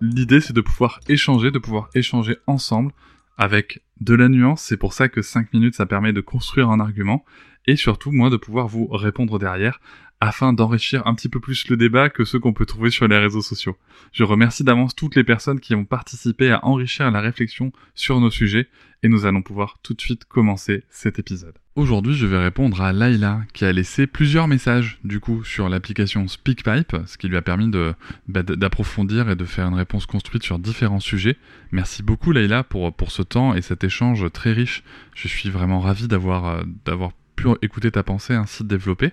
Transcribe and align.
L'idée 0.00 0.40
c'est 0.40 0.54
de 0.54 0.60
pouvoir 0.60 1.00
échanger, 1.08 1.50
de 1.50 1.58
pouvoir 1.58 1.90
échanger 1.94 2.38
ensemble 2.46 2.92
avec 3.36 3.82
de 4.00 4.14
la 4.14 4.28
nuance, 4.28 4.62
c'est 4.62 4.76
pour 4.76 4.92
ça 4.92 5.08
que 5.08 5.22
5 5.22 5.52
minutes 5.52 5.74
ça 5.74 5.86
permet 5.86 6.12
de 6.12 6.20
construire 6.20 6.70
un 6.70 6.80
argument, 6.80 7.24
et 7.66 7.76
surtout 7.76 8.12
moi 8.12 8.30
de 8.30 8.36
pouvoir 8.36 8.66
vous 8.66 8.86
répondre 8.86 9.38
derrière 9.38 9.80
afin 10.20 10.52
d'enrichir 10.52 11.06
un 11.06 11.14
petit 11.14 11.30
peu 11.30 11.40
plus 11.40 11.68
le 11.68 11.78
débat 11.78 12.10
que 12.10 12.24
ceux 12.24 12.38
qu'on 12.38 12.52
peut 12.52 12.66
trouver 12.66 12.90
sur 12.90 13.08
les 13.08 13.16
réseaux 13.16 13.40
sociaux. 13.40 13.76
Je 14.12 14.22
remercie 14.22 14.64
d'avance 14.64 14.94
toutes 14.94 15.16
les 15.16 15.24
personnes 15.24 15.60
qui 15.60 15.74
ont 15.74 15.86
participé 15.86 16.50
à 16.50 16.64
enrichir 16.64 17.10
la 17.10 17.22
réflexion 17.22 17.72
sur 17.94 18.20
nos 18.20 18.30
sujets 18.30 18.68
et 19.02 19.08
nous 19.08 19.24
allons 19.24 19.40
pouvoir 19.40 19.78
tout 19.82 19.94
de 19.94 20.00
suite 20.00 20.26
commencer 20.26 20.84
cet 20.90 21.18
épisode. 21.18 21.54
Aujourd'hui, 21.74 22.14
je 22.14 22.26
vais 22.26 22.42
répondre 22.42 22.82
à 22.82 22.92
Laila 22.92 23.40
qui 23.54 23.64
a 23.64 23.72
laissé 23.72 24.06
plusieurs 24.06 24.46
messages 24.46 24.98
du 25.04 25.20
coup 25.20 25.42
sur 25.44 25.70
l'application 25.70 26.28
SpeakPipe, 26.28 26.94
ce 27.06 27.16
qui 27.16 27.28
lui 27.28 27.38
a 27.38 27.42
permis 27.42 27.70
de 27.70 27.94
bah, 28.28 28.42
d'approfondir 28.42 29.30
et 29.30 29.36
de 29.36 29.44
faire 29.46 29.68
une 29.68 29.74
réponse 29.74 30.04
construite 30.04 30.42
sur 30.42 30.58
différents 30.58 31.00
sujets. 31.00 31.38
Merci 31.72 32.02
beaucoup 32.02 32.32
Laila 32.32 32.62
pour 32.62 32.94
pour 32.94 33.10
ce 33.10 33.22
temps 33.22 33.54
et 33.54 33.62
cet 33.62 33.84
échange 33.84 33.89
très 34.32 34.52
riche. 34.52 34.82
Je 35.14 35.28
suis 35.28 35.50
vraiment 35.50 35.80
ravi 35.80 36.08
d'avoir 36.08 36.46
euh, 36.46 37.08
pu 37.36 37.48
écouter 37.62 37.90
ta 37.90 38.02
pensée 38.02 38.34
ainsi 38.34 38.64
développée. 38.64 39.12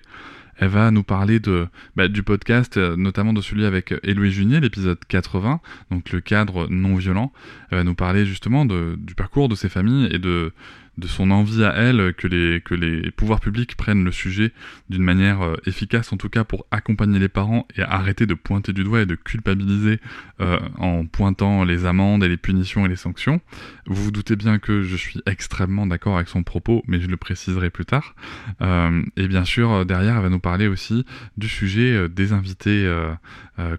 Elle 0.60 0.70
va 0.70 0.90
nous 0.90 1.04
parler 1.04 1.38
de, 1.38 1.68
bah, 1.94 2.08
du 2.08 2.22
podcast, 2.22 2.76
euh, 2.76 2.96
notamment 2.96 3.32
de 3.32 3.40
celui 3.40 3.64
avec 3.64 3.94
Héloïse 4.02 4.32
Junier, 4.32 4.58
l'épisode 4.58 4.98
80, 5.06 5.60
donc 5.90 6.10
le 6.10 6.20
cadre 6.20 6.66
non 6.68 6.96
violent. 6.96 7.32
Elle 7.70 7.78
va 7.78 7.84
nous 7.84 7.94
parler 7.94 8.26
justement 8.26 8.64
du 8.64 9.14
parcours 9.16 9.48
de 9.48 9.54
ses 9.54 9.68
familles 9.68 10.08
et 10.12 10.18
de, 10.18 10.52
de 10.98 11.06
son 11.06 11.30
envie 11.30 11.64
à 11.64 11.74
elle 11.74 12.12
que 12.12 12.26
les, 12.26 12.60
que 12.60 12.74
les 12.74 13.10
pouvoirs 13.12 13.40
publics 13.40 13.76
prennent 13.76 14.04
le 14.04 14.12
sujet 14.12 14.52
d'une 14.90 15.02
manière 15.02 15.42
euh, 15.42 15.56
efficace, 15.64 16.12
en 16.12 16.16
tout 16.16 16.28
cas 16.28 16.44
pour 16.44 16.66
accompagner 16.70 17.18
les 17.18 17.28
parents 17.28 17.66
et 17.76 17.82
arrêter 17.82 18.26
de 18.26 18.34
pointer 18.34 18.72
du 18.72 18.82
doigt 18.84 19.02
et 19.02 19.06
de 19.06 19.14
culpabiliser 19.14 20.00
euh, 20.40 20.58
en 20.78 21.06
pointant 21.06 21.64
les 21.64 21.86
amendes 21.86 22.24
et 22.24 22.28
les 22.28 22.36
punitions 22.36 22.84
et 22.84 22.88
les 22.88 22.96
sanctions. 22.96 23.40
Vous 23.86 24.04
vous 24.04 24.10
doutez 24.10 24.34
bien 24.34 24.58
que 24.58 24.82
je 24.82 24.96
suis 24.96 25.20
extrêmement 25.26 25.86
d'accord 25.86 26.16
avec 26.16 26.28
son 26.28 26.42
propos, 26.42 26.82
mais 26.88 27.00
je 27.00 27.06
le 27.06 27.16
préciserai 27.16 27.70
plus 27.70 27.86
tard. 27.86 28.16
Euh, 28.60 29.02
et 29.16 29.28
bien 29.28 29.44
sûr, 29.44 29.86
derrière, 29.86 30.16
elle 30.16 30.22
va 30.22 30.28
nous 30.28 30.40
parler 30.40 30.66
aussi 30.66 31.06
du 31.36 31.48
sujet 31.48 32.08
des 32.08 32.32
invités 32.32 32.86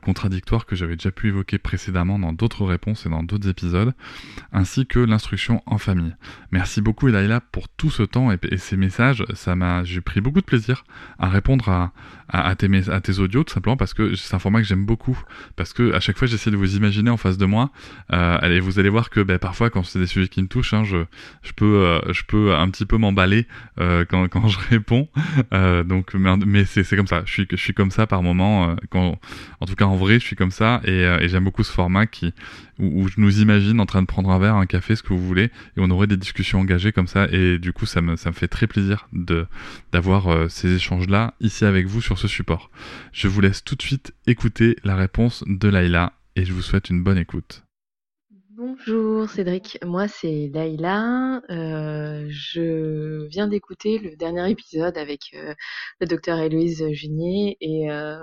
contradictoires 0.01 0.65
que 0.65 0.75
j'avais 0.75 0.95
déjà 0.95 1.11
pu 1.11 1.29
évoquer 1.29 1.57
précédemment 1.57 2.19
dans 2.19 2.33
d'autres 2.33 2.65
réponses 2.65 3.05
et 3.05 3.09
dans 3.09 3.23
d'autres 3.23 3.47
épisodes, 3.47 3.93
ainsi 4.51 4.85
que 4.85 4.99
l'instruction 4.99 5.61
en 5.65 5.77
famille. 5.77 6.15
Merci 6.51 6.81
beaucoup 6.81 7.07
Laila 7.07 7.39
pour 7.39 7.69
tout 7.69 7.89
ce 7.89 8.03
temps 8.03 8.31
et, 8.31 8.57
ces 8.57 8.77
messages. 8.77 9.23
Ça 9.33 9.55
m'a, 9.55 9.83
j'ai 9.83 10.01
pris 10.01 10.21
beaucoup 10.21 10.41
de 10.41 10.45
plaisir 10.45 10.83
à 11.17 11.29
répondre 11.29 11.69
à, 11.69 11.93
à, 12.27 12.55
tes, 12.55 12.67
à 12.89 13.01
tes 13.01 13.19
audios 13.19 13.43
tout 13.43 13.53
simplement 13.53 13.77
parce 13.77 13.93
que 13.93 14.15
c'est 14.15 14.35
un 14.35 14.39
format 14.39 14.61
que 14.61 14.67
j'aime 14.67 14.85
beaucoup. 14.85 15.17
Parce 15.55 15.73
que 15.73 15.93
à 15.93 15.99
chaque 15.99 16.17
fois 16.17 16.27
j'essaie 16.27 16.51
de 16.51 16.57
vous 16.57 16.75
imaginer 16.75 17.09
en 17.09 17.17
face 17.17 17.37
de 17.37 17.45
moi. 17.45 17.71
Euh, 18.13 18.37
allez, 18.41 18.59
vous 18.59 18.79
allez 18.79 18.89
voir 18.89 19.09
que 19.09 19.21
ben, 19.21 19.39
parfois 19.39 19.69
quand 19.69 19.83
c'est 19.83 19.99
des 19.99 20.07
sujets 20.07 20.27
qui 20.27 20.41
me 20.41 20.47
touchent, 20.47 20.73
hein, 20.73 20.83
je, 20.83 20.97
je 21.43 21.53
peux, 21.53 21.85
euh, 21.85 22.13
je 22.13 22.23
peux 22.23 22.53
un 22.55 22.69
petit 22.69 22.85
peu 22.85 22.97
m'emballer 22.97 23.47
euh, 23.79 24.05
quand, 24.07 24.27
quand 24.27 24.47
je 24.47 24.59
réponds. 24.69 25.07
Euh, 25.53 25.83
donc, 25.83 26.13
mais 26.13 26.65
c'est, 26.65 26.83
c'est 26.83 26.95
comme 26.95 27.07
ça. 27.07 27.23
Je 27.25 27.31
suis, 27.31 27.47
je 27.49 27.55
suis 27.55 27.73
comme 27.73 27.91
ça 27.91 28.07
par 28.07 28.23
moment. 28.23 28.71
Euh, 28.71 28.75
quand, 28.89 29.19
tout 29.69 29.75
cas 29.75 29.85
en 29.85 29.95
vrai, 29.95 30.15
je 30.15 30.25
suis 30.25 30.35
comme 30.35 30.51
ça 30.51 30.81
et, 30.83 31.05
euh, 31.05 31.27
j'aime 31.27 31.45
beaucoup 31.45 31.63
ce 31.63 31.71
format 31.71 32.05
qui 32.07 32.33
où, 32.79 33.07
je 33.07 33.15
nous 33.19 33.41
imagine 33.41 33.79
en 33.79 33.85
train 33.85 34.01
de 34.01 34.07
prendre 34.07 34.29
un 34.29 34.39
verre, 34.39 34.55
un 34.55 34.65
café, 34.65 34.95
ce 34.95 35.03
que 35.03 35.09
vous 35.09 35.25
voulez, 35.25 35.45
et 35.45 35.77
on 35.77 35.89
aurait 35.89 36.07
des 36.07 36.17
discussions 36.17 36.59
engagées 36.59 36.91
comme 36.91 37.07
ça. 37.07 37.27
Et 37.31 37.59
du 37.59 37.73
coup, 37.73 37.85
ça 37.85 38.01
me, 38.01 38.15
ça 38.15 38.29
me 38.29 38.35
fait 38.35 38.47
très 38.47 38.67
plaisir 38.67 39.07
de 39.13 39.45
d'avoir 39.91 40.49
ces 40.49 40.73
échanges 40.75 41.07
là 41.07 41.33
ici 41.39 41.65
avec 41.65 41.87
vous 41.87 42.01
sur 42.01 42.17
ce 42.17 42.27
support. 42.27 42.69
Je 43.11 43.27
vous 43.27 43.41
laisse 43.41 43.63
tout 43.63 43.75
de 43.75 43.81
suite 43.81 44.13
écouter 44.27 44.77
la 44.83 44.95
réponse 44.95 45.43
de 45.47 45.67
Laïla 45.67 46.13
et 46.35 46.45
je 46.45 46.53
vous 46.53 46.61
souhaite 46.61 46.89
une 46.89 47.03
bonne 47.03 47.17
écoute. 47.17 47.63
Bonjour 48.61 49.29
Cédric, 49.29 49.79
moi 49.85 50.09
c'est 50.09 50.51
Laïla. 50.53 51.41
Euh, 51.49 52.25
je 52.29 53.25
viens 53.27 53.47
d'écouter 53.47 53.99
le 53.99 54.17
dernier 54.17 54.51
épisode 54.51 54.97
avec 54.97 55.31
euh, 55.33 55.53
le 56.01 56.07
docteur 56.07 56.37
Héloïse 56.39 56.85
Junier 56.91 57.55
et 57.61 57.89
euh, 57.89 58.17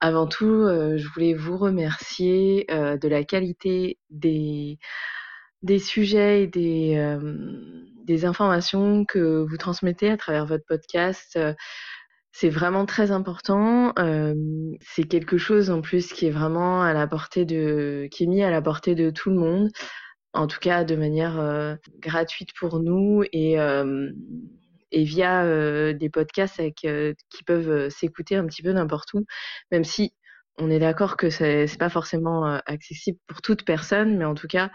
avant 0.00 0.26
tout, 0.26 0.46
euh, 0.46 0.96
je 0.96 1.06
voulais 1.08 1.34
vous 1.34 1.58
remercier 1.58 2.66
euh, 2.70 2.96
de 2.96 3.06
la 3.06 3.22
qualité 3.22 3.98
des, 4.08 4.78
sujets 5.78 6.44
et 6.44 6.46
des, 6.46 6.94
euh, 6.96 7.36
des 8.04 8.24
informations 8.24 9.04
que 9.04 9.44
vous 9.46 9.56
transmettez 9.58 10.10
à 10.10 10.16
travers 10.16 10.46
votre 10.46 10.64
podcast. 10.64 11.38
C'est 12.32 12.48
vraiment 12.48 12.86
très 12.86 13.10
important. 13.10 13.92
C'est 14.80 15.04
quelque 15.04 15.36
chose 15.36 15.70
en 15.70 15.80
plus 15.82 16.12
qui 16.12 16.26
est 16.26 16.30
vraiment 16.30 16.82
à 16.82 16.94
la 16.94 17.06
portée 17.06 17.44
de, 17.44 18.08
qui 18.10 18.24
est 18.24 18.26
mis 18.28 18.42
à 18.42 18.50
la 18.50 18.62
portée 18.62 18.94
de 18.94 19.10
tout 19.10 19.30
le 19.30 19.36
monde, 19.36 19.70
en 20.32 20.46
tout 20.46 20.60
cas 20.60 20.84
de 20.84 20.94
manière 20.94 21.76
gratuite 21.98 22.50
pour 22.58 22.80
nous 22.80 23.24
et 23.32 23.58
et 24.92 25.04
via 25.04 25.44
euh, 25.44 25.92
des 25.92 26.10
podcasts 26.10 26.60
euh, 26.84 27.14
qui 27.30 27.44
peuvent 27.44 27.88
s'écouter 27.90 28.36
un 28.36 28.46
petit 28.46 28.62
peu 28.62 28.72
n'importe 28.72 29.14
où, 29.14 29.24
même 29.70 29.84
si 29.84 30.14
on 30.58 30.70
est 30.70 30.78
d'accord 30.78 31.16
que 31.16 31.30
c'est 31.30 31.66
c'est 31.66 31.78
pas 31.78 31.88
forcément 31.88 32.46
euh, 32.46 32.58
accessible 32.66 33.18
pour 33.26 33.42
toute 33.42 33.64
personne, 33.64 34.16
mais 34.16 34.24
en 34.24 34.34
tout 34.34 34.46
cas 34.46 34.70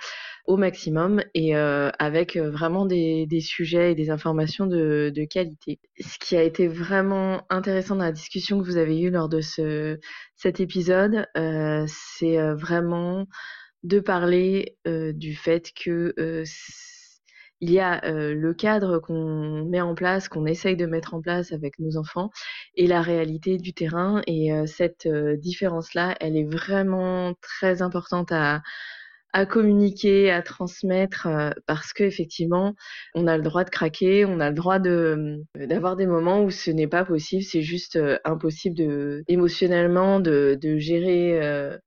au 0.45 0.57
maximum 0.57 1.21
et 1.33 1.55
euh, 1.55 1.89
avec 1.99 2.35
euh, 2.35 2.49
vraiment 2.51 2.85
des, 2.85 3.27
sujets 3.41 3.91
et 3.91 3.95
des 3.95 4.09
informations 4.09 4.67
de, 4.67 5.11
qualité. 5.29 5.79
Ce 5.99 6.19
qui 6.19 6.35
a 6.35 6.43
été 6.43 6.67
vraiment 6.67 7.41
intéressant 7.49 7.95
dans 7.95 8.03
la 8.03 8.11
discussion 8.11 8.59
que 8.59 8.65
vous 8.65 8.77
avez 8.77 8.99
eue 8.99 9.09
lors 9.09 9.29
de 9.29 9.41
ce, 9.41 9.99
cet 10.35 10.59
épisode, 10.59 11.25
euh, 11.37 11.85
c'est 11.87 12.37
vraiment 12.53 13.25
de 13.83 13.99
parler 13.99 14.77
euh, 14.87 15.13
du 15.13 15.35
fait 15.35 15.71
que 15.73 16.13
il 17.61 17.71
y 17.71 17.79
a 17.79 18.03
euh, 18.05 18.33
le 18.33 18.53
cadre 18.53 18.99
qu'on 18.99 19.65
met 19.65 19.81
en 19.81 19.95
place, 19.95 20.27
qu'on 20.27 20.45
essaye 20.45 20.75
de 20.75 20.85
mettre 20.85 21.13
en 21.13 21.21
place 21.21 21.51
avec 21.53 21.79
nos 21.79 21.97
enfants, 21.97 22.29
et 22.75 22.87
la 22.87 23.01
réalité 23.01 23.57
du 23.57 23.73
terrain. 23.73 24.21
Et 24.27 24.53
euh, 24.53 24.65
cette 24.65 25.05
euh, 25.05 25.37
différence-là, 25.37 26.15
elle 26.19 26.37
est 26.37 26.43
vraiment 26.49 27.33
très 27.41 27.81
importante 27.81 28.31
à, 28.31 28.61
à 29.33 29.45
communiquer, 29.45 30.31
à 30.31 30.41
transmettre, 30.41 31.27
parce 31.65 31.91
que 31.93 32.03
effectivement, 32.03 32.73
on 33.15 33.27
a 33.27 33.37
le 33.37 33.43
droit 33.43 33.63
de 33.65 33.69
craquer, 33.69 34.25
on 34.25 34.39
a 34.39 34.49
le 34.49 34.55
droit 34.55 34.79
de 34.79 35.41
d'avoir 35.55 35.97
des 35.97 36.07
moments 36.07 36.43
où 36.43 36.51
ce 36.51 36.71
n'est 36.71 36.87
pas 36.87 37.03
possible, 37.03 37.43
c'est 37.43 37.61
juste 37.61 37.99
impossible 38.23 38.77
de 38.77 39.23
émotionnellement 39.27 40.21
de, 40.21 40.57
de 40.61 40.77
gérer 40.77 41.77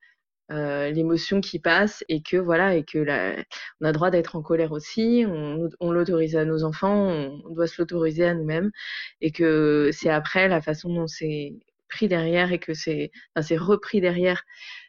euh, 0.51 0.91
l'émotion 0.91 1.41
qui 1.41 1.59
passe 1.59 2.05
et 2.09 2.23
que 2.23 2.37
voilà 2.37 2.75
et 2.75 2.85
que 2.85 2.99
la, 2.99 3.37
on 3.81 3.87
a 3.87 3.93
droit 3.93 4.11
d'être 4.11 4.37
en 4.37 4.43
colère 4.43 4.73
aussi. 4.73 5.25
On, 5.29 5.69
on 5.81 5.93
l'autorise 5.93 6.37
à 6.37 6.45
nos 6.45 6.65
enfants 6.65 7.09
on 7.45 7.51
doit 7.55 7.67
se 7.67 7.81
l'autoriser 7.81 8.25
à 8.27 8.35
nous-mêmes 8.35 8.71
et 9.21 9.31
que 9.33 9.91
c'est 9.93 10.11
après 10.11 10.49
la 10.49 10.61
façon 10.63 10.93
dont 10.95 11.07
c'est 11.07 11.55
pris 11.89 12.09
derrière 12.09 12.53
et 12.53 12.59
que 12.59 12.75
c'est 12.75 13.11
enfin, 13.35 13.47
c'est 13.47 13.57
repris 13.57 14.01
derrière 14.01 14.43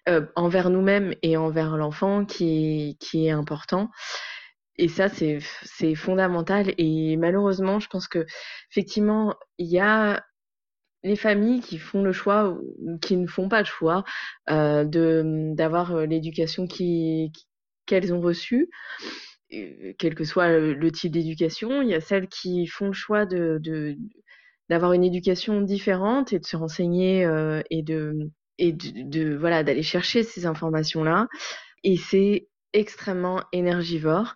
euh, 0.08 0.26
envers 0.36 0.70
nous-mêmes 0.70 1.14
et 1.24 1.38
envers 1.38 1.78
l'enfant 1.78 2.26
qui 2.26 2.98
qui 3.00 3.28
est 3.28 3.32
important. 3.32 3.90
Et 4.78 4.88
ça 4.88 5.10
c'est 5.10 5.40
c'est 5.64 5.96
fondamental. 5.96 6.74
Et 6.78 7.18
malheureusement 7.18 7.80
je 7.80 7.88
pense 7.90 8.08
que 8.08 8.26
effectivement 8.72 9.36
il 9.58 9.68
y 9.68 9.80
a 9.80 10.24
les 11.04 11.16
familles 11.16 11.62
qui 11.62 11.78
font 11.78 12.04
le 12.04 12.12
choix 12.12 12.50
ou 12.50 12.98
qui 13.00 13.16
ne 13.18 13.28
font 13.28 13.50
pas 13.50 13.60
le 13.60 13.66
choix 13.66 14.04
euh, 14.50 14.84
de 14.84 15.54
d'avoir 15.56 15.96
euh, 15.96 16.06
l'éducation 16.06 16.68
qui, 16.68 17.32
qu'elles 17.86 18.14
ont 18.14 18.22
reçu, 18.22 18.70
quel 19.50 20.16
que 20.16 20.24
soit 20.24 20.50
le, 20.50 20.92
type 20.92 21.12
d'éducation. 21.12 21.82
Il 21.82 21.90
y 21.90 21.96
a 21.96 22.02
celles 22.02 22.28
qui 22.28 22.68
font 22.68 22.88
le 22.88 22.94
choix 22.94 23.26
de, 23.26 23.60
d'avoir 24.70 24.94
une 24.94 25.04
éducation 25.04 25.62
différente 25.62 26.34
et 26.34 26.40
de 26.40 26.46
se 26.46 26.58
renseigner 26.58 27.24
et 27.70 27.82
de 27.82 28.30
et 28.60 28.74
de, 28.74 29.36
voilà 29.36 29.64
d'aller 29.64 29.84
chercher 29.84 30.24
ces 30.24 30.46
informations 30.46 31.04
là. 31.04 31.28
Et 31.84 31.98
c'est 31.98 32.48
extrêmement 32.74 33.42
énergivore 33.52 34.36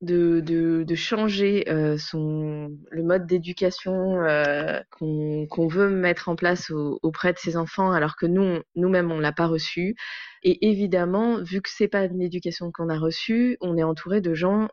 de, 0.00 0.40
de, 0.40 0.84
de 0.84 0.94
changer 0.94 1.68
euh, 1.68 1.98
son, 1.98 2.70
le 2.90 3.02
mode 3.02 3.26
d'éducation 3.26 4.22
euh, 4.22 4.80
qu'on 4.90 5.68
veut 5.68 5.90
mettre 5.90 6.28
en 6.28 6.36
place 6.36 6.70
auprès 7.02 7.32
de 7.32 7.38
ses 7.38 7.56
enfants 7.56 7.90
alors 7.90 8.16
que 8.16 8.26
nous, 8.26 8.60
nous-mêmes, 8.76 9.10
on 9.10 9.18
l'a 9.18 9.32
pas 9.32 9.46
reçu. 9.46 9.96
Et 10.44 10.68
évidemment, 10.68 11.42
vu 11.42 11.60
que 11.60 11.70
c'est 11.70 11.88
pas 11.88 12.04
une 12.04 12.22
éducation 12.22 12.70
qu'on 12.70 12.88
a 12.88 12.98
reçue, 12.98 13.56
on 13.60 13.76
est 13.76 13.82
entouré 13.82 14.20
de 14.20 14.34
gens 14.34 14.68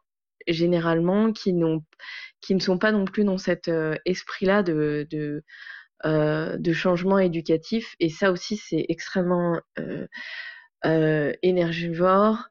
généralement 0.47 1.31
qui 1.31 1.53
n'ont 1.53 1.81
qui 2.41 2.53
ne 2.53 2.59
sont 2.59 2.77
pas 2.77 2.91
non 2.91 3.05
plus 3.05 3.23
dans 3.23 3.39
cet 3.39 3.67
euh, 3.69 3.95
esprit-là 4.05 4.61
de, 4.61 5.07
de, 5.09 5.43
euh, 6.05 6.57
de 6.57 6.73
changement 6.73 7.17
éducatif. 7.17 7.95
Et 7.99 8.09
ça 8.09 8.31
aussi, 8.31 8.57
c'est 8.57 8.85
extrêmement 8.89 9.59
euh, 10.85 11.33
énergivore 11.41 12.49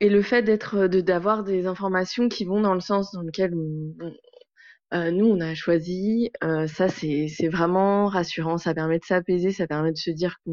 et 0.00 0.08
le 0.08 0.22
fait 0.22 0.42
d'être 0.42 0.86
de 0.86 1.00
d'avoir 1.00 1.44
des 1.44 1.66
informations 1.66 2.28
qui 2.28 2.44
vont 2.44 2.60
dans 2.60 2.74
le 2.74 2.80
sens 2.80 3.12
dans 3.12 3.22
lequel 3.22 3.54
euh, 4.94 5.10
nous 5.10 5.26
on 5.26 5.40
a 5.40 5.54
choisi 5.54 6.30
euh, 6.44 6.66
ça 6.66 6.88
c'est 6.88 7.28
c'est 7.28 7.48
vraiment 7.48 8.06
rassurant. 8.06 8.58
Ça 8.58 8.74
permet 8.74 8.98
de 8.98 9.04
s'apaiser 9.04 9.50
ça 9.52 9.66
permet 9.66 9.92
de 9.92 9.98
se 9.98 10.10
dire 10.10 10.36
que 10.46 10.52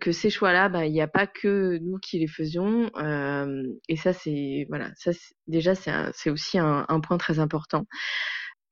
que 0.00 0.12
ces 0.12 0.30
choix 0.30 0.52
là 0.52 0.68
bah 0.68 0.86
il 0.86 0.92
n'y 0.92 1.02
a 1.02 1.08
pas 1.08 1.26
que 1.26 1.78
nous 1.82 1.98
qui 1.98 2.18
les 2.18 2.28
faisions. 2.28 2.90
Euh, 2.96 3.62
et 3.88 3.96
ça 3.96 4.12
c'est 4.12 4.66
voilà 4.68 4.90
ça 4.96 5.10
déjà 5.48 5.74
c'est 5.74 5.92
c'est 6.14 6.30
aussi 6.30 6.58
un, 6.58 6.86
un, 6.88 7.00
point 7.00 7.18
très 7.18 7.38
important. 7.38 7.86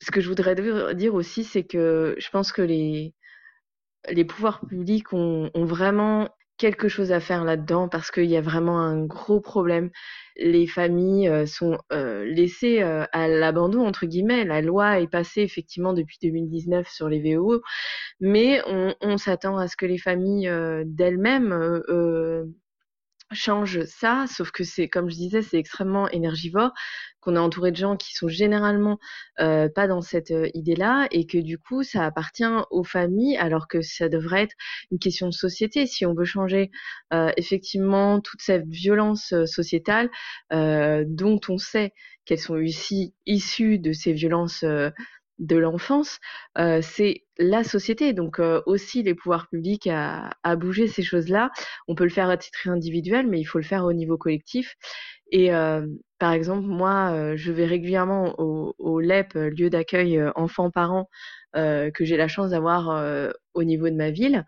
Ce 0.00 0.10
que 0.10 0.20
je 0.20 0.28
voudrais 0.28 0.54
dire 0.94 1.14
aussi 1.14 1.44
c'est 1.44 1.64
que 1.64 2.16
je 2.18 2.30
pense 2.30 2.52
que 2.52 2.62
les 2.62 3.14
les 4.10 4.24
pouvoirs 4.24 4.60
publics 4.66 5.12
ont, 5.12 5.50
ont 5.54 5.64
vraiment 5.64 6.28
quelque 6.64 6.88
chose 6.88 7.12
à 7.12 7.20
faire 7.20 7.44
là-dedans 7.44 7.90
parce 7.90 8.10
qu'il 8.10 8.24
y 8.24 8.38
a 8.38 8.40
vraiment 8.40 8.80
un 8.80 9.04
gros 9.04 9.38
problème. 9.38 9.90
Les 10.36 10.66
familles 10.66 11.28
euh, 11.28 11.44
sont 11.44 11.76
euh, 11.92 12.24
laissées 12.24 12.82
euh, 12.82 13.04
à 13.12 13.28
l'abandon 13.28 13.86
entre 13.86 14.06
guillemets. 14.06 14.46
La 14.46 14.62
loi 14.62 14.98
est 14.98 15.10
passée 15.10 15.42
effectivement 15.42 15.92
depuis 15.92 16.16
2019 16.22 16.88
sur 16.88 17.10
les 17.10 17.20
VO, 17.20 17.60
mais 18.18 18.62
on, 18.66 19.18
s'attend 19.18 19.58
à 19.58 19.68
ce 19.68 19.76
que 19.76 19.84
les 19.84 19.98
familles 19.98 20.50
d'elles-mêmes 20.86 21.82
change 23.32 23.84
ça, 23.84 24.24
sauf 24.28 24.50
que 24.50 24.64
c'est, 24.64 24.88
comme 24.88 25.10
je 25.10 25.16
disais, 25.16 25.42
c'est 25.42 25.58
extrêmement 25.58 26.08
énergivore, 26.08 26.72
qu'on 27.24 27.36
est 27.36 27.40
entouré 27.40 27.70
de 27.72 27.76
gens 27.76 27.96
qui 27.96 28.14
sont 28.14 28.28
généralement 28.28 28.98
euh, 29.40 29.68
pas 29.68 29.88
dans 29.88 30.02
cette 30.02 30.30
euh, 30.30 30.48
idée-là, 30.54 31.08
et 31.10 31.26
que 31.26 31.38
du 31.38 31.58
coup, 31.58 31.82
ça 31.82 32.04
appartient 32.04 32.44
aux 32.70 32.84
familles, 32.84 33.36
alors 33.38 33.66
que 33.66 33.80
ça 33.80 34.08
devrait 34.08 34.42
être 34.42 34.54
une 34.90 34.98
question 34.98 35.26
de 35.28 35.32
société. 35.32 35.86
Si 35.86 36.04
on 36.06 36.14
veut 36.14 36.24
changer 36.24 36.70
euh, 37.12 37.32
effectivement 37.36 38.20
toute 38.20 38.42
cette 38.42 38.66
violence 38.68 39.34
sociétale, 39.46 40.10
dont 40.50 41.40
on 41.48 41.58
sait 41.58 41.92
qu'elles 42.24 42.38
sont 42.38 42.54
aussi 42.54 43.14
issues 43.26 43.78
de 43.78 43.92
ces 43.92 44.12
violences 44.12 44.64
de 44.64 45.56
l'enfance, 45.56 46.20
c'est 46.56 47.24
la 47.38 47.64
société, 47.64 48.12
donc 48.12 48.40
aussi 48.66 49.02
les 49.02 49.14
pouvoirs 49.14 49.48
publics 49.48 49.86
à, 49.86 50.30
à 50.42 50.56
bouger 50.56 50.86
ces 50.88 51.02
choses-là. 51.02 51.50
On 51.88 51.94
peut 51.94 52.04
le 52.04 52.10
faire 52.10 52.28
à 52.28 52.36
titre 52.36 52.68
individuel, 52.68 53.26
mais 53.26 53.40
il 53.40 53.44
faut 53.44 53.58
le 53.58 53.64
faire 53.64 53.84
au 53.84 53.92
niveau 53.92 54.16
collectif. 54.16 54.76
Et 55.34 55.52
euh, 55.52 55.84
par 56.20 56.32
exemple, 56.32 56.66
moi, 56.66 57.34
je 57.36 57.52
vais 57.52 57.66
régulièrement 57.66 58.34
au, 58.38 58.74
au 58.78 59.00
LEP, 59.00 59.34
lieu 59.34 59.68
d'accueil 59.68 60.22
enfants-parents, 60.36 61.08
que 61.54 61.92
j'ai 62.04 62.16
la 62.16 62.28
chance 62.28 62.50
d'avoir 62.50 63.32
au 63.54 63.64
niveau 63.64 63.90
de 63.90 63.96
ma 63.96 64.10
ville. 64.10 64.44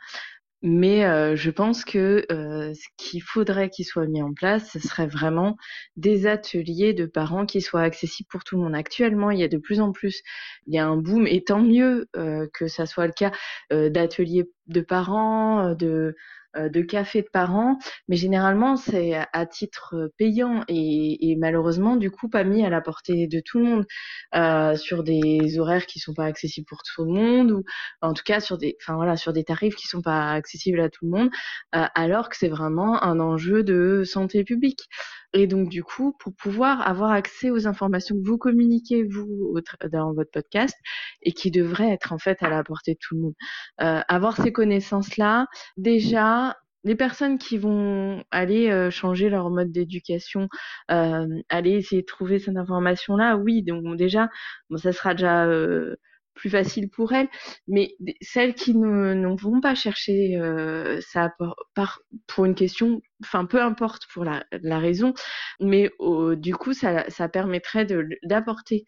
Mais 0.62 1.04
euh, 1.04 1.36
je 1.36 1.50
pense 1.50 1.84
que 1.84 2.26
euh, 2.32 2.74
ce 2.74 2.88
qu'il 2.96 3.22
faudrait 3.22 3.70
qu'il 3.70 3.84
soit 3.84 4.06
mis 4.06 4.22
en 4.22 4.32
place, 4.32 4.70
ce 4.72 4.80
serait 4.80 5.06
vraiment 5.06 5.56
des 5.96 6.26
ateliers 6.26 6.94
de 6.94 7.06
parents 7.06 7.46
qui 7.46 7.60
soient 7.60 7.82
accessibles 7.82 8.28
pour 8.28 8.42
tout 8.42 8.56
le 8.56 8.62
monde. 8.62 8.74
Actuellement, 8.74 9.30
il 9.30 9.38
y 9.38 9.44
a 9.44 9.48
de 9.48 9.58
plus 9.58 9.80
en 9.80 9.92
plus, 9.92 10.22
il 10.66 10.74
y 10.74 10.78
a 10.78 10.86
un 10.86 10.96
boom, 10.96 11.26
et 11.26 11.44
tant 11.44 11.60
mieux 11.62 12.08
euh, 12.16 12.48
que 12.54 12.68
ça 12.68 12.86
soit 12.86 13.06
le 13.06 13.12
cas 13.12 13.32
d'ateliers 13.70 14.50
de 14.68 14.80
parents, 14.80 15.74
de 15.74 16.16
euh, 16.56 16.68
de 16.68 16.80
café 16.80 17.22
de 17.22 17.28
parents, 17.30 17.78
mais 18.08 18.16
généralement 18.16 18.76
c'est 18.76 19.14
à 19.32 19.46
titre 19.46 19.94
euh, 19.94 20.08
payant 20.16 20.62
et, 20.68 21.36
malheureusement 21.38 21.96
du 21.96 22.10
coup 22.10 22.28
pas 22.28 22.44
mis 22.44 22.64
à 22.64 22.70
la 22.70 22.80
portée 22.80 23.26
de 23.26 23.40
tout 23.40 23.58
le 23.58 23.64
monde 23.64 23.86
euh, 24.34 24.74
sur 24.76 25.02
des 25.02 25.58
horaires 25.58 25.86
qui 25.86 25.98
sont 25.98 26.14
pas 26.14 26.24
accessibles 26.24 26.66
pour 26.66 26.82
tout 26.82 27.04
le 27.04 27.12
monde 27.12 27.50
ou 27.50 27.64
en 28.00 28.14
tout 28.14 28.22
cas 28.24 28.40
sur 28.40 28.58
des, 28.58 28.76
enfin 28.80 28.96
voilà, 28.96 29.16
sur 29.16 29.32
des 29.32 29.44
tarifs 29.44 29.76
qui 29.76 29.86
sont 29.86 30.02
pas 30.02 30.32
accessibles 30.32 30.80
à 30.80 30.88
tout 30.88 31.04
le 31.04 31.10
monde, 31.10 31.30
euh, 31.74 31.84
alors 31.94 32.28
que 32.28 32.36
c'est 32.36 32.48
vraiment 32.48 33.02
un 33.02 33.20
enjeu 33.20 33.62
de 33.62 34.02
santé 34.04 34.44
publique. 34.44 34.88
Et 35.32 35.46
donc, 35.46 35.68
du 35.68 35.82
coup, 35.82 36.14
pour 36.18 36.34
pouvoir 36.34 36.86
avoir 36.86 37.10
accès 37.12 37.50
aux 37.50 37.66
informations 37.66 38.16
que 38.16 38.26
vous 38.26 38.38
communiquez, 38.38 39.04
vous, 39.04 39.54
dans 39.92 40.12
votre 40.12 40.30
podcast, 40.30 40.76
et 41.22 41.32
qui 41.32 41.50
devraient 41.50 41.90
être 41.90 42.12
en 42.12 42.18
fait 42.18 42.42
à 42.42 42.48
la 42.50 42.62
portée 42.64 42.94
de 42.94 42.98
tout 43.00 43.14
le 43.16 43.20
monde. 43.22 43.34
Euh, 43.80 44.00
avoir 44.08 44.36
ces 44.36 44.52
connaissances-là, 44.52 45.46
déjà, 45.76 46.56
les 46.84 46.94
personnes 46.94 47.38
qui 47.38 47.58
vont 47.58 48.22
aller 48.30 48.70
euh, 48.70 48.90
changer 48.90 49.28
leur 49.28 49.50
mode 49.50 49.72
d'éducation, 49.72 50.48
euh, 50.90 51.26
aller 51.48 51.72
essayer 51.72 52.02
de 52.02 52.06
trouver 52.06 52.38
cette 52.38 52.56
information-là, 52.56 53.36
oui, 53.36 53.62
donc 53.62 53.96
déjà, 53.96 54.28
bon, 54.70 54.76
ça 54.76 54.92
sera 54.92 55.14
déjà 55.14 55.46
euh, 55.46 55.96
plus 56.36 56.50
facile 56.50 56.88
pour 56.88 57.12
elles, 57.12 57.28
mais 57.66 57.96
celles 58.20 58.54
qui 58.54 58.76
ne, 58.76 59.36
vont 59.36 59.60
pas 59.60 59.74
chercher 59.74 60.36
euh, 60.36 61.00
ça 61.00 61.34
par, 61.74 62.00
pour 62.28 62.44
une 62.44 62.54
question, 62.54 63.00
enfin 63.24 63.46
peu 63.46 63.60
importe 63.60 64.02
pour 64.12 64.24
la, 64.24 64.44
raison, 64.78 65.14
mais 65.60 65.90
du 66.36 66.54
coup 66.54 66.72
ça, 66.74 67.28
permettrait 67.28 67.86
d'apporter 68.22 68.84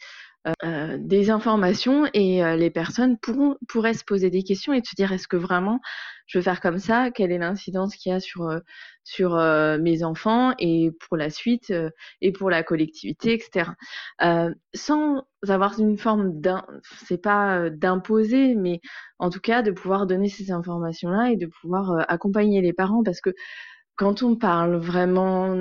des 0.99 1.31
informations 1.31 2.07
et 2.15 2.45
euh, 2.45 2.57
les 2.57 2.71
personnes 2.71 3.19
pourront 3.19 3.57
pourraient 3.69 3.95
se 3.95 4.05
poser 4.05 4.31
des 4.31 4.43
questions 4.43 4.73
et 4.73 4.83
se 4.85 4.95
dire 4.97 5.13
est-ce 5.13 5.29
que 5.29 5.37
vraiment 5.37 5.81
je 6.27 6.39
veux 6.39 6.43
faire 6.43 6.61
comme 6.61 6.79
ça? 6.79 7.11
Quelle 7.11 7.33
est 7.33 7.39
l'incidence 7.39 7.97
qu'il 7.97 8.13
y 8.13 8.15
a 8.15 8.21
sur 8.21 8.49
euh, 8.49 8.59
sur 9.05 9.37
mes 9.81 10.05
enfants 10.05 10.53
et 10.59 10.91
pour 11.01 11.17
la 11.17 11.31
suite 11.31 11.73
et 12.21 12.31
pour 12.33 12.51
la 12.51 12.63
collectivité, 12.63 13.33
etc. 13.33 13.71
sans 14.75 15.25
avoir 15.49 15.81
une 15.81 15.97
forme 15.97 16.39
d'un, 16.41 16.67
c'est 17.07 17.23
pas 17.23 17.71
d'imposer, 17.71 18.55
mais 18.55 18.83
en 19.19 19.31
tout 19.31 19.41
cas 19.41 19.63
de 19.63 19.71
pouvoir 19.71 20.07
donner 20.07 20.29
ces 20.29 20.51
informations-là 20.53 21.31
et 21.31 21.37
de 21.37 21.47
pouvoir 21.47 22.05
accompagner 22.09 22.61
les 22.61 22.75
parents 22.75 23.03
parce 23.03 23.23
que 23.23 23.31
quand 23.97 24.23
on 24.23 24.37
parle 24.37 24.77
vraiment 24.77 25.61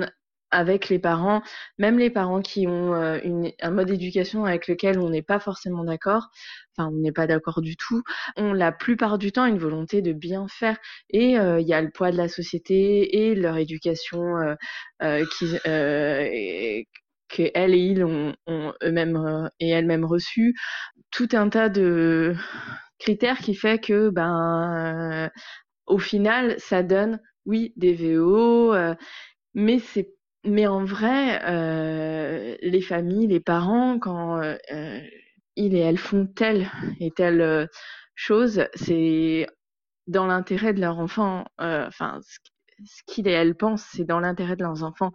avec 0.50 0.88
les 0.88 0.98
parents, 0.98 1.42
même 1.78 1.98
les 1.98 2.10
parents 2.10 2.40
qui 2.40 2.66
ont 2.66 2.94
euh, 2.94 3.18
une, 3.22 3.52
un 3.60 3.70
mode 3.70 3.88
d'éducation 3.88 4.44
avec 4.44 4.68
lequel 4.68 4.98
on 4.98 5.10
n'est 5.10 5.22
pas 5.22 5.40
forcément 5.40 5.84
d'accord, 5.84 6.28
enfin 6.76 6.88
on 6.88 6.98
n'est 6.98 7.12
pas 7.12 7.26
d'accord 7.26 7.60
du 7.60 7.76
tout, 7.76 8.02
ont 8.36 8.52
la 8.52 8.72
plupart 8.72 9.18
du 9.18 9.32
temps 9.32 9.46
une 9.46 9.58
volonté 9.58 10.02
de 10.02 10.12
bien 10.12 10.46
faire. 10.48 10.78
Et 11.10 11.38
euh, 11.38 11.60
il 11.60 11.68
y 11.68 11.74
a 11.74 11.82
le 11.82 11.90
poids 11.90 12.10
de 12.10 12.16
la 12.16 12.28
société 12.28 13.28
et 13.28 13.34
leur 13.34 13.56
éducation 13.56 14.36
euh, 14.38 14.54
euh 15.02 15.24
qui 15.38 15.46
que 17.28 17.42
elles 17.54 17.74
et 17.74 17.78
ils 17.78 18.04
ont, 18.04 18.34
ont 18.46 18.72
eux-mêmes 18.82 19.50
et 19.60 19.68
elles-mêmes 19.68 20.06
reçu, 20.06 20.54
tout 21.10 21.28
un 21.32 21.50
tas 21.50 21.68
de 21.68 22.34
critères 22.98 23.38
qui 23.38 23.54
fait 23.54 23.78
que 23.78 24.08
ben 24.08 25.30
au 25.86 25.98
final 25.98 26.54
ça 26.58 26.82
donne 26.82 27.20
oui 27.44 27.74
des 27.76 27.94
VO 27.94 28.74
mais 29.54 29.78
c'est 29.78 30.17
mais 30.44 30.66
en 30.66 30.84
vrai, 30.84 31.40
euh, 31.44 32.56
les 32.62 32.80
familles, 32.82 33.26
les 33.26 33.40
parents, 33.40 33.98
quand 33.98 34.40
euh, 34.42 34.56
ils 35.56 35.74
et 35.74 35.80
elles 35.80 35.98
font 35.98 36.26
telle 36.26 36.70
et 37.00 37.10
telle 37.10 37.40
euh, 37.40 37.66
chose, 38.14 38.64
c'est 38.74 39.46
dans 40.06 40.26
l'intérêt 40.26 40.72
de 40.72 40.80
leur 40.80 40.98
enfant. 40.98 41.44
Euh, 41.60 41.86
enfin, 41.88 42.20
ce, 42.22 42.38
qu'ils 43.06 43.28
et 43.28 43.32
elles 43.32 43.56
pensent, 43.56 43.86
c'est 43.92 44.04
dans 44.04 44.20
l'intérêt 44.20 44.56
de 44.56 44.62
leurs 44.62 44.84
enfants. 44.84 45.12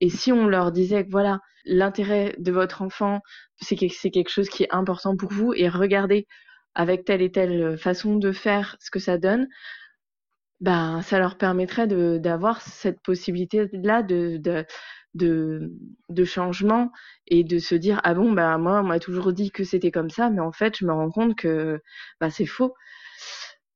Et 0.00 0.10
si 0.10 0.32
on 0.32 0.46
leur 0.48 0.72
disait 0.72 1.04
que 1.04 1.10
voilà, 1.10 1.40
l'intérêt 1.64 2.34
de 2.38 2.52
votre 2.52 2.82
enfant, 2.82 3.20
c'est 3.60 3.76
c'est 3.90 4.10
quelque 4.10 4.30
chose 4.30 4.48
qui 4.48 4.64
est 4.64 4.74
important 4.74 5.16
pour 5.16 5.32
vous, 5.32 5.52
et 5.54 5.68
regardez 5.68 6.26
avec 6.74 7.04
telle 7.04 7.22
et 7.22 7.32
telle 7.32 7.78
façon 7.78 8.16
de 8.16 8.32
faire 8.32 8.76
ce 8.80 8.90
que 8.90 8.98
ça 8.98 9.18
donne, 9.18 9.48
ben 10.60 11.02
ça 11.02 11.18
leur 11.18 11.36
permettrait 11.38 11.86
de 11.86 12.18
d'avoir 12.18 12.60
cette 12.62 13.00
possibilité 13.02 13.68
là 13.72 14.02
de, 14.02 14.38
de 14.38 14.64
de 15.14 15.72
de 16.10 16.24
changement 16.24 16.90
et 17.28 17.44
de 17.44 17.58
se 17.58 17.74
dire 17.74 18.00
ah 18.04 18.14
bon 18.14 18.32
ben 18.32 18.58
moi 18.58 18.80
on 18.80 18.84
m'a 18.84 18.98
toujours 19.00 19.32
dit 19.32 19.50
que 19.50 19.64
c'était 19.64 19.90
comme 19.90 20.10
ça 20.10 20.30
mais 20.30 20.40
en 20.40 20.52
fait 20.52 20.76
je 20.78 20.86
me 20.86 20.92
rends 20.92 21.10
compte 21.10 21.36
que 21.36 21.80
bah 22.20 22.30
c'est 22.30 22.46
faux 22.46 22.74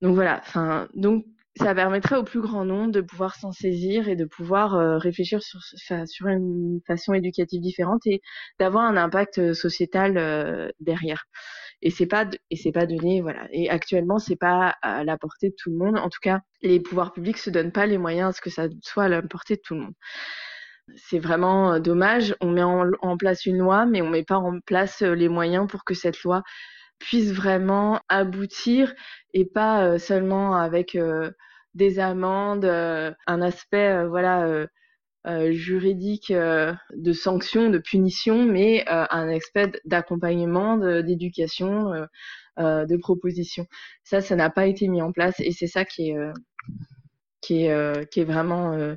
donc 0.02 0.14
voilà 0.14 0.40
enfin 0.46 0.88
donc 0.94 1.24
ça 1.56 1.74
permettrait 1.74 2.16
au 2.16 2.22
plus 2.24 2.40
grand 2.40 2.64
nombre 2.64 2.92
de 2.92 3.00
pouvoir 3.00 3.34
s'en 3.34 3.52
saisir 3.52 4.08
et 4.08 4.16
de 4.16 4.24
pouvoir 4.24 4.74
euh, 4.76 4.98
réfléchir 4.98 5.42
sur, 5.42 5.60
sur 6.06 6.26
une 6.28 6.80
façon 6.86 7.12
éducative 7.12 7.60
différente 7.60 8.06
et 8.06 8.22
d'avoir 8.58 8.84
un 8.84 8.96
impact 8.96 9.38
euh, 9.38 9.52
sociétal 9.54 10.16
euh, 10.16 10.68
derrière. 10.78 11.24
Et 11.82 11.90
c'est 11.90 12.06
pas 12.06 12.26
et 12.50 12.56
c'est 12.56 12.72
pas 12.72 12.86
donné 12.86 13.20
voilà. 13.22 13.46
Et 13.52 13.70
actuellement 13.70 14.18
c'est 14.18 14.36
pas 14.36 14.76
à 14.82 15.04
la 15.04 15.16
portée 15.16 15.50
de 15.50 15.54
tout 15.56 15.70
le 15.70 15.76
monde. 15.76 15.98
En 15.98 16.10
tout 16.10 16.20
cas, 16.22 16.40
les 16.62 16.80
pouvoirs 16.80 17.12
publics 17.12 17.38
se 17.38 17.50
donnent 17.50 17.72
pas 17.72 17.86
les 17.86 17.98
moyens 17.98 18.30
à 18.30 18.32
ce 18.32 18.40
que 18.40 18.50
ça 18.50 18.66
soit 18.82 19.04
à 19.04 19.08
la 19.08 19.22
portée 19.22 19.56
de 19.56 19.62
tout 19.62 19.74
le 19.74 19.80
monde. 19.80 19.94
C'est 20.96 21.18
vraiment 21.18 21.78
dommage. 21.78 22.34
On 22.40 22.50
met 22.50 22.62
en, 22.62 23.16
place 23.16 23.46
une 23.46 23.58
loi, 23.58 23.86
mais 23.86 24.02
on 24.02 24.10
met 24.10 24.24
pas 24.24 24.38
en 24.38 24.60
place 24.60 25.02
les 25.02 25.28
moyens 25.28 25.68
pour 25.68 25.84
que 25.84 25.94
cette 25.94 26.22
loi 26.22 26.42
puisse 26.98 27.32
vraiment 27.32 28.00
aboutir 28.08 28.94
et 29.34 29.46
pas 29.46 29.84
euh, 29.84 29.98
seulement 29.98 30.54
avec 30.56 30.94
euh, 30.94 31.30
des 31.74 31.98
amendes, 31.98 32.64
euh, 32.64 33.12
un 33.26 33.42
aspect 33.42 34.06
voilà 34.06 34.66
juridique 35.50 36.32
de 36.32 37.12
sanction, 37.12 37.70
de 37.70 37.78
punition, 37.78 38.44
mais 38.44 38.84
un 38.88 39.28
aspect 39.28 39.72
d'accompagnement, 39.84 40.78
d'éducation, 41.02 42.06
de 42.58 42.96
proposition. 42.96 43.66
Ça, 44.04 44.20
ça 44.20 44.36
n'a 44.36 44.50
pas 44.50 44.66
été 44.66 44.88
mis 44.88 45.02
en 45.02 45.12
place 45.12 45.40
et 45.40 45.52
c'est 45.52 45.66
ça 45.66 45.84
qui 45.84 46.10
est 46.10 46.16
qui 47.40 47.64
est 47.64 48.10
qui 48.10 48.20
est 48.20 48.24
vraiment 48.24 48.96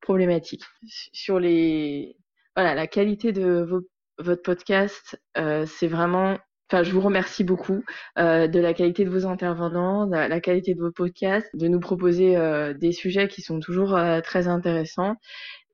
problématique. 0.00 0.64
Sur 1.12 1.40
les 1.40 2.16
voilà 2.56 2.74
la 2.74 2.86
qualité 2.86 3.32
de 3.32 3.62
vos, 3.62 3.80
votre 4.18 4.42
podcast, 4.42 5.20
c'est 5.34 5.88
vraiment 5.88 6.38
Enfin, 6.70 6.82
je 6.82 6.92
vous 6.92 7.00
remercie 7.00 7.44
beaucoup 7.44 7.82
euh, 8.18 8.46
de 8.46 8.60
la 8.60 8.74
qualité 8.74 9.04
de 9.04 9.10
vos 9.10 9.26
intervenants, 9.26 10.06
de 10.06 10.12
la 10.16 10.40
qualité 10.40 10.74
de 10.74 10.80
vos 10.80 10.92
podcasts, 10.92 11.48
de 11.56 11.66
nous 11.66 11.80
proposer 11.80 12.36
euh, 12.36 12.74
des 12.74 12.92
sujets 12.92 13.26
qui 13.28 13.40
sont 13.40 13.58
toujours 13.58 13.96
euh, 13.96 14.20
très 14.20 14.48
intéressants 14.48 15.16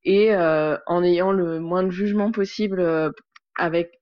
et 0.04 0.34
euh, 0.34 0.76
en 0.86 1.02
ayant 1.02 1.32
le 1.32 1.60
moins 1.60 1.82
de 1.82 1.90
jugement 1.90 2.30
possible 2.30 2.80
euh, 2.80 3.10
avec 3.56 4.00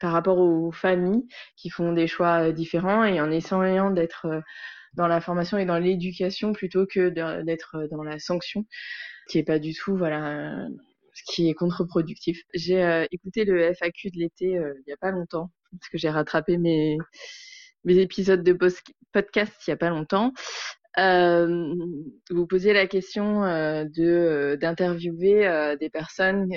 par 0.00 0.12
rapport 0.12 0.38
aux 0.38 0.70
familles 0.72 1.26
qui 1.56 1.70
font 1.70 1.92
des 1.94 2.06
choix 2.06 2.52
différents 2.52 3.04
et 3.04 3.20
en 3.20 3.30
essayant 3.30 3.90
d'être 3.90 4.42
dans 4.94 5.06
la 5.08 5.20
formation 5.22 5.56
et 5.58 5.64
dans 5.66 5.78
l'éducation 5.78 6.52
plutôt 6.52 6.86
que 6.86 7.08
d'être 7.42 7.88
dans 7.90 8.02
la 8.02 8.18
sanction, 8.18 8.66
qui 9.28 9.38
est 9.38 9.44
pas 9.44 9.58
du 9.58 9.72
tout 9.74 9.96
voilà 9.96 10.66
ce 11.14 11.22
qui 11.32 11.48
est 11.48 11.54
contre-productif. 11.54 12.42
J'ai 12.54 13.06
écouté 13.12 13.44
le 13.44 13.72
FAQ 13.74 14.10
de 14.10 14.18
l'été 14.18 14.46
il 14.46 14.84
y 14.88 14.92
a 14.92 14.96
pas 14.98 15.10
longtemps 15.12 15.50
parce 15.78 15.88
que 15.90 15.98
j'ai 15.98 16.10
rattrapé 16.10 16.58
mes, 16.58 16.98
mes 17.84 17.98
épisodes 17.98 18.42
de 18.42 18.56
podcast 19.12 19.52
il 19.66 19.70
y 19.70 19.72
a 19.72 19.76
pas 19.76 19.90
longtemps. 19.90 20.32
Euh, 20.98 21.74
vous 22.30 22.46
posez 22.46 22.72
la 22.72 22.86
question 22.86 23.42
euh, 23.44 23.84
de 23.84 24.04
euh, 24.04 24.56
d'interviewer 24.56 25.46
euh, 25.46 25.76
des 25.76 25.90
personnes 25.90 26.52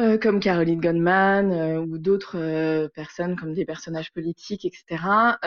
euh, 0.00 0.18
comme 0.18 0.40
Caroline 0.40 0.80
Gunman 0.80 1.78
ou 1.78 1.98
d'autres 1.98 2.88
personnes 2.94 3.36
comme 3.36 3.54
des 3.54 3.64
personnages 3.64 4.12
politiques, 4.12 4.64
etc. 4.64 5.38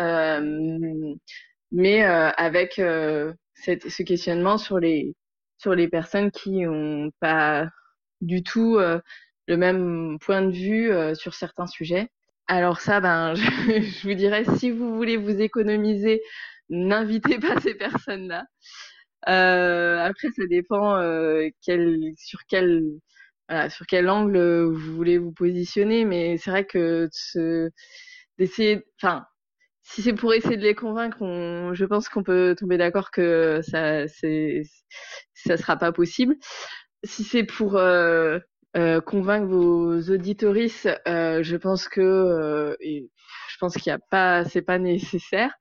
mais 1.72 2.04
avec 2.04 2.76
ce 2.76 4.04
questionnement 4.04 4.58
sur 4.58 4.80
les 4.80 5.16
sur 5.58 5.76
les 5.76 5.88
personnes 5.90 6.32
qui 6.32 6.66
ont 6.66 7.12
pas 7.20 7.68
du 8.22 8.42
tout 8.44 8.78
le 8.80 9.58
même 9.58 10.18
point 10.22 10.42
de 10.44 10.52
vue 10.52 10.92
sur 11.16 11.34
certains 11.34 11.68
sujets. 11.68 12.10
Alors 12.48 12.80
ça, 12.82 13.00
ben, 13.02 13.36
je, 13.36 13.42
je, 13.82 14.08
vous 14.08 14.14
dirais, 14.14 14.46
si 14.58 14.72
vous 14.72 14.96
voulez 14.96 15.18
vous 15.18 15.42
économiser, 15.42 16.22
n'invitez 16.70 17.40
pas 17.40 17.60
ces 17.62 17.76
personnes-là. 17.76 18.46
Euh, 19.30 20.00
après, 20.00 20.30
ça 20.36 20.44
dépend 20.50 20.98
euh, 20.98 21.50
quel, 21.64 22.14
sur 22.18 22.40
quel 22.50 22.84
voilà, 23.50 23.70
sur 23.70 23.86
quel 23.88 24.10
angle 24.10 24.40
vous 24.66 24.96
voulez 24.96 25.18
vous 25.18 25.32
positionner, 25.34 26.06
mais 26.06 26.38
c'est 26.38 26.52
vrai 26.52 26.66
que 26.66 27.10
d'essayer, 28.38 28.84
enfin, 29.02 29.26
si 29.84 30.02
c'est 30.02 30.14
pour 30.14 30.34
essayer 30.34 30.58
de 30.58 30.64
les 30.64 30.76
convaincre, 30.76 31.22
on, 31.22 31.74
je 31.74 31.86
pense 31.86 32.10
qu'on 32.10 32.24
peut 32.24 32.56
tomber 32.60 32.78
d'accord 32.78 33.12
que 33.12 33.62
ça, 33.64 34.08
c'est, 34.08 34.64
ça 35.34 35.58
sera 35.58 35.78
pas 35.78 35.92
possible. 35.92 36.36
Si 37.04 37.24
c'est 37.24 37.44
pour 37.46 37.78
euh, 37.78 38.40
euh, 38.78 39.02
convaincre 39.02 39.48
vos 39.48 40.00
auditoristes, 40.12 40.90
euh, 41.08 41.42
je 41.42 41.56
pense 41.56 41.90
que 41.90 42.02
euh, 42.02 42.76
je 42.80 43.58
pense 43.60 43.76
qu'il 43.76 43.92
a 43.92 43.98
pas, 43.98 44.46
c'est 44.46 44.62
pas 44.62 44.78
nécessaire. 44.78 45.52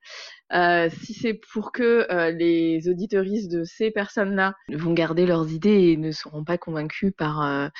Si 0.51 1.13
c'est 1.13 1.39
pour 1.51 1.71
que 1.71 2.05
les 2.31 2.87
auditoristes 2.87 3.51
de 3.51 3.63
ces 3.63 3.89
personnes-là 3.91 4.53
vont 4.71 4.93
garder 4.93 5.25
leurs 5.25 5.51
idées 5.51 5.91
et 5.91 5.97
ne 5.97 6.11
seront 6.11 6.43
pas 6.43 6.57
convaincus 6.57 7.11
par 7.17 7.71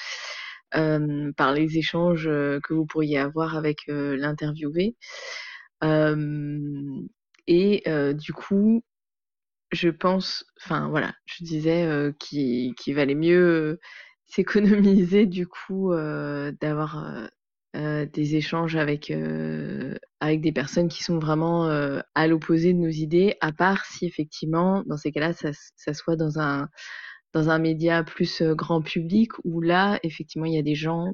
par 0.71 1.53
les 1.53 1.77
échanges 1.77 2.25
que 2.25 2.73
vous 2.73 2.85
pourriez 2.85 3.19
avoir 3.19 3.55
avec 3.55 3.83
l'interviewé. 3.87 4.95
et 7.47 7.83
du 8.15 8.33
coup, 8.33 8.83
je 9.71 9.89
pense, 9.89 10.45
enfin 10.61 10.89
voilà, 10.89 11.13
je 11.25 11.43
disais 11.43 12.11
qu'il 12.19 12.95
valait 12.95 13.15
mieux 13.15 13.79
s'économiser 14.27 15.25
du 15.25 15.47
coup 15.47 15.93
euh, 15.93 16.51
d'avoir 16.61 17.05
euh, 17.05 17.27
euh, 17.75 18.05
des 18.05 18.35
échanges 18.35 18.75
avec 18.75 19.13
avec 20.19 20.41
des 20.41 20.51
personnes 20.51 20.89
qui 20.89 21.03
sont 21.03 21.19
vraiment 21.19 21.69
à 22.15 22.27
l'opposé 22.27 22.73
de 22.73 22.79
nos 22.79 22.89
idées, 22.89 23.35
à 23.41 23.51
part 23.51 23.85
si 23.85 24.05
effectivement 24.05 24.83
dans 24.85 24.97
ces 24.97 25.11
cas-là 25.11 25.33
ça, 25.33 25.49
ça 25.75 25.93
soit 25.93 26.15
dans 26.15 26.39
un 26.39 26.67
dans 27.33 27.59
média 27.59 28.03
plus 28.03 28.41
grand 28.41 28.81
public 28.81 29.31
où 29.43 29.61
là 29.61 29.99
effectivement 30.03 30.45
il 30.45 30.53
y 30.53 30.57
a 30.57 30.63
des 30.63 30.75
gens 30.75 31.13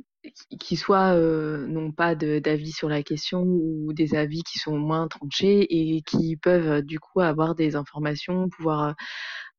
qui 0.60 0.78
soit 0.78 1.16
euh, 1.16 1.68
n'ont 1.68 1.92
pas 1.92 2.16
d'avis 2.16 2.72
sur 2.72 2.88
la 2.88 3.04
question 3.04 3.42
ou 3.44 3.92
des 3.94 4.16
avis 4.16 4.44
qui 4.44 4.58
sont 4.58 4.78
moins 4.78 5.08
tranchés 5.08 5.66
et 5.70 6.02
qui 6.02 6.38
peuvent 6.38 6.82
du 6.82 7.00
coup 7.00 7.20
avoir 7.20 7.56
des 7.56 7.76
informations, 7.76 8.48
pouvoir 8.50 8.96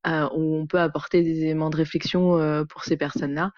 euh, 0.06 0.28
on 0.32 0.66
peut 0.66 0.80
apporter 0.80 1.23
des 1.23 1.40
éléments 1.42 1.70
de 1.70 1.76
réflexion 1.76 2.38
euh, 2.38 2.64
pour 2.64 2.84
ces 2.84 2.96
personnes-là. 2.96 3.52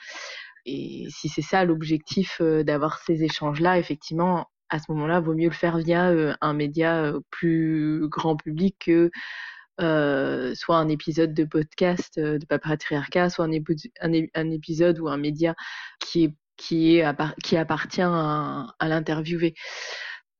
Et 0.64 1.06
si 1.10 1.28
c'est 1.28 1.42
ça 1.42 1.64
l'objectif 1.64 2.38
euh, 2.40 2.62
d'avoir 2.62 2.98
ces 3.00 3.24
échanges-là, 3.24 3.78
effectivement, 3.78 4.46
à 4.68 4.78
ce 4.78 4.84
moment-là, 4.90 5.20
vaut 5.20 5.34
mieux 5.34 5.48
le 5.48 5.54
faire 5.54 5.78
via 5.78 6.12
un 6.40 6.52
média 6.52 7.12
plus 7.30 8.08
grand 8.08 8.36
public 8.36 8.76
que 8.80 9.10
soit 9.78 10.76
un 10.76 10.88
épisode 10.88 11.34
de 11.34 11.44
podcast 11.44 12.18
de 12.18 12.44
Papatriarcat, 12.46 13.30
soit 13.30 13.44
un, 13.44 13.50
un, 14.34 14.50
épisode 14.50 14.98
ou 14.98 15.08
un 15.08 15.18
média 15.18 15.54
qui 16.00 16.24
est 16.24 16.34
qui 16.56 17.02
appartient 17.02 18.02
à, 18.02 18.66
à 18.78 18.88
l'interviewé. 18.88 19.54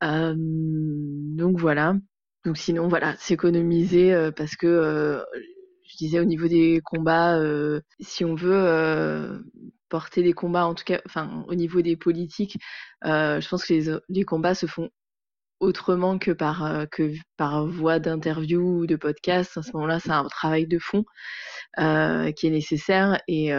Euh, 0.03 0.35
donc 0.37 1.61
voilà. 1.61 1.95
Donc 2.45 2.57
sinon 2.57 2.89
voilà, 2.89 3.15
s'économiser 3.19 4.31
parce 4.37 4.57
que 4.57 5.23
disais 5.97 6.21
au 6.21 6.25
niveau 6.25 6.49
des 6.49 6.81
combats, 6.85 7.39
euh, 7.39 7.81
si 8.01 8.25
on 8.25 8.35
veut 8.35 8.53
euh, 8.55 9.39
porter 9.89 10.23
des 10.23 10.33
combats, 10.33 10.67
en 10.67 10.75
tout 10.75 10.85
cas, 10.85 11.01
enfin 11.07 11.45
au 11.49 11.55
niveau 11.55 11.83
des 11.83 11.97
politiques, 11.97 12.59
euh, 13.05 13.41
je 13.41 13.49
pense 13.49 13.65
que 13.65 14.01
les, 14.09 14.25
combats 14.25 14.55
se 14.55 14.67
font 14.67 14.91
autrement 15.61 16.19
que 16.19 16.33
par 16.33 16.87
que 16.93 17.13
par 17.37 17.67
voie 17.67 17.99
d'interview 17.99 18.81
ou 18.81 18.87
de 18.87 18.97
podcast. 18.97 19.57
À 19.57 19.63
ce 19.63 19.73
moment-là, 19.75 20.01
c'est 20.01 20.11
un 20.11 20.25
travail 20.29 20.67
de 20.67 20.79
fond 20.79 21.05
qui 21.77 22.47
est 22.47 22.51
nécessaire 22.51 23.21
et 23.29 23.51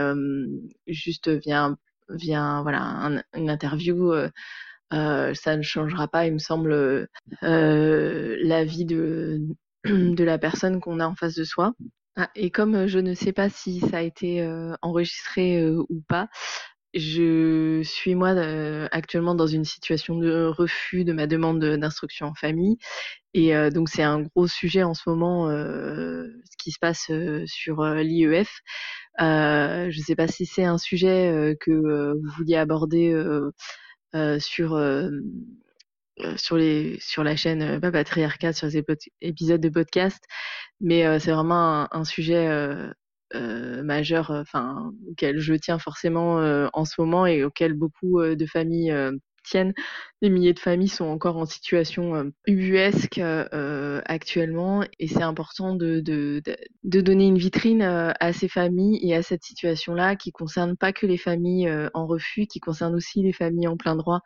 juste 0.88 1.30
via 1.30 1.76
voilà 2.62 2.82
un, 2.82 3.24
une 3.34 3.50
interview. 3.50 4.14
Ça 4.92 5.58
ne 5.58 5.62
changera 5.64 6.08
pas, 6.08 6.28
il 6.28 6.34
me 6.34 6.40
semble, 6.40 7.08
euh, 7.44 8.38
la 8.42 8.64
vie 8.64 8.86
de, 8.86 9.42
de 9.86 10.24
la 10.24 10.38
personne 10.38 10.80
qu'on 10.80 11.00
a 11.00 11.08
en 11.08 11.16
face 11.16 11.36
de 11.36 11.44
soi. 11.44 11.74
Ah, 12.20 12.32
et 12.36 12.50
comme 12.50 12.74
euh, 12.76 12.88
je 12.88 12.98
ne 12.98 13.14
sais 13.14 13.32
pas 13.32 13.48
si 13.50 13.80
ça 13.80 13.98
a 14.00 14.02
été 14.02 14.42
euh, 14.42 14.74
enregistré 14.82 15.62
euh, 15.62 15.84
ou 15.90 16.02
pas, 16.08 16.30
je 16.96 17.82
suis 17.84 18.16
moi 18.16 18.30
actuellement 18.92 19.36
dans 19.36 19.46
une 19.48 19.66
situation 19.66 20.18
de 20.18 20.48
refus 20.48 21.04
de 21.06 21.14
ma 21.14 21.28
demande 21.28 21.64
d'instruction 21.64 22.28
en 22.28 22.34
famille. 22.34 22.78
Et 23.36 23.54
donc 23.72 23.90
c'est 23.90 24.04
un 24.04 24.22
gros 24.22 24.48
sujet 24.48 24.84
en 24.84 24.96
ce 24.96 25.10
moment, 25.10 25.50
ce 25.50 26.58
qui 26.58 26.72
se 26.72 26.80
passe 26.80 27.12
sur 27.46 27.84
l'IEF. 27.84 28.50
je 29.20 29.86
ne 29.98 30.04
sais 30.04 30.16
pas 30.16 30.28
si 30.28 30.46
c'est 30.48 30.64
un 30.66 30.80
sujet 30.80 31.56
que 31.62 32.14
vous 32.14 32.32
vouliez 32.38 32.56
aborder 32.56 33.14
sur 34.40 34.80
sur 36.38 36.58
les 36.58 36.98
sur 37.00 37.24
la 37.24 37.36
chaîne 37.36 37.80
Papatriarcat 37.80 38.54
sur 38.54 38.68
les 38.68 38.84
épisodes 39.22 39.62
de 39.62 39.70
podcast 39.70 40.24
mais 40.80 41.06
euh, 41.06 41.20
c'est 41.20 41.32
vraiment 41.32 41.84
un, 41.84 41.88
un 41.92 42.04
sujet 42.04 42.48
euh, 42.48 42.92
euh, 43.36 43.84
majeur 43.84 44.32
enfin 44.32 44.92
auquel 45.10 45.40
je 45.40 45.54
tiens 45.54 45.80
forcément 45.80 46.38
en 46.74 46.86
ce 46.86 47.00
moment 47.00 47.26
et 47.26 47.44
auquel 47.44 47.74
beaucoup 47.74 48.22
de 48.24 48.46
familles 48.46 48.94
tiennent. 49.44 49.74
Des 50.22 50.30
milliers 50.30 50.54
de 50.54 50.60
familles 50.60 50.88
sont 50.88 51.06
encore 51.06 51.38
en 51.38 51.46
situation 51.46 52.32
ubuesque 52.46 53.20
actuellement 54.06 54.84
et 55.00 55.08
c'est 55.08 55.24
important 55.24 55.76
de, 55.76 56.00
de, 56.00 56.42
de, 56.84 57.02
donner 57.02 57.28
une 57.28 57.38
vitrine 57.38 57.82
à 57.82 58.32
ces 58.34 58.48
familles 58.48 59.00
et 59.02 59.14
à 59.14 59.24
cette 59.24 59.44
situation-là 59.44 60.16
qui 60.16 60.32
concerne 60.32 60.78
pas 60.78 60.94
que 60.94 61.06
les 61.06 61.18
familles 61.18 61.70
en 61.94 62.08
refus, 62.08 62.48
qui 62.48 62.62
concerne 62.62 62.96
aussi 62.96 63.24
les 63.24 63.34
familles 63.34 63.68
en 63.68 63.76
plein 63.76 63.98
droit. 63.98 64.22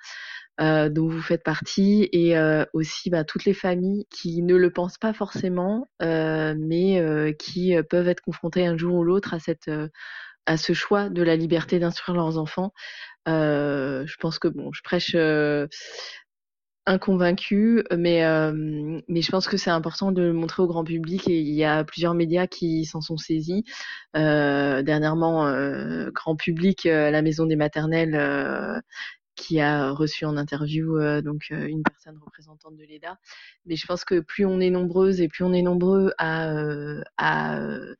Euh, 0.61 0.89
dont 0.89 1.07
vous 1.07 1.21
faites 1.21 1.43
partie, 1.43 2.07
et 2.11 2.37
euh, 2.37 2.65
aussi 2.73 3.09
bah, 3.09 3.23
toutes 3.23 3.45
les 3.45 3.53
familles 3.53 4.05
qui 4.11 4.43
ne 4.43 4.55
le 4.55 4.69
pensent 4.69 4.99
pas 4.99 5.11
forcément, 5.11 5.87
euh, 6.03 6.53
mais 6.59 7.35
qui 7.39 7.73
peuvent 7.89 8.07
être 8.07 8.21
confrontées 8.21 8.67
un 8.67 8.77
jour 8.77 8.93
ou 8.95 9.03
l'autre 9.03 9.33
à 10.45 10.57
ce 10.57 10.73
choix 10.73 11.09
de 11.09 11.23
la 11.23 11.35
liberté 11.35 11.79
d'instruire 11.79 12.15
leurs 12.15 12.37
enfants. 12.37 12.73
je 13.25 14.15
pense 14.19 14.37
que 14.37 14.47
bon, 14.49 14.71
je 14.71 14.81
prêche 14.83 15.15
inconvaincu, 16.85 17.83
mais 17.97 18.21
je 18.21 19.31
pense 19.31 19.47
que 19.47 19.57
c'est 19.57 19.69
important 19.71 20.11
de 20.11 20.21
le 20.21 20.33
montrer 20.33 20.61
au 20.61 20.67
grand 20.67 20.83
public 20.83 21.27
et 21.27 21.39
il 21.39 21.55
y 21.55 21.63
a 21.63 21.83
plusieurs 21.83 22.13
médias 22.13 22.45
qui 22.45 22.85
s'en 22.85 23.01
sont 23.01 23.17
saisis. 23.17 23.63
dernièrement, 24.13 25.51
grand 26.11 26.35
public, 26.35 26.83
la 26.83 27.21
Maison 27.23 27.47
des 27.47 27.55
maternelles 27.55 28.83
qui 29.41 29.59
a 29.59 29.91
reçu 29.91 30.25
en 30.25 30.37
interview 30.37 30.97
euh, 30.97 31.21
donc 31.21 31.47
euh, 31.51 31.65
une 31.67 31.81
personne 31.83 32.17
représentante 32.23 32.75
de 32.77 32.83
l'EDA. 32.83 33.17
Mais 33.65 33.75
je 33.75 33.85
pense 33.87 34.05
que 34.05 34.19
plus 34.19 34.45
on 34.45 34.59
est 34.59 34.69
nombreuses 34.69 35.19
et 35.19 35.27
plus 35.27 35.43
on 35.43 35.51
est 35.53 35.63
nombreux 35.63 36.13
à, 36.17 36.49
euh, 36.51 37.95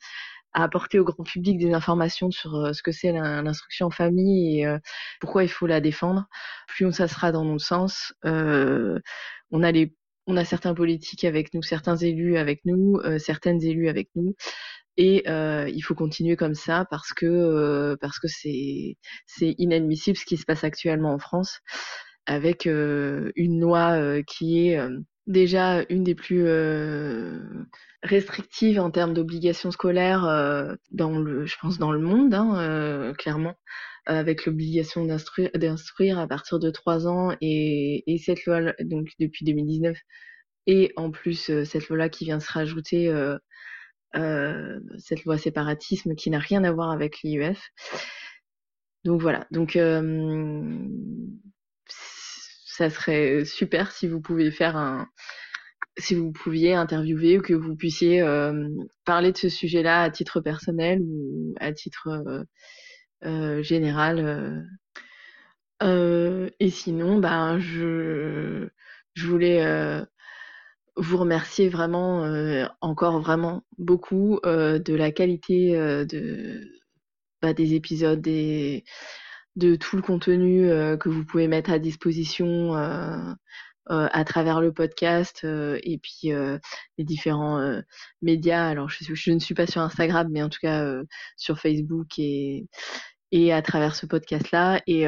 apporter 0.54 1.00
au 1.00 1.06
grand 1.06 1.24
public 1.24 1.58
des 1.58 1.74
informations 1.74 2.30
sur 2.30 2.76
ce 2.76 2.84
que 2.84 2.92
c'est 2.92 3.14
l'instruction 3.14 3.88
en 3.88 3.90
famille 3.90 4.64
et 4.64 4.78
pourquoi 5.22 5.46
il 5.46 5.50
faut 5.50 5.66
la 5.66 5.80
défendre, 5.80 6.28
plus 6.68 6.92
ça 6.92 7.08
sera 7.08 7.32
dans 7.32 7.46
notre 7.46 7.64
sens. 7.64 8.14
on 8.24 9.64
a 9.64 9.72
les 9.72 9.96
on 10.28 10.36
a 10.38 10.44
certains 10.44 10.74
politiques 10.74 11.24
avec 11.24 11.54
nous, 11.54 11.62
certains 11.62 11.96
élus 11.96 12.38
avec 12.38 12.66
nous, 12.66 13.00
certaines 13.18 13.64
élus 13.64 13.88
avec 13.88 14.10
nous, 14.16 14.36
et 14.98 15.24
euh, 15.30 15.70
il 15.74 15.82
faut 15.82 15.96
continuer 15.96 16.36
comme 16.36 16.56
ça 16.56 16.86
parce 16.90 17.14
que 17.14 17.26
euh, 17.26 17.96
parce 18.02 18.20
que 18.20 18.28
c'est 18.28 18.98
c'est 19.26 19.56
inadmissible 19.58 20.18
ce 20.18 20.26
qui 20.26 20.38
se 20.38 20.46
passe 20.46 20.64
actuellement 20.64 21.14
en 21.14 21.20
France 21.20 21.60
avec 22.26 22.68
euh, 22.68 23.32
une 23.36 23.60
loi 23.62 24.22
qui 24.24 24.68
est 24.68 24.80
déjà 25.28 25.84
une 25.90 26.04
des 26.04 26.16
plus 26.16 26.46
restrictives 28.04 28.80
en 28.80 28.92
termes 28.92 29.14
d'obligations 29.14 29.72
scolaires 29.72 30.24
dans 30.92 31.20
le 31.20 31.46
je 31.46 31.56
pense 31.62 31.78
dans 31.78 31.92
le 31.92 32.00
monde 32.00 32.34
hein, 32.34 33.14
clairement 33.18 33.56
avec 34.08 34.46
l'obligation 34.46 35.06
d'instruire 35.06 36.20
à 36.20 36.28
partir 36.28 36.60
de 36.60 36.70
3 36.72 37.08
ans 37.08 37.36
et, 37.42 38.04
et 38.12 38.18
cette 38.18 38.46
loi 38.46 38.74
donc 38.82 39.10
depuis 39.20 39.46
2019 39.46 39.98
et 40.68 40.92
en 40.96 41.12
plus 41.12 41.64
cette 41.64 41.90
loi 41.90 41.98
là 41.98 42.10
qui 42.10 42.26
vient 42.26 42.40
se 42.40 42.52
rajouter 42.52 43.10
euh, 43.10 43.38
cette 44.14 45.24
loi 45.26 45.38
séparatisme 45.38 46.16
qui 46.16 46.30
n'a 46.30 46.40
rien 46.40 46.64
à 46.64 46.72
voir 46.72 46.92
avec 46.92 47.22
l'IEF. 47.24 47.72
Donc 49.04 49.22
voilà, 49.22 49.48
donc 49.50 49.76
euh, 49.76 50.78
ça 51.88 52.90
serait 52.90 53.46
super 53.46 53.92
si 53.92 54.08
vous 54.08 54.22
pouviez 54.22 54.52
faire 54.52 54.78
un, 54.78 55.08
si 55.98 56.14
vous 56.14 56.32
pouviez 56.32 56.76
interviewer 56.76 57.40
ou 57.40 57.42
que 57.42 57.54
vous 57.54 57.76
puissiez 57.76 58.22
euh, 58.22 58.70
parler 59.04 59.32
de 59.32 59.38
ce 59.38 59.50
sujet-là 59.50 60.04
à 60.04 60.12
titre 60.12 60.40
personnel 60.40 61.02
ou 61.02 61.56
à 61.60 61.74
titre 61.74 62.46
euh, 63.24 63.64
général. 63.64 64.68
et 65.82 66.70
sinon, 66.70 67.18
ben 67.18 67.60
je, 67.60 68.70
je 69.16 69.28
voulais 69.28 70.06
vous 70.98 71.18
remercier 71.18 71.70
vraiment 71.70 72.26
euh, 72.26 72.66
encore 72.82 73.20
vraiment 73.22 73.64
beaucoup 73.78 74.40
euh, 74.46 74.80
de 74.80 74.94
la 74.94 75.12
qualité 75.12 75.78
euh, 75.78 76.06
de 76.06 76.70
bah, 77.42 77.54
des 77.54 77.74
épisodes, 77.74 78.22
des, 78.22 78.84
de 79.56 79.76
tout 79.76 79.96
le 79.96 80.02
contenu 80.02 80.68
que 81.00 81.10
vous 81.10 81.26
pouvez 81.26 81.48
mettre 81.48 81.72
à 81.72 81.80
disposition 81.80 82.76
à 83.88 84.24
travers 84.26 84.62
le 84.62 84.72
podcast 84.72 85.44
et 85.44 86.00
puis 86.04 86.32
les 87.00 87.04
différents 87.04 87.82
médias. 88.22 88.68
Alors 88.68 88.90
je, 88.90 89.32
ne 89.32 89.40
suis 89.40 89.56
pas 89.56 89.66
sur 89.66 89.82
Instagram, 89.82 90.28
mais 90.32 90.44
en 90.44 90.50
tout 90.50 90.60
cas 90.62 90.86
sur 91.36 91.60
Facebook 91.60 92.20
et, 92.20 92.68
et 93.32 93.52
à 93.52 93.64
travers 93.64 93.96
ce 93.96 94.06
podcast-là. 94.06 94.82
Et 94.86 95.08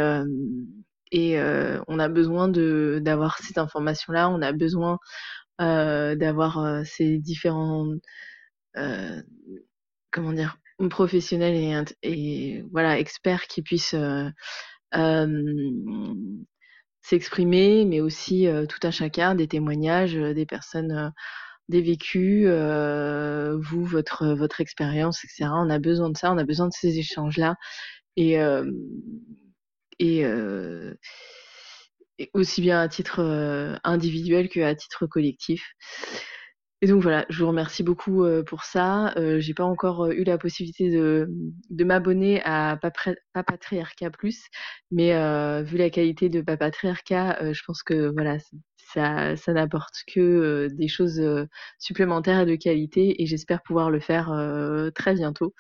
et 1.12 1.40
on 1.88 2.00
a 2.00 2.10
besoin 2.10 2.48
d'avoir 2.48 3.38
ces 3.38 3.60
informations-là. 3.60 4.28
On 4.30 4.42
a 4.42 4.54
besoin 4.54 4.98
d'avoir 5.60 6.60
euh, 6.60 6.84
ces 6.84 7.18
différents 7.20 7.88
euh, 8.78 9.22
comment 10.12 10.34
dire 10.34 10.58
professionnels 10.90 11.86
et, 12.02 12.64
voilà 12.72 13.00
experts 13.00 13.48
qui 13.48 13.62
puissent 13.62 13.96
s'exprimer, 17.02 17.86
mais 17.86 18.02
aussi 18.02 18.48
tout 18.68 18.80
un 18.88 18.92
chacun, 18.92 19.36
des 19.36 19.48
témoignages, 19.48 20.16
des 20.16 20.46
personnes, 20.46 21.14
des 21.70 21.82
vécus, 21.82 22.48
vous, 22.48 23.86
votre 23.86 24.34
votre 24.34 24.60
expérience, 24.60 25.24
etc. 25.24 25.52
On 25.54 25.70
a 25.70 25.80
besoin 25.80 26.10
de 26.10 26.18
ça, 26.18 26.34
on 26.34 26.38
a 26.38 26.44
besoin 26.44 26.68
de 26.68 26.74
ces 26.74 26.98
échanges-là, 27.00 27.56
et 28.18 28.38
aussi 32.34 32.62
bien 32.62 32.80
à 32.80 32.88
titre 32.88 33.20
euh, 33.20 33.76
individuel 33.84 34.50
qu'à 34.50 34.76
titre 34.76 35.08
collectif. 35.08 35.74
Et 36.82 36.88
donc 36.88 37.02
voilà, 37.02 37.26
je 37.30 37.40
vous 37.40 37.48
remercie 37.48 37.82
beaucoup 37.82 38.26
euh, 38.26 38.44
pour 38.44 38.64
ça. 38.64 39.14
Euh, 39.18 39.40
j'ai 39.40 39.54
pas 39.54 39.64
encore 39.64 40.08
eu 40.12 40.24
la 40.26 40.38
possibilité 40.38 40.90
de, 40.92 41.30
de 41.70 41.84
m'abonner 41.86 42.42
à 42.44 42.78
Papatriarca 43.34 44.10
Plus, 44.12 44.44
mais 44.92 45.12
vu 45.64 45.78
la 45.78 45.90
qualité 45.90 46.28
de 46.30 46.42
Papatriarca, 46.42 47.54
je 47.54 47.62
pense 47.66 47.84
que 47.84 48.12
voilà, 48.12 48.38
ça, 48.94 49.36
ça 49.38 49.54
n'apporte 49.54 49.96
que 50.14 50.68
des 50.74 50.90
choses 50.90 51.22
supplémentaires 51.80 52.42
et 52.42 52.46
de 52.46 52.56
qualité, 52.56 53.22
et 53.22 53.26
j'espère 53.28 53.64
pouvoir 53.64 53.90
le 53.90 54.02
faire 54.02 54.34
très 54.94 55.14
bientôt. 55.14 55.54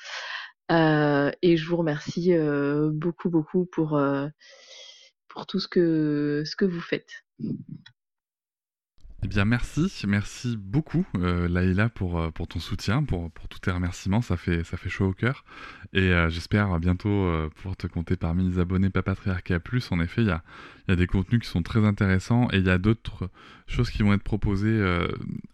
et 0.69 1.57
je 1.57 1.65
vous 1.65 1.77
remercie 1.77 2.33
beaucoup 2.91 3.29
beaucoup 3.29 3.65
pour 3.65 3.97
pour 5.33 5.47
tout 5.47 5.59
ce 5.59 5.67
que, 5.67 6.43
vous 6.61 6.81
faites. 6.81 7.25
Eh 9.23 9.27
bien, 9.27 9.45
merci, 9.45 9.89
merci 10.05 10.57
beaucoup, 10.57 11.07
euh, 11.17 11.47
Laïla, 11.47 11.89
pour, 11.89 12.19
euh, 12.19 12.29
pour 12.29 12.47
ton 12.47 12.59
soutien, 12.59 13.03
pour, 13.03 13.31
pour 13.31 13.47
tous 13.47 13.59
tes 13.59 13.71
remerciements. 13.71 14.21
Ça 14.21 14.37
fait, 14.37 14.63
ça 14.63 14.77
fait 14.77 14.89
chaud 14.89 15.07
au 15.07 15.13
cœur. 15.13 15.43
Et 15.93 16.11
euh, 16.11 16.29
j'espère 16.29 16.77
bientôt 16.79 17.09
euh, 17.09 17.49
pouvoir 17.49 17.77
te 17.77 17.87
compter 17.87 18.15
parmi 18.15 18.47
les 18.47 18.59
abonnés 18.59 18.89
Papatriarca 18.89 19.59
Plus. 19.59 19.91
En 19.91 19.99
effet, 20.01 20.21
il 20.21 20.27
y 20.27 20.31
a, 20.31 20.43
y 20.87 20.91
a 20.91 20.95
des 20.95 21.07
contenus 21.07 21.41
qui 21.41 21.47
sont 21.47 21.63
très 21.63 21.83
intéressants 21.85 22.47
et 22.51 22.57
il 22.57 22.65
y 22.65 22.69
a 22.69 22.77
d'autres 22.77 23.29
choses 23.65 23.89
qui 23.89 24.03
vont 24.03 24.13
être 24.13 24.23
proposées 24.23 24.83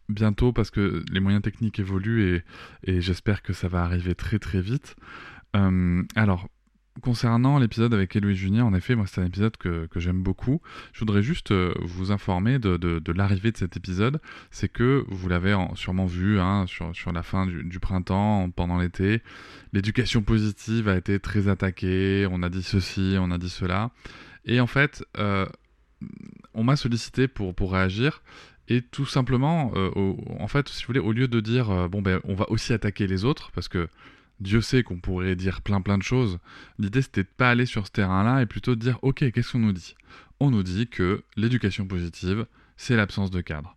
bientôt 0.09 0.51
parce 0.51 0.71
que 0.71 1.03
les 1.11 1.19
moyens 1.19 1.43
techniques 1.43 1.79
évoluent 1.79 2.35
et, 2.35 2.43
et 2.83 3.01
j'espère 3.01 3.43
que 3.43 3.53
ça 3.53 3.67
va 3.67 3.83
arriver 3.83 4.15
très 4.15 4.39
très 4.39 4.61
vite. 4.61 4.95
alors, 5.53 6.49
Concernant 7.01 7.59
l'épisode 7.59 7.93
avec 7.93 8.15
Héloïse 8.15 8.37
Junior, 8.37 8.67
en 8.67 8.73
effet, 8.73 8.95
moi 8.95 9.05
c'est 9.07 9.21
un 9.21 9.25
épisode 9.25 9.55
que, 9.57 9.87
j'aime 9.95 10.23
beaucoup. 10.23 10.61
Je 10.91 10.99
voudrais 10.99 11.21
juste 11.21 11.51
euh, 11.51 11.73
vous 11.81 12.11
informer 12.11 12.59
de, 12.59 13.11
l'arrivée 13.11 13.51
de 13.51 13.57
cet 13.57 13.77
épisode. 13.77 14.19
C'est 14.49 14.69
que 14.69 15.05
vous 15.07 15.29
l'avez 15.29 15.55
sûrement 15.75 16.05
vu 16.05 16.39
hein, 16.39 16.65
sur, 16.67 17.11
la 17.11 17.23
fin 17.23 17.45
du, 17.45 17.79
printemps, 17.79 18.49
pendant 18.49 18.79
l'été. 18.79 19.21
L'éducation 19.71 20.21
positive 20.21 20.89
a 20.89 20.97
été 20.97 21.19
très 21.19 21.47
attaquée. 21.47 22.27
On 22.31 22.43
a 22.43 22.49
dit 22.49 22.63
ceci, 22.63 23.17
on 23.19 23.31
a 23.31 23.37
dit 23.37 23.49
cela. 23.49 23.91
Et 24.45 24.59
en 24.59 24.67
fait, 24.67 25.05
euh, 25.17 25.45
on 26.53 26.63
m'a 26.63 26.75
sollicité 26.75 27.27
pour, 27.27 27.53
pour 27.53 27.73
réagir. 27.73 28.23
Et 28.67 28.81
tout 28.81 29.05
simplement, 29.05 29.71
euh, 29.75 30.13
en 30.39 30.47
fait, 30.47 30.69
si 30.69 30.83
vous 30.83 30.87
voulez, 30.87 30.99
au 30.99 31.11
lieu 31.11 31.27
de 31.27 31.39
dire, 31.39 31.89
bon 31.89 32.01
ben, 32.01 32.19
on 32.23 32.35
va 32.35 32.49
aussi 32.49 32.73
attaquer 32.73 33.07
les 33.07 33.25
autres, 33.25 33.51
parce 33.51 33.67
que 33.67 33.87
Dieu 34.39 34.61
sait 34.61 34.83
qu'on 34.83 34.99
pourrait 34.99 35.35
dire 35.35 35.61
plein 35.61 35.81
plein 35.81 35.97
de 35.97 36.03
choses. 36.03 36.39
L'idée 36.77 37.01
c'était 37.01 37.23
de 37.23 37.29
pas 37.35 37.49
aller 37.49 37.65
sur 37.65 37.85
ce 37.85 37.91
terrain-là 37.91 38.41
et 38.41 38.45
plutôt 38.45 38.75
de 38.75 38.79
dire 38.79 38.99
ok 39.01 39.31
qu'est-ce 39.31 39.51
qu'on 39.51 39.59
nous 39.59 39.73
dit? 39.73 39.95
On 40.39 40.51
nous 40.51 40.63
dit 40.63 40.87
que 40.87 41.23
l'éducation 41.35 41.85
positive 41.85 42.45
c'est 42.77 42.95
l'absence 42.95 43.29
de 43.29 43.41
cadre. 43.41 43.75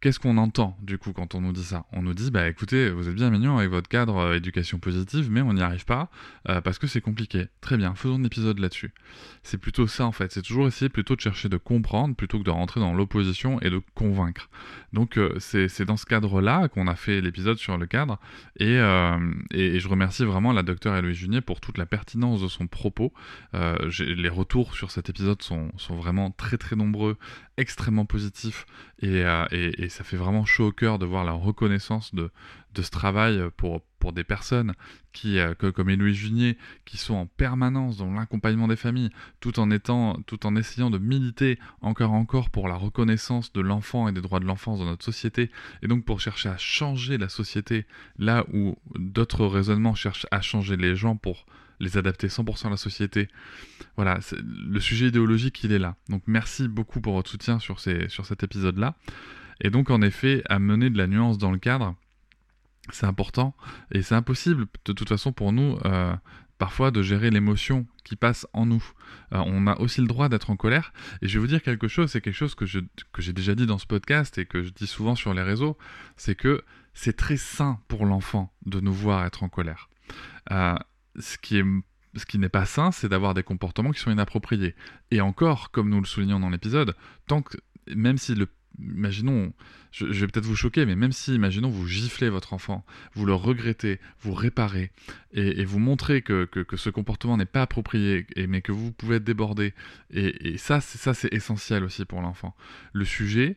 Qu'est-ce 0.00 0.18
qu'on 0.18 0.38
entend 0.38 0.78
du 0.80 0.96
coup 0.96 1.12
quand 1.12 1.34
on 1.34 1.42
nous 1.42 1.52
dit 1.52 1.62
ça? 1.62 1.84
On 1.92 2.00
nous 2.00 2.14
dit 2.14 2.30
bah 2.30 2.48
écoutez, 2.48 2.88
vous 2.88 3.10
êtes 3.10 3.14
bien 3.14 3.28
mignon 3.28 3.58
avec 3.58 3.68
votre 3.68 3.88
cadre 3.90 4.16
euh, 4.16 4.34
éducation 4.34 4.78
positive, 4.78 5.30
mais 5.30 5.42
on 5.42 5.52
n'y 5.52 5.60
arrive 5.60 5.84
pas 5.84 6.08
euh, 6.48 6.62
parce 6.62 6.78
que 6.78 6.86
c'est 6.86 7.02
compliqué. 7.02 7.48
Très 7.60 7.76
bien, 7.76 7.94
faisons 7.94 8.14
un 8.14 8.24
épisode 8.24 8.60
là-dessus. 8.60 8.94
C'est 9.42 9.58
plutôt 9.58 9.86
ça 9.86 10.06
en 10.06 10.12
fait, 10.12 10.32
c'est 10.32 10.40
toujours 10.40 10.66
essayer 10.66 10.88
plutôt 10.88 11.16
de 11.16 11.20
chercher 11.20 11.50
de 11.50 11.58
comprendre 11.58 12.16
plutôt 12.16 12.38
que 12.38 12.44
de 12.44 12.50
rentrer 12.50 12.80
dans 12.80 12.94
l'opposition 12.94 13.60
et 13.60 13.68
de 13.68 13.82
convaincre. 13.94 14.48
Donc 14.94 15.18
euh, 15.18 15.36
c'est 15.38 15.84
dans 15.84 15.98
ce 15.98 16.06
cadre-là 16.06 16.68
qu'on 16.68 16.86
a 16.86 16.94
fait 16.94 17.20
l'épisode 17.20 17.58
sur 17.58 17.76
le 17.76 17.84
cadre 17.84 18.18
et, 18.58 18.76
je 18.76 19.88
remercie 19.88 20.24
vraiment 20.24 20.54
la 20.54 20.62
docteure 20.62 20.96
Héloïse 20.96 21.18
Junier 21.18 21.42
pour 21.42 21.60
toute 21.60 21.76
la 21.76 21.84
pertinence 21.84 22.40
de 22.40 22.48
son 22.48 22.66
propos. 22.66 23.12
les 23.52 24.28
retours 24.30 24.74
sur 24.74 24.90
cet 24.90 25.10
épisode 25.10 25.42
sont 25.42 25.70
vraiment 25.90 26.30
très 26.30 26.56
très 26.56 26.74
nombreux, 26.74 27.18
extrêmement 27.60 28.06
positifs 28.06 28.66
et, 29.00 29.22
et, 29.52 29.82
et 29.84 29.88
ça 29.88 30.02
fait 30.02 30.16
vraiment 30.16 30.44
chaud 30.44 30.68
au 30.68 30.72
cœur 30.72 30.98
de 30.98 31.06
voir 31.06 31.24
la 31.24 31.32
reconnaissance 31.32 32.14
de, 32.14 32.30
de 32.74 32.82
ce 32.82 32.90
travail 32.90 33.42
pour, 33.56 33.82
pour 33.98 34.12
des 34.12 34.24
personnes 34.24 34.74
qui, 35.12 35.38
euh, 35.38 35.54
comme 35.54 35.90
Éloïse 35.90 36.16
Junier, 36.16 36.56
qui 36.84 36.96
sont 36.96 37.14
en 37.14 37.26
permanence 37.26 37.96
dans 37.96 38.12
l'accompagnement 38.12 38.68
des 38.68 38.76
familles, 38.76 39.10
tout 39.40 39.58
en, 39.58 39.70
étant, 39.70 40.20
tout 40.26 40.46
en 40.46 40.54
essayant 40.56 40.90
de 40.90 40.98
militer 40.98 41.58
encore 41.80 42.12
encore 42.12 42.50
pour 42.50 42.68
la 42.68 42.76
reconnaissance 42.76 43.52
de 43.52 43.60
l'enfant 43.60 44.08
et 44.08 44.12
des 44.12 44.20
droits 44.20 44.40
de 44.40 44.44
l'enfance 44.44 44.78
dans 44.78 44.84
notre 44.84 45.04
société, 45.04 45.50
et 45.82 45.88
donc 45.88 46.04
pour 46.04 46.20
chercher 46.20 46.48
à 46.48 46.56
changer 46.56 47.18
la 47.18 47.28
société 47.28 47.86
là 48.18 48.44
où 48.52 48.76
d'autres 48.94 49.46
raisonnements 49.46 49.94
cherchent 49.94 50.26
à 50.30 50.40
changer 50.40 50.76
les 50.76 50.94
gens 50.94 51.16
pour 51.16 51.46
les 51.80 51.96
adapter 51.96 52.28
100% 52.28 52.66
à 52.66 52.70
la 52.70 52.76
société. 52.76 53.28
Voilà, 53.96 54.20
le 54.42 54.80
sujet 54.80 55.08
idéologique, 55.08 55.64
il 55.64 55.72
est 55.72 55.78
là. 55.78 55.96
Donc 56.08 56.22
merci 56.26 56.68
beaucoup 56.68 57.00
pour 57.00 57.14
votre 57.14 57.30
soutien 57.30 57.58
sur, 57.58 57.80
ces, 57.80 58.08
sur 58.08 58.26
cet 58.26 58.42
épisode-là. 58.42 58.96
Et 59.60 59.70
donc, 59.70 59.90
en 59.90 60.02
effet, 60.02 60.42
amener 60.48 60.90
de 60.90 60.98
la 60.98 61.06
nuance 61.06 61.38
dans 61.38 61.50
le 61.50 61.58
cadre, 61.58 61.94
c'est 62.90 63.06
important. 63.06 63.54
Et 63.92 64.02
c'est 64.02 64.14
impossible, 64.14 64.66
de 64.84 64.92
toute 64.92 65.08
façon, 65.08 65.32
pour 65.32 65.52
nous, 65.52 65.78
euh, 65.84 66.14
parfois, 66.58 66.90
de 66.90 67.02
gérer 67.02 67.30
l'émotion 67.30 67.86
qui 68.04 68.16
passe 68.16 68.46
en 68.52 68.66
nous. 68.66 68.82
Euh, 69.32 69.42
on 69.46 69.66
a 69.66 69.78
aussi 69.78 70.00
le 70.00 70.06
droit 70.06 70.28
d'être 70.28 70.50
en 70.50 70.56
colère. 70.56 70.92
Et 71.20 71.28
je 71.28 71.34
vais 71.34 71.40
vous 71.40 71.46
dire 71.46 71.62
quelque 71.62 71.88
chose, 71.88 72.10
c'est 72.10 72.20
quelque 72.20 72.34
chose 72.34 72.54
que, 72.54 72.64
que 72.64 73.22
j'ai 73.22 73.32
déjà 73.32 73.54
dit 73.54 73.66
dans 73.66 73.78
ce 73.78 73.86
podcast 73.86 74.38
et 74.38 74.46
que 74.46 74.62
je 74.62 74.70
dis 74.70 74.86
souvent 74.86 75.14
sur 75.14 75.34
les 75.34 75.42
réseaux, 75.42 75.76
c'est 76.16 76.34
que 76.34 76.64
c'est 76.94 77.16
très 77.16 77.36
sain 77.36 77.78
pour 77.88 78.06
l'enfant 78.06 78.52
de 78.66 78.80
nous 78.80 78.92
voir 78.92 79.24
être 79.24 79.42
en 79.42 79.48
colère. 79.48 79.88
Euh, 80.50 80.74
ce 81.18 81.38
qui 81.38 81.58
est 81.58 81.64
ce 82.16 82.26
qui 82.26 82.38
n'est 82.38 82.48
pas 82.48 82.66
sain, 82.66 82.90
c'est 82.90 83.08
d'avoir 83.08 83.34
des 83.34 83.44
comportements 83.44 83.92
qui 83.92 84.00
sont 84.00 84.10
inappropriés. 84.10 84.74
Et 85.12 85.20
encore, 85.20 85.70
comme 85.70 85.88
nous 85.88 86.00
le 86.00 86.06
soulignons 86.06 86.40
dans 86.40 86.50
l'épisode, 86.50 86.96
tant 87.28 87.40
que 87.40 87.56
même 87.94 88.18
si 88.18 88.34
le 88.34 88.48
imaginons, 88.78 89.52
je, 89.90 90.06
vais 90.06 90.26
peut-être 90.26 90.46
vous 90.46 90.56
choquer, 90.56 90.86
mais 90.86 90.96
même 90.96 91.12
si, 91.12 91.34
imaginons, 91.34 91.68
vous 91.68 91.86
giflez 91.86 92.28
votre 92.28 92.52
enfant, 92.52 92.84
vous 93.14 93.26
le 93.26 93.34
regrettez, 93.34 93.98
vous 94.20 94.32
réparez, 94.32 94.90
et, 95.32 95.64
vous 95.64 95.78
montrez 95.78 96.22
que, 96.22 96.48
ce 96.76 96.90
comportement 96.90 97.36
n'est 97.36 97.46
pas 97.46 97.62
approprié, 97.62 98.26
et, 98.36 98.46
mais 98.46 98.62
que 98.62 98.72
vous 98.72 98.92
pouvez 98.92 99.16
être 99.16 99.24
débordé, 99.24 99.74
et, 100.10 100.52
et 100.52 100.58
ça 100.58 100.80
c'est 100.80 101.32
essentiel 101.32 101.84
aussi 101.84 102.04
pour 102.04 102.22
l'enfant. 102.22 102.56
Le 102.92 103.04
sujet, 103.04 103.56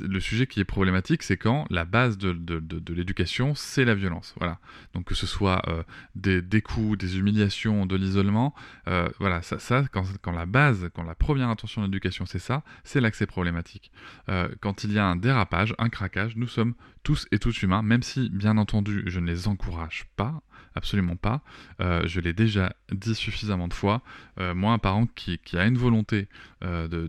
le 0.00 0.20
sujet 0.20 0.46
qui 0.46 0.60
est 0.60 0.64
problématique, 0.64 1.22
c'est 1.22 1.36
quand 1.36 1.66
la 1.70 1.84
base 1.84 2.18
de, 2.18 2.92
l'éducation, 2.92 3.54
c'est 3.54 3.84
la 3.84 3.94
violence. 3.94 4.34
Voilà. 4.38 4.58
Donc 4.94 5.04
que 5.04 5.14
ce 5.14 5.26
soit 5.26 5.62
euh, 5.68 5.82
des, 6.14 6.62
coups, 6.62 6.98
des 6.98 7.18
humiliations, 7.18 7.86
de 7.86 7.96
l'isolement, 7.96 8.54
euh, 8.88 9.08
voilà, 9.18 9.42
ça, 9.42 9.84
quand, 9.92 10.32
la 10.32 10.46
base, 10.46 10.88
quand 10.94 11.02
la 11.02 11.14
première 11.14 11.48
intention 11.48 11.82
de 11.82 11.86
l'éducation, 11.86 12.26
c'est 12.26 12.38
ça, 12.38 12.62
c'est 12.84 13.00
c'est 13.14 13.26
problématique. 13.26 13.92
Euh, 14.28 14.48
quand 14.60 14.84
il 14.84 14.92
y 14.92 14.98
a 14.98 15.06
un 15.06 15.16
dérapage, 15.16 15.74
un 15.78 15.88
craquage, 15.88 16.36
nous 16.36 16.48
sommes 16.48 16.74
tous 17.02 17.26
et 17.30 17.38
toutes 17.38 17.62
humains, 17.62 17.82
même 17.82 18.02
si, 18.02 18.28
bien 18.30 18.58
entendu, 18.58 19.04
je 19.06 19.20
ne 19.20 19.26
les 19.26 19.46
encourage 19.46 20.06
pas, 20.16 20.42
absolument 20.76 21.16
pas. 21.16 21.40
Euh, 21.80 22.06
je 22.06 22.20
l'ai 22.20 22.32
déjà 22.32 22.74
dit 22.92 23.14
suffisamment 23.14 23.66
de 23.66 23.74
fois. 23.74 24.02
Euh, 24.38 24.54
moi, 24.54 24.72
un 24.72 24.78
parent 24.78 25.06
qui, 25.06 25.40
a 25.54 25.66
une 25.66 25.78
volonté 25.78 26.28
euh, 26.62 27.08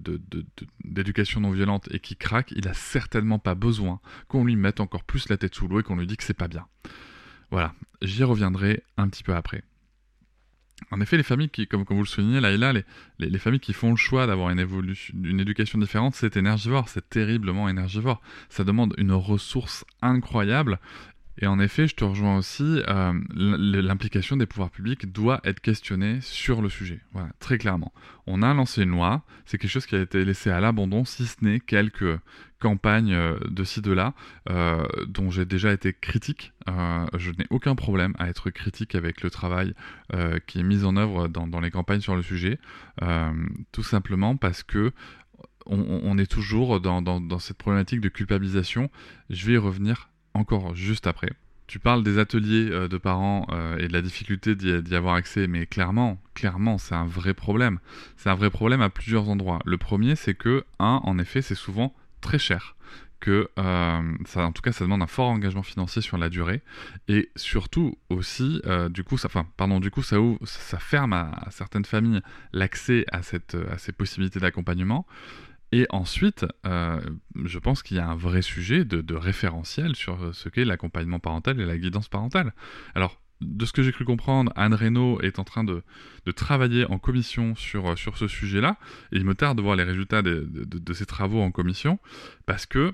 d'éducation 0.83 1.41
non 1.41 1.51
violente 1.51 1.87
et 1.91 1.99
qui 1.99 2.15
craque, 2.15 2.51
il 2.55 2.67
a 2.67 2.73
certainement 2.73 3.39
pas 3.39 3.55
besoin 3.55 3.99
qu'on 4.29 4.45
lui 4.45 4.55
mette 4.55 4.79
encore 4.79 5.03
plus 5.03 5.29
la 5.29 5.37
tête 5.37 5.53
sous 5.53 5.67
l'eau 5.67 5.81
et 5.81 5.83
qu'on 5.83 5.97
lui 5.97 6.07
dise 6.07 6.17
que 6.17 6.23
c'est 6.23 6.33
pas 6.33 6.47
bien. 6.47 6.65
Voilà, 7.51 7.75
j'y 8.01 8.23
reviendrai 8.23 8.83
un 8.97 9.07
petit 9.09 9.23
peu 9.23 9.35
après. 9.35 9.63
En 10.91 11.01
effet, 11.01 11.17
les 11.17 11.23
familles 11.23 11.49
qui, 11.49 11.67
comme, 11.67 11.83
vous 11.87 11.99
le 11.99 12.05
soulignez 12.05 12.39
là 12.39 12.51
et 12.51 12.57
là, 12.57 12.71
les, 12.71 12.85
les, 13.19 13.39
familles 13.39 13.59
qui 13.59 13.73
font 13.73 13.89
le 13.89 13.95
choix 13.95 14.27
d'avoir 14.27 14.51
une, 14.51 14.65
une 15.23 15.39
éducation 15.39 15.79
différente, 15.79 16.13
c'est 16.13 16.37
énergivore, 16.37 16.87
c'est 16.87 17.09
terriblement 17.09 17.67
énergivore. 17.67 18.21
Ça 18.49 18.63
demande 18.63 18.93
une 18.97 19.11
ressource 19.11 19.85
incroyable 20.03 20.79
et 21.39 21.47
en 21.47 21.59
effet, 21.59 21.87
je 21.87 21.95
te 21.95 22.03
rejoins 22.03 22.37
aussi, 22.37 22.81
euh, 22.87 23.13
l'implication 23.35 24.37
des 24.37 24.47
pouvoirs 24.47 24.71
publics 24.71 25.11
doit 25.11 25.39
être 25.43 25.59
questionnée 25.59 26.19
sur 26.21 26.61
le 26.61 26.69
sujet. 26.69 26.99
Voilà, 27.13 27.29
très 27.39 27.59
clairement. 27.59 27.93
On 28.25 28.41
a 28.41 28.53
lancé 28.53 28.83
une 28.83 28.89
loi, 28.89 29.23
c'est 29.45 29.59
quelque 29.59 29.69
chose 29.69 29.85
qui 29.85 29.95
a 29.95 30.01
été 30.01 30.25
laissé 30.25 30.49
à 30.49 30.59
l'abandon, 30.59 31.05
si 31.05 31.27
ce 31.27 31.35
n'est 31.41 31.59
quelques 31.59 32.19
campagnes 32.59 33.13
euh, 33.13 33.37
de 33.49 33.63
ci, 33.63 33.81
de 33.81 33.91
là, 33.91 34.15
euh, 34.49 34.83
dont 35.07 35.29
j'ai 35.29 35.45
déjà 35.45 35.71
été 35.71 35.93
critique. 35.93 36.53
je 36.67 37.31
n'ai 37.31 37.45
aucun 37.51 37.75
problème 37.75 38.13
à 38.17 38.29
être 38.29 38.49
critique 38.49 38.95
avec 38.95 39.21
le 39.21 39.29
travail 39.29 39.73
qui 40.47 40.59
est 40.59 40.63
mis 40.63 40.83
en 40.83 40.97
œuvre 40.97 41.27
dans, 41.27 41.59
les 41.59 41.71
campagnes 41.71 42.01
sur 42.01 42.15
le 42.15 42.21
sujet, 42.21 42.59
tout 43.71 43.83
simplement 43.83 44.35
parce 44.35 44.63
que 44.63 44.91
on, 45.65 46.17
est 46.17 46.31
toujours 46.31 46.79
dans, 46.81 47.01
dans 47.01 47.39
cette 47.39 47.57
problématique 47.57 48.01
de 48.01 48.09
culpabilisation. 48.09 48.89
Je 49.29 49.45
vais 49.45 49.53
y 49.53 49.57
revenir 49.57 50.09
encore 50.37 50.75
juste 50.75 51.07
après. 51.07 51.31
Tu 51.67 51.79
parles 51.79 52.01
des 52.01 52.17
ateliers 52.17 52.69
euh, 52.71 52.87
de 52.87 52.97
parents 52.97 53.45
euh, 53.51 53.77
et 53.77 53.89
de 53.89 53.93
la 53.93 54.01
difficulté 54.01 54.55
d'y 54.55 54.95
avoir 54.95 55.15
accès, 55.15 55.47
mais 55.47 55.65
clairement, 55.65 56.17
clairement, 56.33 56.77
c'est 56.77 56.95
un 56.95 57.05
vrai 57.05 57.33
problème. 57.33 57.79
C'est 58.15 58.29
un 58.29 58.35
vrai 58.35 58.49
problème 58.49 58.81
à 58.81 58.89
plusieurs 58.89 59.27
endroits. 59.27 59.59
Le 59.65 59.77
premier, 59.77 60.15
c'est 60.15 60.33
que, 60.33 60.63
un, 60.79 61.01
en 61.03 61.19
effet, 61.19 61.41
c'est 61.41 61.55
souvent 61.55 61.93
très 62.21 62.39
cher. 62.39 62.75
Que 63.19 63.49
euh, 63.59 64.01
ça, 64.25 64.45
en 64.45 64.53
tout 64.53 64.61
cas, 64.61 64.71
ça 64.71 64.85
demande 64.85 65.01
un 65.01 65.07
fort 65.07 65.29
engagement 65.29 65.63
financier 65.63 66.01
sur 66.01 66.17
la 66.17 66.29
durée, 66.29 66.61
et 67.09 67.31
surtout 67.35 67.97
aussi, 68.09 68.61
du 68.91 69.03
coup, 69.03 69.17
ça, 69.17 69.27
enfin, 69.27 69.45
pardon, 69.57 69.79
du 69.79 69.91
coup, 69.91 70.03
ça, 70.03 70.17
ça 70.45 70.77
ferme 70.79 71.13
à, 71.13 71.31
à 71.31 71.51
certaines 71.51 71.83
familles 71.83 72.21
l'accès 72.53 73.05
à, 73.11 73.23
cette, 73.23 73.57
à 73.71 73.77
ces 73.77 73.91
possibilités 73.91 74.39
d'accompagnement. 74.39 75.05
Et 75.71 75.85
ensuite, 75.89 76.45
euh, 76.65 77.01
je 77.43 77.59
pense 77.59 77.83
qu'il 77.83 77.97
y 77.97 77.99
a 77.99 78.07
un 78.07 78.15
vrai 78.15 78.41
sujet 78.41 78.85
de, 78.85 79.15
référentiel 79.15 79.95
sur 79.95 80.33
ce 80.33 80.49
qu'est 80.49 80.65
l'accompagnement 80.65 81.19
parental 81.19 81.59
et 81.59 81.65
la 81.65 81.77
guidance 81.77 82.07
parentale. 82.07 82.53
Alors, 82.95 83.19
de 83.41 83.65
ce 83.65 83.73
que 83.73 83.83
j'ai 83.83 83.91
cru 83.91 84.05
comprendre, 84.05 84.51
Anne 84.55 84.73
Reynaud 84.73 85.19
est 85.21 85.39
en 85.39 85.43
train 85.43 85.63
de, 85.63 85.83
travailler 86.35 86.85
en 86.85 86.99
commission 86.99 87.55
sur, 87.55 87.97
sur 87.97 88.17
ce 88.17 88.27
sujet-là, 88.27 88.77
et 89.11 89.17
il 89.17 89.25
me 89.25 89.35
tarde 89.35 89.57
de 89.57 89.61
voir 89.61 89.75
les 89.75 89.83
résultats 89.83 90.21
de, 90.21 90.93
ses 90.93 91.05
travaux 91.05 91.41
en 91.41 91.51
commission, 91.51 91.99
parce 92.45 92.65
que 92.65 92.93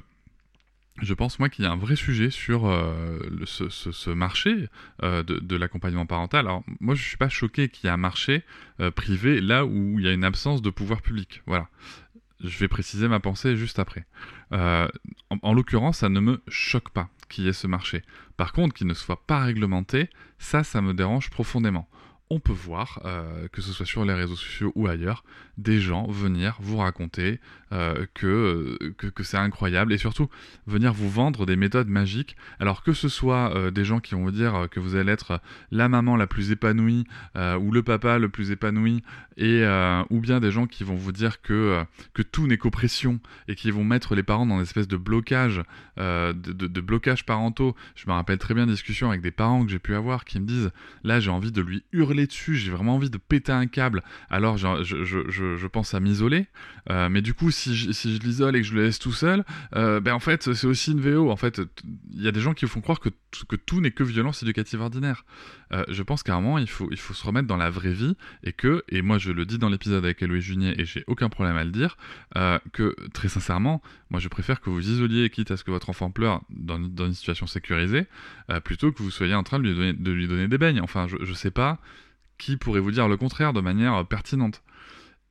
je 1.02 1.14
pense 1.16 1.40
moi 1.40 1.50
qu'il 1.50 1.66
y 1.66 1.68
a 1.68 1.72
un 1.72 1.78
vrai 1.78 1.96
sujet 1.96 2.30
sur 2.30 2.68
euh, 2.68 3.20
ce, 3.46 4.10
marché 4.12 4.70
euh, 5.02 5.24
de, 5.24 5.56
l'accompagnement 5.56 6.06
parental. 6.06 6.42
Alors 6.48 6.64
moi 6.80 6.94
je 6.94 7.02
suis 7.02 7.18
pas 7.18 7.30
choqué 7.30 7.70
qu'il 7.70 7.86
y 7.86 7.88
ait 7.88 7.94
un 7.94 7.98
marché 7.98 8.44
privé 8.96 9.42
là 9.42 9.66
où 9.66 9.98
il 9.98 10.06
y 10.06 10.08
a 10.08 10.12
une 10.12 10.24
absence 10.24 10.62
de 10.62 10.70
pouvoir 10.70 11.02
public. 11.02 11.42
Voilà. 11.48 11.68
Je 12.42 12.58
vais 12.60 12.68
préciser 12.68 13.08
ma 13.08 13.20
pensée 13.20 13.56
juste 13.56 13.80
après. 13.80 14.06
Euh, 14.52 14.88
en, 15.42 15.54
l'occurrence, 15.54 16.00
ça 16.00 16.10
ne 16.10 16.20
me 16.20 16.42
choque 16.48 16.90
pas 16.90 17.10
qu'il 17.30 17.46
y 17.46 17.48
ait 17.48 17.54
ce 17.54 17.68
marché. 17.68 18.04
Par 18.38 18.52
contre, 18.54 18.74
qu'il 18.74 18.88
ne 18.88 18.94
soit 18.94 19.26
pas 19.26 19.40
réglementé, 19.40 20.10
ça, 20.40 20.64
ça 20.64 20.82
me 20.82 20.94
dérange 20.94 21.30
profondément 21.30 21.88
on 22.34 22.40
peut 22.40 22.52
voir, 22.52 23.00
euh, 23.06 23.48
que 23.52 23.62
ce 23.62 23.72
soit 23.72 23.86
sur 23.86 24.06
les 24.06 24.14
réseaux 24.14 24.36
sociaux 24.36 24.72
ou 24.76 24.88
ailleurs, 24.88 25.24
des 25.60 25.80
gens 25.80 26.08
venir 26.08 26.58
vous 26.60 26.78
raconter 26.78 27.40
euh, 27.72 28.08
que, 28.16 28.78
c'est 29.22 29.38
incroyable 29.38 29.94
et 29.94 30.00
surtout 30.00 30.30
venir 30.66 30.94
vous 30.94 31.10
vendre 31.10 31.46
des 31.46 31.56
méthodes 31.56 31.88
magiques. 31.88 32.36
Alors 32.60 32.82
que 32.82 32.94
ce 32.94 33.08
soit 33.08 33.56
euh, 33.56 33.70
des 33.70 33.86
gens 33.86 34.00
qui 34.00 34.16
vont 34.16 34.24
vous 34.24 34.32
dire 34.32 34.68
que 34.72 34.80
vous 34.80 34.96
allez 34.96 35.12
être 35.12 35.42
la 35.72 35.90
maman 35.90 36.18
la 36.18 36.26
plus 36.26 36.52
épanouie 36.52 37.06
ou 37.36 37.72
le 37.72 37.84
papa 37.84 38.18
le 38.18 38.30
plus 38.30 38.52
épanoui, 38.52 39.04
et, 39.38 39.64
ou 40.10 40.20
bien 40.20 40.40
des 40.40 40.52
gens 40.52 40.66
qui 40.66 40.84
vont 40.84 40.96
vous 40.96 41.12
dire 41.12 41.42
que, 41.42 41.84
que 42.14 42.22
tout 42.22 42.48
n'est 42.48 42.58
qu'oppression 42.58 43.20
et 43.48 43.56
qui 43.56 43.70
vont 43.72 43.84
mettre 43.84 44.16
les 44.16 44.24
parents 44.24 44.46
dans 44.46 44.56
une 44.56 44.62
espèce 44.62 44.88
de 44.88 44.98
blocage, 44.98 45.62
de, 45.98 46.34
de, 46.34 46.82
blocage 46.82 47.26
parentaux. 47.26 47.76
Je 47.96 48.08
me 48.08 48.14
rappelle 48.14 48.38
très 48.40 48.54
bien 48.54 48.64
une 48.64 48.72
discussion 48.72 49.10
avec 49.10 49.22
des 49.22 49.32
parents 49.32 49.64
que 49.64 49.72
j'ai 49.72 49.80
pu 49.80 49.96
avoir 49.96 50.26
qui 50.26 50.40
me 50.40 50.46
disent 50.46 50.72
là 51.04 51.20
j'ai 51.20 51.32
envie 51.32 51.52
de 51.52 51.62
lui 51.62 51.84
hurler 51.92 52.23
dessus, 52.28 52.56
j'ai 52.56 52.72
vraiment 52.72 52.96
envie 52.96 53.10
de 53.10 53.18
péter 53.18 53.52
un 53.52 53.68
câble, 53.68 54.04
alors 54.30 54.58
je, 54.58 54.84
je, 54.84 55.68
pense 55.68 55.94
à 55.94 56.00
m'isoler. 56.00 56.48
Euh, 56.90 57.10
mais 57.10 57.22
du 57.22 57.34
coup, 57.34 57.52
si 57.52 57.76
je, 57.76 58.20
l'isole 58.20 58.56
et 58.56 58.62
que 58.62 58.68
je 58.68 58.74
le 58.74 58.84
laisse 58.84 59.00
tout 59.00 59.12
seul, 59.12 59.44
euh, 59.76 60.00
ben 60.00 60.14
en 60.14 60.20
fait, 60.20 60.54
c'est 60.54 60.68
aussi 60.68 60.92
une 60.92 61.02
VO. 61.02 61.32
En 61.32 61.36
fait, 61.36 61.62
il 62.12 62.22
y 62.22 62.28
a 62.28 62.32
des 62.32 62.42
gens 62.42 62.54
qui 62.54 62.68
font 62.68 62.82
croire 62.82 63.00
que 63.00 63.10
que 63.50 63.56
tout 63.56 63.82
n'est 63.82 63.90
que 63.90 64.04
violence 64.04 64.44
éducative 64.44 64.82
ordinaire. 64.82 65.26
Euh, 65.72 65.84
je 65.90 66.04
pense 66.04 66.22
qu'à 66.22 66.36
un 66.36 66.42
moment, 66.42 66.60
il 66.60 66.70
faut, 66.70 66.88
il 66.92 67.00
faut 67.00 67.16
se 67.16 67.26
remettre 67.26 67.48
dans 67.48 67.58
la 67.58 67.72
vraie 67.72 67.94
vie 67.94 68.16
et 68.44 68.54
que, 68.54 68.84
et 68.90 69.02
moi 69.02 69.18
je 69.18 69.32
le 69.32 69.44
dis 69.48 69.58
dans 69.58 69.70
l'épisode 69.70 70.04
avec 70.04 70.22
Eloïse 70.22 70.44
Junier 70.44 70.80
et 70.80 70.86
j'ai 70.86 71.04
aucun 71.08 71.30
problème 71.30 71.58
à 71.58 71.64
le 71.64 71.72
dire, 71.72 71.98
que 72.74 72.96
très 73.12 73.30
sincèrement, 73.30 73.82
moi 74.12 74.20
je 74.20 74.28
préfère 74.28 74.62
que 74.62 74.70
vous 74.70 74.88
isoliez, 74.88 75.32
quitte 75.32 75.50
à 75.50 75.58
ce 75.58 75.64
que 75.64 75.72
votre 75.72 75.90
enfant 75.90 76.12
pleure 76.12 76.44
dans, 76.52 76.78
dans 76.78 77.08
une 77.08 77.16
situation 77.16 77.48
sécurisée, 77.48 78.06
plutôt 78.64 78.92
que 78.92 79.02
vous 79.02 79.10
soyez 79.10 79.34
en 79.34 79.42
train 79.42 79.58
de 79.58 79.64
lui 79.64 79.74
donner, 79.74 79.94
de 79.94 80.12
lui 80.12 80.28
donner 80.28 80.48
des 80.48 80.60
beignes. 80.60 80.82
Enfin, 80.82 81.08
je, 81.08 81.18
je 81.24 81.34
sais 81.34 81.52
pas 81.52 81.80
qui 82.44 82.58
pourrait 82.58 82.82
vous 82.82 82.92
dire 82.92 83.08
le 83.08 83.16
contraire 83.16 83.54
de 83.54 83.62
manière 83.62 84.06
pertinente. 84.06 84.64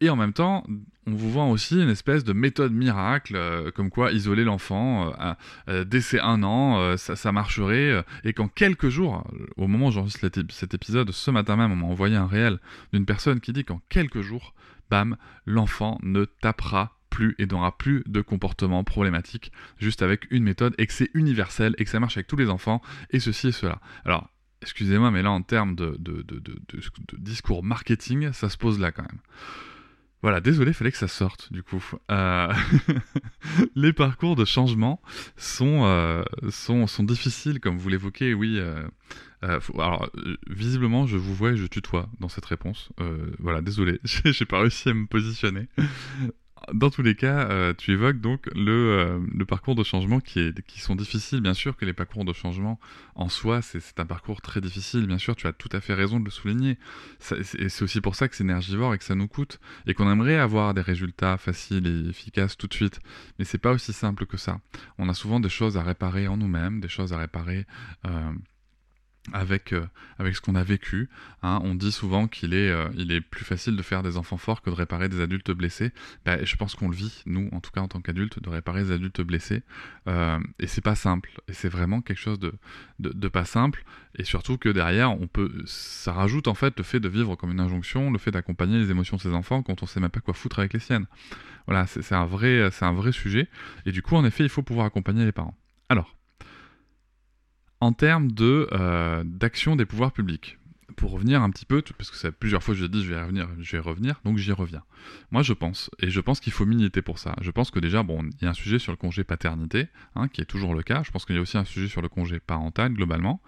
Et 0.00 0.08
en 0.08 0.16
même 0.16 0.32
temps, 0.32 0.64
on 1.06 1.12
vous 1.12 1.30
vend 1.30 1.50
aussi 1.50 1.80
une 1.80 1.90
espèce 1.90 2.24
de 2.24 2.32
méthode 2.32 2.72
miracle, 2.72 3.36
euh, 3.36 3.70
comme 3.70 3.90
quoi 3.90 4.12
isoler 4.12 4.44
l'enfant 4.44 5.12
euh, 5.20 5.34
euh, 5.68 5.84
dès 5.84 6.00
ses 6.00 6.18
un 6.20 6.42
an, 6.42 6.96
ça, 6.96 7.14
ça, 7.14 7.30
marcherait, 7.30 8.02
et 8.24 8.32
qu'en 8.32 8.48
quelques 8.48 8.88
jours, 8.88 9.24
au 9.56 9.68
moment 9.68 9.88
où 9.88 9.90
j'enregistre 9.90 10.28
cet 10.50 10.74
épisode, 10.74 11.10
ce 11.10 11.30
matin 11.30 11.56
même, 11.56 11.70
on 11.70 11.76
m'a 11.76 11.86
envoyé 11.86 12.16
un 12.16 12.26
réel 12.26 12.58
d'une 12.92 13.04
personne 13.04 13.40
qui 13.40 13.52
dit 13.52 13.64
qu'en 13.64 13.80
quelques 13.90 14.22
jours, 14.22 14.54
bam, 14.90 15.16
l'enfant 15.44 15.98
ne 16.02 16.24
tapera 16.24 16.98
plus 17.10 17.34
et 17.38 17.46
n'aura 17.46 17.76
plus 17.76 18.02
de 18.06 18.22
comportement 18.22 18.84
problématique, 18.84 19.52
juste 19.78 20.02
avec 20.02 20.26
une 20.30 20.44
méthode, 20.44 20.74
et 20.78 20.86
que 20.86 20.94
c'est 20.94 21.10
universel, 21.12 21.74
et 21.76 21.84
que 21.84 21.90
ça 21.90 22.00
marche 22.00 22.16
avec 22.16 22.26
tous 22.26 22.36
les 22.36 22.48
enfants, 22.48 22.80
et 23.10 23.20
ceci 23.20 23.48
et 23.48 23.52
cela. 23.52 23.80
Alors, 24.04 24.30
excusez-moi, 24.62 25.10
mais 25.10 25.22
là, 25.22 25.30
en 25.30 25.42
termes 25.42 25.74
de, 25.74 25.96
discours 27.18 27.62
marketing, 27.62 28.32
ça 28.32 28.48
se 28.48 28.56
pose 28.56 28.78
là 28.80 28.92
quand 28.92 29.02
même. 29.02 29.20
Voilà, 30.22 30.40
désolé, 30.40 30.72
fallait 30.72 30.92
que 30.92 30.98
ça 30.98 31.08
sorte 31.08 31.52
du 31.52 31.64
coup. 31.64 31.84
Euh... 32.10 32.52
les 33.74 33.92
parcours 33.92 34.36
de 34.36 34.44
changement 34.44 35.02
sont, 35.36 35.84
euh, 35.84 36.22
sont, 36.50 36.86
difficiles, 37.02 37.58
comme 37.58 37.76
vous 37.76 37.88
l'évoquez, 37.88 38.32
oui. 38.32 38.58
Euh, 38.60 38.86
alors, 39.76 40.08
visiblement, 40.48 41.08
je 41.08 41.16
vous 41.16 41.34
vois 41.34 41.50
et 41.50 41.56
je 41.56 41.66
tutoie 41.66 42.08
dans 42.20 42.28
cette 42.28 42.46
réponse. 42.46 42.90
voilà, 43.40 43.60
désolé, 43.60 43.98
j'ai 44.04 44.46
pas 44.46 44.60
réussi 44.60 44.90
à 44.90 44.94
me 44.94 45.06
positionner 45.06 45.66
dans 46.72 46.90
tous 46.90 47.02
les 47.02 47.14
cas, 47.14 47.48
euh, 47.50 47.74
tu 47.76 47.92
évoques 47.92 48.20
donc 48.20 48.48
le, 48.54 48.70
euh, 48.70 49.18
le, 49.34 49.44
parcours 49.44 49.74
de 49.74 49.82
changement 49.82 50.20
qui, 50.20 50.40
est, 50.40 50.62
qui 50.66 50.80
sont 50.80 50.94
difficiles. 50.94 51.40
Bien 51.40 51.54
sûr 51.54 51.76
que 51.76 51.84
les 51.84 51.92
parcours 51.92 52.24
de 52.24 52.32
changement 52.32 52.78
en 53.14 53.28
soi, 53.28 53.62
c'est 53.62 53.98
un 53.98 54.06
parcours 54.06 54.40
très 54.40 54.60
difficile. 54.60 55.06
Bien 55.06 55.18
sûr, 55.18 55.36
tu 55.36 55.46
as 55.46 55.52
tout 55.52 55.68
à 55.72 55.80
fait 55.80 55.94
raison 55.94 56.20
de 56.20 56.24
le 56.24 56.30
souligner. 56.30 56.78
et 57.58 57.68
c'est 57.68 57.82
aussi 57.82 58.00
pour 58.00 58.14
ça 58.14 58.28
que 58.28 58.36
c'est 58.36 58.44
énergivore 58.44 58.94
et 58.94 58.98
que 58.98 59.04
ça 59.04 59.14
nous 59.14 59.28
coûte. 59.28 59.60
Et 59.86 59.94
qu'on 59.94 60.10
aimerait 60.10 60.38
avoir 60.38 60.74
des 60.74 60.82
résultats 60.82 61.36
faciles 61.36 61.86
et 61.86 62.10
efficaces 62.10 62.56
tout 62.56 62.66
de 62.66 62.74
suite. 62.74 63.00
Mais 63.38 63.44
c'est 63.44 63.58
pas 63.58 63.72
aussi 63.72 63.92
simple 63.92 64.26
que 64.26 64.36
ça. 64.36 64.60
On 64.98 65.08
a 65.08 65.14
souvent 65.14 65.40
des 65.40 65.48
choses 65.48 65.76
à 65.76 65.82
réparer 65.82 66.28
en 66.28 66.36
nous-mêmes, 66.36 66.80
des 66.80 66.88
choses 66.88 67.12
à 67.12 67.18
réparer. 67.18 67.66
Euh, 68.06 68.32
avec, 69.32 69.72
euh, 69.72 69.86
avec 70.18 70.34
ce 70.34 70.40
qu'on 70.40 70.56
a 70.56 70.64
vécu. 70.64 71.08
Hein. 71.42 71.60
On 71.62 71.74
dit 71.74 71.92
souvent 71.92 72.26
qu'il 72.26 72.54
est, 72.54 72.70
euh, 72.70 72.90
est 72.96 73.20
plus 73.20 73.44
facile 73.44 73.76
de 73.76 73.82
faire 73.82 74.02
des 74.02 74.16
enfants 74.16 74.36
forts 74.36 74.62
que 74.62 74.70
de 74.70 74.74
réparer 74.74 75.08
des 75.08 75.20
adultes 75.20 75.52
blessés. 75.52 75.92
Bah, 76.24 76.42
je 76.44 76.56
pense 76.56 76.74
qu'on 76.74 76.88
le 76.88 76.96
vit, 76.96 77.22
nous, 77.26 77.48
en 77.52 77.60
tout 77.60 77.70
cas 77.70 77.80
en 77.80 77.88
tant 77.88 78.00
qu'adultes, 78.00 78.42
de 78.42 78.48
réparer 78.48 78.84
des 78.84 78.90
adultes 78.90 79.20
blessés. 79.20 79.62
Euh, 80.08 80.40
et 80.58 80.66
c'est 80.66 80.80
pas 80.80 80.96
simple. 80.96 81.30
Et 81.48 81.52
c'est 81.52 81.68
vraiment 81.68 82.00
quelque 82.00 82.18
chose 82.18 82.40
de, 82.40 82.52
de, 82.98 83.28
pas 83.28 83.44
simple. 83.44 83.84
Et 84.16 84.24
surtout 84.24 84.58
que 84.58 84.68
derrière, 84.68 85.12
on 85.12 85.28
peut, 85.28 85.62
ça 85.66 86.12
rajoute 86.12 86.48
en 86.48 86.54
fait 86.54 86.76
le 86.76 86.82
fait 86.82 87.00
de 87.00 87.08
vivre 87.08 87.36
comme 87.36 87.52
une 87.52 87.60
injonction, 87.60 88.10
le 88.10 88.18
fait 88.18 88.32
d'accompagner 88.32 88.78
les 88.78 88.90
émotions 88.90 89.16
de 89.16 89.22
ses 89.22 89.34
enfants 89.34 89.62
quand 89.62 89.82
on 89.82 89.86
sait 89.86 90.00
même 90.00 90.10
pas 90.10 90.20
quoi 90.20 90.34
foutre 90.34 90.58
avec 90.58 90.72
les 90.72 90.80
siennes. 90.80 91.06
Voilà, 91.66 91.86
c'est 91.86 92.12
un 92.12 92.22
un 92.22 92.92
vrai 92.92 93.12
sujet. 93.12 93.48
Et 93.86 93.92
du 93.92 94.02
coup, 94.02 94.16
en 94.16 94.24
effet, 94.24 94.42
il 94.42 94.48
faut 94.48 94.62
pouvoir 94.62 94.86
accompagner 94.86 95.24
les 95.24 95.32
parents. 95.32 95.56
Alors, 95.88 96.16
en 97.82 97.92
termes 97.92 98.30
de 98.30 98.68
euh, 98.70 99.24
d'action 99.26 99.74
des 99.74 99.84
pouvoirs 99.84 100.12
publics. 100.12 100.56
Pour 100.94 101.10
revenir 101.10 101.42
un 101.42 101.50
petit 101.50 101.64
peu, 101.64 101.82
parce 101.98 102.12
que 102.12 102.16
ça 102.16 102.30
plusieurs 102.30 102.62
fois 102.62 102.74
je 102.76 102.82
l'ai 102.82 102.88
dit, 102.88 103.02
je 103.02 103.12
vais 103.12 103.20
revenir, 103.20 103.48
je 103.58 103.72
vais 103.72 103.80
revenir, 103.80 104.20
donc 104.24 104.36
j'y 104.36 104.52
reviens. 104.52 104.84
Moi 105.32 105.42
je 105.42 105.52
pense, 105.52 105.90
et 105.98 106.08
je 106.08 106.20
pense 106.20 106.38
qu'il 106.38 106.52
faut 106.52 106.64
militer 106.64 107.02
pour 107.02 107.18
ça. 107.18 107.34
Je 107.40 107.50
pense 107.50 107.72
que 107.72 107.80
déjà, 107.80 108.04
bon, 108.04 108.22
il 108.22 108.44
y 108.44 108.46
a 108.46 108.50
un 108.50 108.54
sujet 108.54 108.78
sur 108.78 108.92
le 108.92 108.96
congé 108.96 109.24
paternité, 109.24 109.88
hein, 110.14 110.28
qui 110.28 110.40
est 110.42 110.44
toujours 110.44 110.76
le 110.76 110.84
cas. 110.84 111.02
Je 111.04 111.10
pense 111.10 111.24
qu'il 111.24 111.34
y 111.34 111.38
a 111.38 111.42
aussi 111.42 111.58
un 111.58 111.64
sujet 111.64 111.88
sur 111.88 112.02
le 112.02 112.08
congé 112.08 112.38
parental 112.38 112.92
globalement, 112.92 113.40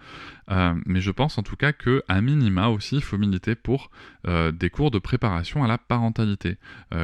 euh, 0.51 0.73
mais 0.85 0.99
je 0.99 1.11
pense 1.11 1.37
en 1.37 1.43
tout 1.43 1.55
cas 1.55 1.71
que 1.71 2.03
à 2.09 2.19
minima 2.19 2.67
aussi, 2.67 2.97
il 2.97 3.03
faut 3.03 3.17
militer 3.17 3.55
pour 3.55 3.89
euh, 4.27 4.51
des 4.51 4.69
cours 4.69 4.91
de 4.91 4.99
préparation 4.99 5.63
à 5.63 5.67
la 5.67 5.77
parentalité 5.77 6.57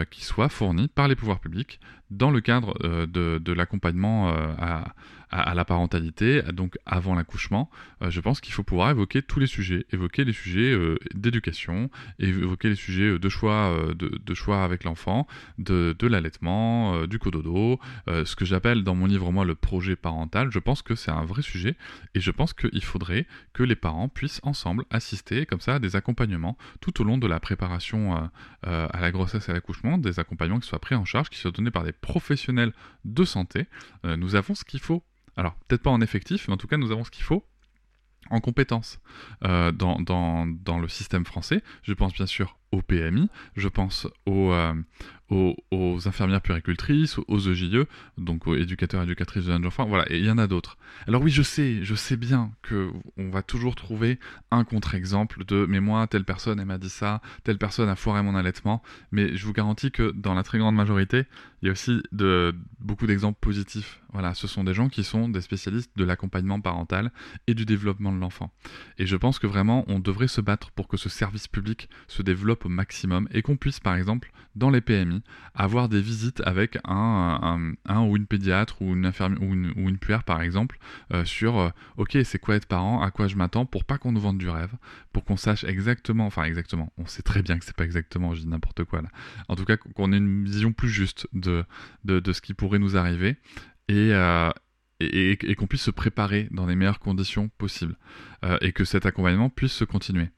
qui 0.09 0.25
soient 0.25 0.49
fournis 0.49 0.89
par 0.89 1.07
les 1.07 1.15
pouvoirs 1.15 1.39
publics 1.39 1.79
dans 2.09 2.29
le 2.29 2.41
cadre 2.41 2.77
de, 3.05 3.37
de 3.37 3.53
l'accompagnement 3.53 4.29
à 4.29 4.93
à, 5.31 5.55
la 5.55 5.63
parentalité, 5.63 6.41
donc 6.53 6.77
avant 6.85 7.15
l'accouchement, 7.15 7.69
euh, 8.01 8.09
je 8.09 8.19
pense 8.19 8.41
qu'il 8.41 8.53
faut 8.53 8.63
pouvoir 8.63 8.89
évoquer 8.89 9.21
tous 9.21 9.39
les 9.39 9.47
sujets, 9.47 9.85
évoquer 9.91 10.25
les 10.25 10.33
sujets 10.33 10.73
euh, 10.73 10.97
d'éducation, 11.13 11.89
évoquer 12.19 12.69
les 12.69 12.75
sujets 12.75 13.11
euh, 13.11 13.19
de 13.19 13.29
choix, 13.29 13.73
de, 13.95 14.33
choix 14.33 14.63
avec 14.63 14.83
l'enfant, 14.83 15.27
de, 15.57 15.95
de 15.97 16.07
l'allaitement, 16.07 17.05
du 17.05 17.19
cododo, 17.19 17.79
ce 18.07 18.35
que 18.35 18.45
j'appelle 18.45 18.83
dans 18.83 18.95
mon 18.95 19.05
livre 19.05 19.31
moi 19.31 19.45
le 19.45 19.55
projet 19.55 19.95
parental. 19.95 20.49
Je 20.51 20.59
pense 20.59 20.81
que 20.81 20.95
c'est 20.95 21.11
un 21.11 21.23
vrai 21.23 21.41
sujet 21.41 21.75
et 22.15 22.19
je 22.19 22.31
pense 22.31 22.53
qu'il 22.53 22.83
faudrait 22.83 23.27
que 23.53 23.63
les 23.63 23.75
parents 23.75 24.09
puissent 24.09 24.39
ensemble 24.43 24.85
assister 24.89 25.45
comme 25.45 25.59
ça 25.61 25.75
à 25.75 25.79
des 25.79 25.95
accompagnements 25.95 26.57
tout 26.79 27.01
au 27.01 27.03
long 27.03 27.17
de 27.17 27.27
la 27.27 27.39
préparation 27.39 28.29
à 28.63 29.01
la 29.01 29.11
grossesse 29.11 29.47
et 29.47 29.51
à 29.51 29.53
l'accouchement, 29.53 29.97
des 29.97 30.19
accompagnements 30.19 30.59
qui 30.59 30.67
soient 30.67 30.79
pris 30.79 30.95
en 30.95 31.05
charge, 31.05 31.29
qui 31.29 31.37
soient 31.37 31.51
donnés 31.51 31.71
par 31.71 31.83
des 31.83 31.93
professionnels 31.93 32.73
de 33.05 33.23
santé. 33.23 33.67
nous 34.03 34.35
avons 34.35 34.55
ce 34.55 34.63
qu'il 34.63 34.79
faut 34.79 35.03
alors 35.37 35.55
peut-être 35.67 35.83
pas 35.83 35.89
en 35.89 36.01
effectif, 36.01 36.47
mais 36.47 36.53
en 36.53 36.57
tout 36.57 36.67
cas 36.67 36.77
nous 36.77 36.91
avons 36.91 37.03
ce 37.03 37.11
qu'il 37.11 37.23
faut 37.23 37.45
en 38.29 38.39
compétences 38.39 38.99
euh, 39.43 39.71
dans, 39.71 40.77
le 40.79 40.87
système 40.87 41.25
français. 41.25 41.61
Je 41.83 41.93
pense 41.93 42.13
bien 42.13 42.25
sûr 42.25 42.57
au 42.71 42.81
PMI, 42.81 43.29
je 43.55 43.67
pense 43.67 44.07
aux, 44.25 44.51
euh, 44.51 44.73
aux, 45.71 46.07
infirmières 46.07 46.41
puricultrices, 46.41 47.17
aux 47.27 47.39
EJE, 47.39 47.85
donc 48.17 48.47
aux 48.47 48.55
éducateurs 48.55 49.01
et 49.01 49.05
éducatrices 49.05 49.45
de 49.45 49.65
enfants, 49.65 49.85
voilà, 49.85 50.05
et 50.11 50.17
il 50.17 50.25
y 50.25 50.31
en 50.31 50.37
a 50.37 50.47
d'autres. 50.47 50.77
Alors 51.07 51.21
oui, 51.21 51.31
je 51.31 51.41
sais, 51.41 51.83
je 51.83 51.95
sais 51.95 52.17
bien 52.17 52.51
que 52.61 52.89
on 53.17 53.29
va 53.29 53.41
toujours 53.41 53.75
trouver 53.75 54.19
un 54.51 54.63
contre-exemple 54.63 55.45
de 55.45 55.65
mais 55.67 55.79
moi, 55.79 56.05
telle 56.07 56.25
personne, 56.25 56.59
elle 56.59 56.65
m'a 56.65 56.77
dit 56.77 56.89
ça, 56.89 57.21
telle 57.43 57.57
personne 57.57 57.89
a 57.89 57.95
foiré 57.95 58.21
mon 58.23 58.35
allaitement, 58.35 58.81
mais 59.11 59.35
je 59.35 59.45
vous 59.45 59.53
garantis 59.53 59.91
que 59.91 60.11
dans 60.11 60.33
la 60.33 60.43
très 60.43 60.59
grande 60.59 60.75
majorité, 60.75 61.25
il 61.61 61.67
y 61.67 61.69
a 61.69 61.71
aussi 61.71 62.01
de, 62.11 62.55
beaucoup 62.79 63.05
d'exemples 63.05 63.39
positifs. 63.39 64.01
Voilà, 64.11 64.33
ce 64.33 64.47
sont 64.47 64.63
des 64.63 64.73
gens 64.73 64.89
qui 64.89 65.03
sont 65.03 65.29
des 65.29 65.41
spécialistes 65.41 65.91
de 65.95 66.03
l'accompagnement 66.03 66.59
parental 66.59 67.11
et 67.47 67.53
du 67.53 67.65
développement 67.65 68.11
de 68.11 68.17
l'enfant. 68.17 68.51
Et 68.97 69.05
je 69.05 69.15
pense 69.15 69.39
que 69.39 69.47
vraiment, 69.47 69.85
on 69.87 69.99
devrait 69.99 70.27
se 70.27 70.41
battre 70.41 70.71
pour 70.71 70.87
que 70.87 70.97
ce 70.97 71.07
service 71.07 71.47
public 71.47 71.87
se 72.07 72.21
développe 72.21 72.60
au 72.65 72.69
maximum 72.69 73.27
et 73.31 73.41
qu'on 73.41 73.57
puisse 73.57 73.79
par 73.79 73.95
exemple 73.95 74.31
dans 74.55 74.69
les 74.69 74.81
PMI 74.81 75.21
avoir 75.55 75.89
des 75.89 76.01
visites 76.01 76.41
avec 76.45 76.77
un, 76.83 77.73
un, 77.85 78.01
ou 78.01 78.17
une 78.17 78.25
pédiatre 78.25 78.81
ou 78.81 78.93
une 78.93 79.05
infirmière 79.05 79.41
ou 79.41 79.53
une, 79.53 79.97
puère 79.97 80.23
par 80.23 80.41
exemple 80.41 80.77
euh, 81.13 81.23
sur 81.25 81.59
euh, 81.59 81.69
ok 81.97 82.17
c'est 82.23 82.39
quoi 82.39 82.55
être 82.55 82.65
parent, 82.65 83.01
à 83.01 83.11
quoi 83.11 83.27
je 83.27 83.35
m'attends 83.35 83.65
pour 83.65 83.85
pas 83.85 83.97
qu'on 83.97 84.11
nous 84.11 84.19
vende 84.19 84.37
du 84.37 84.49
rêve, 84.49 84.71
pour 85.13 85.23
qu'on 85.23 85.37
sache 85.37 85.63
exactement, 85.63 86.25
enfin 86.25 86.43
exactement, 86.43 86.91
on 86.97 87.05
sait 87.05 87.21
très 87.21 87.41
bien 87.41 87.57
que 87.59 87.65
c'est 87.65 87.75
pas 87.75 87.85
exactement, 87.85 88.33
je 88.33 88.41
dis 88.41 88.47
n'importe 88.47 88.83
quoi 88.83 89.01
là, 89.01 89.09
en 89.47 89.55
tout 89.55 89.65
cas 89.65 89.77
qu'on 89.77 90.11
ait 90.11 90.17
une 90.17 90.43
vision 90.45 90.73
plus 90.73 90.89
juste 90.89 91.27
de, 91.33 91.63
de, 92.03 92.33
ce 92.33 92.41
qui 92.41 92.53
pourrait 92.53 92.79
nous 92.79 92.97
arriver 92.97 93.37
et, 93.87 94.13
euh, 94.13 94.49
et, 94.99 95.31
et, 95.31 95.55
qu'on 95.55 95.67
puisse 95.67 95.81
se 95.81 95.91
préparer 95.91 96.47
dans 96.51 96.65
les 96.65 96.75
meilleures 96.75 96.99
conditions 96.99 97.49
possibles 97.57 97.95
et 98.61 98.71
que 98.71 98.85
cet 98.85 99.05
accompagnement 99.05 99.49
puisse 99.49 99.71
se 99.71 99.83
continuer. 99.83 100.29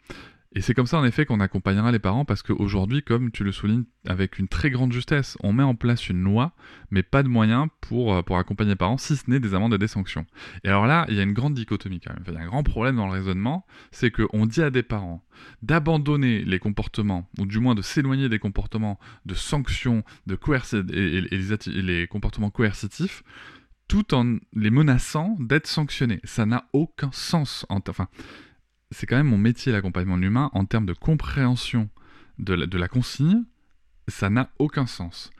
Et 0.56 0.62
c'est 0.62 0.76
comme 0.76 0.86
ça 0.86 1.00
en 1.00 1.06
effet 1.06 1.26
qu'on 1.26 1.40
accompagnera 1.40 1.92
les 1.92 2.00
parents 2.00 2.26
parce 2.26 2.44
qu'aujourd'hui, 2.44 3.02
comme 3.02 3.32
tu 3.32 3.44
le 3.44 3.52
soulignes 3.52 3.86
avec 4.08 4.38
une 4.38 4.48
très 4.48 4.70
grande 4.70 4.94
justesse, 4.94 5.36
on 5.42 5.52
met 5.52 5.64
en 5.64 5.74
place 5.74 6.10
une 6.10 6.24
loi, 6.24 6.54
mais 6.92 7.02
pas 7.02 7.24
de 7.24 7.28
moyens 7.28 7.68
pour, 7.82 8.14
euh, 8.14 8.22
pour 8.22 8.38
accompagner 8.38 8.72
les 8.72 8.76
parents, 8.76 8.98
si 8.98 9.16
ce 9.16 9.30
n'est 9.30 9.40
des 9.40 9.56
amendes 9.56 9.74
et 9.74 9.80
des 9.80 9.88
sanctions. 9.88 10.28
Et 10.64 10.68
alors 10.68 10.86
là, 10.86 11.06
il 11.10 11.16
y 11.16 11.20
a 11.20 11.24
une 11.24 11.34
grande 11.34 11.56
dichotomie 11.56 12.00
quand 12.00 12.14
même. 12.14 12.24
il 12.28 12.34
y 12.34 12.38
a 12.38 12.42
un 12.42 12.46
grand 12.46 12.62
problème 12.62 12.98
dans 12.98 13.08
le 13.08 13.14
raisonnement, 13.14 13.66
c'est 13.92 14.12
qu'on 14.12 14.46
dit 14.46 14.62
à 14.62 14.70
des 14.70 14.84
parents 14.84 15.26
d'abandonner 15.64 16.44
les 16.44 16.60
comportements, 16.60 17.28
ou 17.40 17.48
du 17.48 17.60
moins 17.60 17.74
de 17.74 17.82
s'éloigner 17.82 18.30
des 18.30 18.40
comportements 18.40 19.00
de 19.26 19.34
sanctions, 19.34 20.04
de 20.28 20.38
et, 20.94 21.22
les, 21.22 21.82
les 21.82 22.08
comportements 22.08 22.52
coercitifs, 22.52 23.24
tout 23.88 24.14
en 24.14 24.38
les 24.54 24.70
menaçant 24.70 25.36
d'être 25.40 25.68
sanctionnés. 25.68 26.20
Ça 26.24 26.46
n'a 26.46 26.68
aucun 26.74 27.12
sens. 27.12 27.66
Enfin, 27.70 28.08
c'est 28.94 29.06
quand 29.06 29.18
même 29.18 29.28
mon 29.28 29.38
métier, 29.38 29.72
l'accompagnement 29.72 30.18
de 30.18 30.22
l'humain, 30.22 30.50
en 30.54 30.66
termes 30.66 30.86
de 30.86 30.94
compréhension 30.94 31.90
de 32.40 32.78
la, 32.78 32.88
consigne, 32.88 33.44
ça 34.08 34.30
n'a 34.30 34.50
aucun 34.60 34.86
sens. 34.86 35.32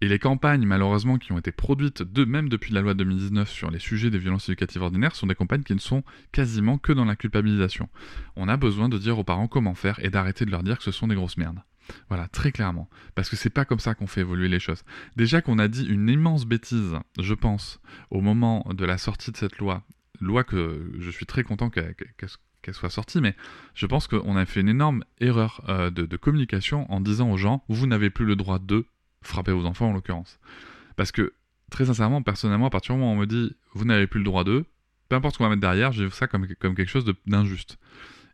Et 0.00 0.08
les 0.08 0.18
campagnes, 0.18 0.66
malheureusement, 0.66 1.18
qui 1.18 1.32
ont 1.32 1.38
été 1.38 1.52
produites 1.52 2.02
de 2.02 2.24
même 2.24 2.48
depuis 2.48 2.72
la 2.72 2.80
loi 2.80 2.94
de 2.94 2.98
2019 3.04 3.50
sur 3.50 3.70
les 3.70 3.78
sujets 3.78 4.10
des 4.10 4.18
violences 4.18 4.48
éducatives 4.48 4.82
ordinaires, 4.82 5.14
sont 5.14 5.26
des 5.26 5.34
campagnes 5.34 5.62
qui 5.62 5.74
ne 5.74 5.80
sont 5.80 6.02
quasiment 6.32 6.78
que 6.78 6.92
dans 6.92 7.04
la 7.04 7.16
culpabilisation. 7.16 7.88
On 8.36 8.48
a 8.48 8.56
besoin 8.56 8.88
de 8.88 8.98
dire 8.98 9.18
aux 9.18 9.24
parents 9.24 9.48
comment 9.48 9.74
faire 9.74 10.02
et 10.02 10.10
d'arrêter 10.10 10.46
de 10.46 10.50
leur 10.50 10.62
dire 10.62 10.78
que 10.78 10.84
ce 10.84 10.90
sont 10.90 11.06
des 11.06 11.14
grosses 11.14 11.36
merdes. 11.36 11.62
Voilà, 12.08 12.28
très 12.28 12.52
clairement. 12.52 12.88
Parce 13.14 13.28
que 13.28 13.36
c'est 13.36 13.50
pas 13.50 13.64
comme 13.64 13.80
ça 13.80 13.94
qu'on 13.94 14.06
fait 14.06 14.22
évoluer 14.22 14.48
les 14.48 14.60
choses. 14.60 14.84
Déjà 15.16 15.42
qu'on 15.42 15.58
a 15.58 15.68
dit 15.68 15.84
une 15.86 16.08
immense 16.08 16.46
bêtise, 16.46 16.94
je 17.18 17.34
pense, 17.34 17.80
au 18.10 18.20
moment 18.20 18.66
de 18.72 18.84
la 18.84 18.96
sortie 18.96 19.32
de 19.32 19.36
cette 19.36 19.58
loi 19.58 19.84
loi 20.20 20.44
que 20.44 20.92
je 20.98 21.10
suis 21.10 21.26
très 21.26 21.42
content 21.42 21.70
qu'elle 21.70 21.94
soit 22.72 22.90
sortie, 22.90 23.20
mais 23.20 23.34
je 23.74 23.86
pense 23.86 24.06
qu'on 24.06 24.36
a 24.36 24.46
fait 24.46 24.60
une 24.60 24.68
énorme 24.68 25.04
erreur 25.20 25.62
euh, 25.68 25.90
de, 25.90 26.16
communication 26.16 26.90
en 26.92 27.00
disant 27.00 27.30
aux 27.30 27.36
gens, 27.36 27.64
vous 27.68 27.86
n'avez 27.86 28.10
plus 28.10 28.24
le 28.24 28.36
droit 28.36 28.58
de 28.58 28.86
frapper 29.22 29.52
vos 29.52 29.66
enfants 29.66 29.90
en 29.90 29.92
l'occurrence. 29.92 30.38
Parce 30.96 31.12
que, 31.12 31.32
très 31.70 31.86
sincèrement, 31.86 32.22
personnellement, 32.22 32.66
à 32.66 32.70
partir 32.70 32.94
du 32.94 33.00
moment 33.00 33.12
où 33.12 33.16
on 33.16 33.20
me 33.20 33.26
dit, 33.26 33.54
vous 33.74 33.84
n'avez 33.84 34.06
plus 34.06 34.18
le 34.18 34.24
droit 34.24 34.44
de, 34.44 34.64
peu 35.08 35.16
importe 35.16 35.34
ce 35.34 35.38
qu'on 35.38 35.44
va 35.44 35.50
mettre 35.50 35.60
derrière, 35.60 35.92
j'ai 35.92 36.04
vu 36.04 36.10
ça 36.10 36.26
comme, 36.26 36.46
comme 36.58 36.74
quelque 36.74 36.88
chose 36.88 37.04
d'injuste. 37.26 37.78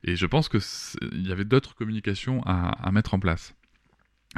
Et 0.05 0.17
je 0.17 0.27
pense 0.27 0.49
qu'il 0.49 1.27
y 1.27 1.33
avait 1.33 1.45
d'autres 1.45 1.75
communications 1.75 2.43
à, 2.45 2.91
mettre 2.93 3.15
en 3.15 3.19
place. 3.19 3.55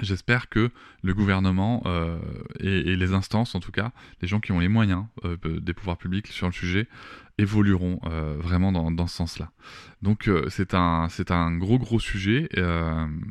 J'espère 0.00 0.48
que 0.48 0.70
le 1.02 1.14
gouvernement 1.14 1.82
euh, 1.86 2.18
et, 2.60 2.94
les 2.94 3.12
instances, 3.12 3.54
en 3.54 3.60
tout 3.60 3.72
cas, 3.72 3.90
les 4.22 4.28
gens 4.28 4.38
qui 4.38 4.52
ont 4.52 4.60
les 4.60 4.68
moyens 4.68 5.04
euh, 5.24 5.36
des 5.44 5.74
pouvoirs 5.74 5.98
publics 5.98 6.28
sur 6.28 6.46
le 6.46 6.52
sujet, 6.52 6.86
évolueront 7.38 8.00
euh, 8.04 8.36
vraiment 8.38 8.72
dans, 8.72 9.06
ce 9.06 9.16
sens-là. 9.16 9.50
Donc 10.02 10.30
c'est 10.48 10.74
un, 10.74 11.56
gros 11.56 11.78
gros 11.78 12.00
sujet 12.00 12.48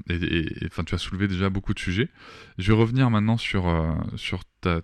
et, 0.09 0.67
enfin, 0.67 0.83
tu 0.83 0.95
as 0.95 0.97
soulevé 0.97 1.27
déjà 1.27 1.49
beaucoup 1.49 1.73
de 1.73 1.79
sujets. 1.79 2.09
Je 2.57 2.71
vais 2.71 2.77
revenir 2.77 3.09
maintenant 3.09 3.37
sur 3.37 3.65
ta, 4.61 4.81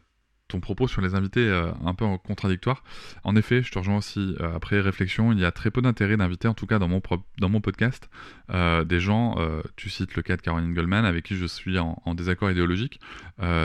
ton 0.53 0.59
propos 0.59 0.87
sur 0.87 1.01
les 1.01 1.15
invités 1.15 1.47
euh, 1.47 1.71
un 1.83 1.95
peu 1.95 2.05
contradictoire. 2.19 2.83
En 3.23 3.35
effet, 3.35 3.63
je 3.63 3.71
te 3.71 3.79
rejoins 3.79 3.97
aussi, 3.97 4.35
euh, 4.39 4.55
après 4.55 4.79
réflexion, 4.79 5.31
il 5.31 5.39
y 5.39 5.45
a 5.45 5.51
très 5.51 5.71
peu 5.71 5.81
d'intérêt 5.81 6.15
d'inviter, 6.15 6.47
en 6.47 6.53
tout 6.53 6.67
cas 6.67 6.77
dans 6.77 6.87
mon, 6.87 7.01
dans 7.39 7.49
mon 7.49 7.59
podcast, 7.59 8.07
euh, 8.51 8.83
des 8.83 8.99
gens, 8.99 9.35
tu 9.75 9.89
cites 9.89 10.15
le 10.15 10.21
cas 10.21 10.37
de 10.37 10.41
Caroline 10.41 10.73
Goldman, 10.73 11.05
avec 11.05 11.25
qui 11.25 11.35
je 11.35 11.45
suis 11.45 11.79
en, 11.79 11.97
désaccord 12.13 12.51
idéologique, 12.51 12.99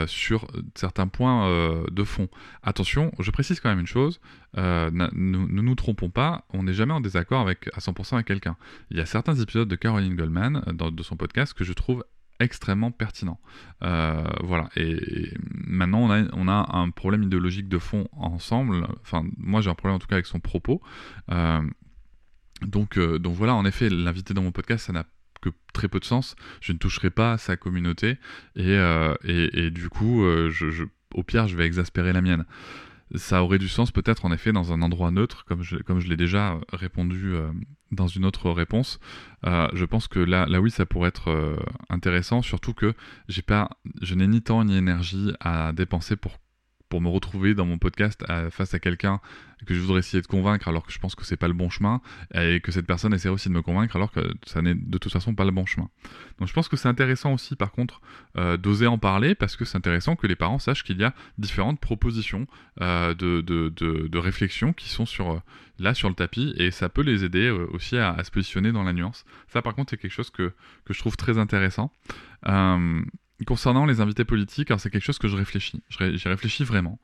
sur 0.07 0.47
certains 0.75 1.07
points 1.07 1.85
de 1.91 2.03
fond. 2.03 2.27
Attention, 2.63 3.11
je 3.19 3.29
précise 3.31 3.59
quand 3.59 3.69
même 3.69 3.79
une 3.79 3.87
chose, 3.87 4.19
ne 4.55 5.09
nous, 5.13 5.47
nous 5.47 5.75
trompons 5.75 6.09
pas, 6.09 6.45
on 6.53 6.63
n'est 6.63 6.73
jamais 6.73 6.93
en 6.93 7.01
désaccord 7.01 7.41
avec, 7.41 7.69
à 7.73 7.79
100% 7.79 8.15
avec 8.15 8.27
quelqu'un. 8.27 8.57
Il 8.89 8.97
y 8.97 9.01
a 9.01 9.05
certains 9.05 9.35
épisodes 9.35 9.67
de 9.67 9.75
Caroline 9.75 10.15
Goldman, 10.15 10.63
dans, 10.73 10.91
de 10.91 11.03
son 11.03 11.15
podcast, 11.15 11.53
que 11.53 11.63
je 11.63 11.73
trouve 11.73 12.03
extrêmement 12.39 12.91
pertinent. 12.91 13.39
Euh, 13.83 14.23
voilà. 14.43 14.69
Et, 14.75 15.33
maintenant, 15.51 15.99
on 15.99 16.11
a, 16.11 16.23
on 16.33 16.47
a 16.47 16.77
un 16.77 16.89
problème 16.89 17.23
idéologique 17.23 17.67
de 17.67 17.77
fond 17.77 18.07
ensemble. 18.13 18.87
Enfin, 19.01 19.23
moi, 19.37 19.61
j'ai 19.61 19.69
un 19.69 19.75
problème 19.75 19.95
en 19.95 19.99
tout 19.99 20.07
cas 20.07 20.15
avec 20.15 20.25
son 20.25 20.39
propos. 20.39 20.81
Euh, 21.31 21.61
donc, 22.61 22.97
euh, 22.97 23.19
donc 23.19 23.35
voilà, 23.35 23.55
en 23.55 23.65
effet, 23.65 23.89
l'invité 23.89 24.33
dans 24.33 24.41
mon 24.41 24.51
podcast, 24.51 24.87
ça 24.87 24.93
n'a 24.93 25.05
que 25.41 25.49
très 25.73 25.87
peu 25.87 25.99
de 25.99 26.05
sens. 26.05 26.35
Je 26.61 26.73
ne 26.73 26.77
toucherai 26.77 27.09
pas 27.09 27.33
à 27.33 27.37
sa 27.37 27.55
communauté 27.55 28.17
et, 28.55 28.77
et, 29.23 29.71
du 29.71 29.87
coup, 29.87 30.25
au 31.13 31.23
pire, 31.23 31.47
je 31.47 31.55
vais 31.55 31.65
exaspérer 31.65 32.11
la 32.11 32.21
mienne 32.21 32.45
ça 33.15 33.43
aurait 33.43 33.57
du 33.57 33.67
sens 33.67 33.91
peut-être 33.91 34.25
en 34.25 34.31
effet 34.31 34.51
dans 34.51 34.71
un 34.71 34.81
endroit 34.81 35.11
neutre, 35.11 35.45
comme 35.45 35.63
je, 35.63 35.77
comme 35.77 35.99
je 35.99 36.07
l'ai 36.07 36.17
déjà 36.17 36.59
répondu 36.71 37.33
euh, 37.33 37.51
dans 37.91 38.07
une 38.07 38.25
autre 38.25 38.51
réponse. 38.51 38.99
Euh, 39.45 39.67
je 39.73 39.85
pense 39.85 40.07
que 40.07 40.19
là, 40.19 40.45
oui, 40.61 40.71
ça 40.71 40.85
pourrait 40.85 41.09
être 41.09 41.29
euh, 41.29 41.57
intéressant, 41.89 42.41
surtout 42.41 42.73
que 42.73 42.93
j'ai 43.27 43.41
pas, 43.41 43.69
je 44.01 44.15
n'ai 44.15 44.27
ni 44.27 44.41
temps 44.41 44.63
ni 44.63 44.77
énergie 44.77 45.31
à 45.39 45.71
dépenser 45.73 46.15
pour 46.15 46.37
pour 46.89 47.01
me 47.01 47.09
retrouver 47.09 47.53
dans 47.53 47.65
mon 47.65 47.77
podcast 47.77 48.23
face 48.49 48.73
à 48.73 48.79
quelqu'un 48.79 49.21
que 49.65 49.73
je 49.73 49.79
voudrais 49.79 49.99
essayer 49.99 50.21
de 50.21 50.27
convaincre 50.27 50.67
alors 50.67 50.85
que 50.85 50.91
je 50.91 50.99
pense 50.99 51.15
que 51.15 51.25
c'est 51.25 51.37
pas 51.37 51.47
le 51.47 51.53
bon 51.53 51.69
chemin 51.69 52.01
et 52.33 52.59
que 52.61 52.71
cette 52.71 52.85
personne 52.85 53.13
essaie 53.13 53.29
aussi 53.29 53.49
de 53.49 53.53
me 53.53 53.61
convaincre 53.61 53.95
alors 53.95 54.11
que 54.11 54.21
ça 54.45 54.61
n'est 54.61 54.75
de 54.75 54.97
toute 54.97 55.11
façon 55.11 55.35
pas 55.35 55.45
le 55.45 55.51
bon 55.51 55.65
chemin. 55.65 55.89
Donc 56.39 56.47
je 56.47 56.53
pense 56.53 56.67
que 56.67 56.77
c'est 56.77 56.87
intéressant 56.87 57.33
aussi 57.33 57.55
par 57.55 57.71
contre 57.71 58.01
euh, 58.37 58.57
d'oser 58.57 58.87
en 58.87 58.97
parler 58.97 59.35
parce 59.35 59.55
que 59.55 59.65
c'est 59.65 59.77
intéressant 59.77 60.15
que 60.15 60.27
les 60.27 60.35
parents 60.35 60.59
sachent 60.59 60.83
qu'il 60.83 60.99
y 60.99 61.03
a 61.03 61.13
différentes 61.37 61.79
propositions 61.79 62.47
euh, 62.81 63.13
de, 63.13 63.41
de, 63.41 63.69
de, 63.69 64.17
réflexion 64.17 64.73
qui 64.73 64.89
sont 64.89 65.05
sur, 65.05 65.31
euh, 65.31 65.41
là 65.79 65.93
sur 65.93 66.09
le 66.09 66.15
tapis 66.15 66.53
et 66.57 66.71
ça 66.71 66.89
peut 66.89 67.01
les 67.01 67.23
aider 67.23 67.49
aussi 67.49 67.97
à, 67.97 68.11
à, 68.11 68.23
se 68.23 68.31
positionner 68.31 68.71
dans 68.71 68.83
la 68.83 68.93
nuance. 68.93 69.25
Ça 69.47 69.61
par 69.61 69.75
contre 69.75 69.91
c'est 69.91 69.97
quelque 69.97 70.11
chose 70.11 70.29
que, 70.29 70.53
que 70.85 70.93
je 70.93 70.99
trouve 70.99 71.17
très 71.17 71.37
intéressant. 71.37 71.91
Concernant 73.45 73.85
les 73.85 74.01
invités 74.01 74.25
politiques, 74.25 74.71
c'est 74.77 74.89
quelque 74.89 75.03
chose 75.03 75.17
que 75.17 75.27
je 75.27 75.37
réfléchis. 75.37 75.81
J'y 75.89 76.27
réfléchis 76.27 76.63
vraiment. 76.63 76.99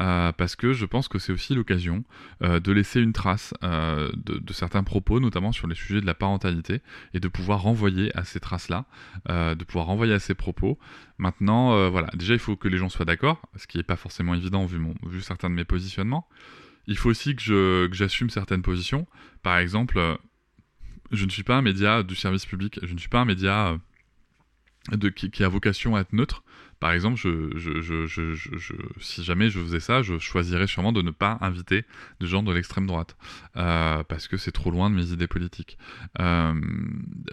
Euh, 0.00 0.30
parce 0.32 0.54
que 0.54 0.74
je 0.74 0.86
pense 0.86 1.08
que 1.08 1.18
c'est 1.18 1.32
aussi 1.32 1.56
l'occasion 1.56 2.04
euh, 2.42 2.60
de 2.60 2.70
laisser 2.70 3.00
une 3.00 3.12
trace 3.12 3.52
euh, 3.64 4.12
de, 4.16 4.52
certains 4.52 4.84
propos, 4.84 5.18
notamment 5.18 5.50
sur 5.50 5.66
les 5.66 5.74
sujets 5.74 6.00
de 6.00 6.06
la 6.06 6.14
parentalité, 6.14 6.82
et 7.14 7.20
de 7.20 7.26
pouvoir 7.26 7.62
renvoyer 7.62 8.16
à 8.16 8.24
ces 8.24 8.38
traces-là, 8.38 8.84
de 9.28 9.64
pouvoir 9.64 9.86
renvoyer 9.86 10.14
à 10.14 10.18
ces 10.18 10.34
propos. 10.34 10.78
Maintenant, 11.18 11.90
voilà, 11.90 12.08
déjà 12.14 12.34
il 12.34 12.38
faut 12.38 12.56
que 12.56 12.68
les 12.68 12.78
gens 12.78 12.88
soient 12.88 13.04
d'accord, 13.04 13.42
ce 13.56 13.66
qui 13.66 13.78
n'est 13.78 13.82
pas 13.82 13.96
forcément 13.96 14.34
évident 14.34 14.66
vu, 14.66 14.78
mon, 14.78 14.94
vu 15.06 15.20
certains 15.20 15.50
de 15.50 15.54
mes 15.54 15.64
positionnements. 15.64 16.28
Il 16.86 16.96
faut 16.96 17.10
aussi 17.10 17.34
que 17.36 17.88
j'assume 17.92 18.30
certaines 18.30 18.62
positions. 18.62 19.06
Par 19.42 19.58
exemple, 19.58 20.18
je 21.12 21.24
ne 21.24 21.30
suis 21.30 21.42
pas 21.42 21.56
un 21.56 21.62
média 21.62 22.02
du 22.02 22.14
service 22.14 22.46
public, 22.46 22.78
je 22.82 22.92
ne 22.92 22.98
suis 22.98 23.08
pas 23.08 23.20
un 23.20 23.24
média 23.24 23.78
qui, 25.14 25.44
a 25.44 25.48
vocation 25.48 25.96
à 25.96 26.00
être 26.00 26.12
neutre. 26.12 26.42
Par 26.80 26.92
exemple, 26.92 27.18
si 29.00 29.24
jamais 29.24 29.50
je 29.50 29.58
faisais 29.58 29.80
ça, 29.80 30.02
je 30.02 30.16
choisirais 30.18 30.68
sûrement 30.68 30.92
de 30.92 31.02
ne 31.02 31.10
pas 31.10 31.36
inviter 31.40 31.84
des 32.20 32.28
gens 32.28 32.44
de 32.44 32.52
l'extrême 32.52 32.86
droite, 32.86 33.16
euh, 33.56 34.04
parce 34.04 34.28
que 34.28 34.36
c'est 34.36 34.52
trop 34.52 34.70
loin 34.70 34.88
de 34.88 34.94
mes 34.94 35.10
idées 35.10 35.26
politiques. 35.26 35.76
Euh, 36.20 36.54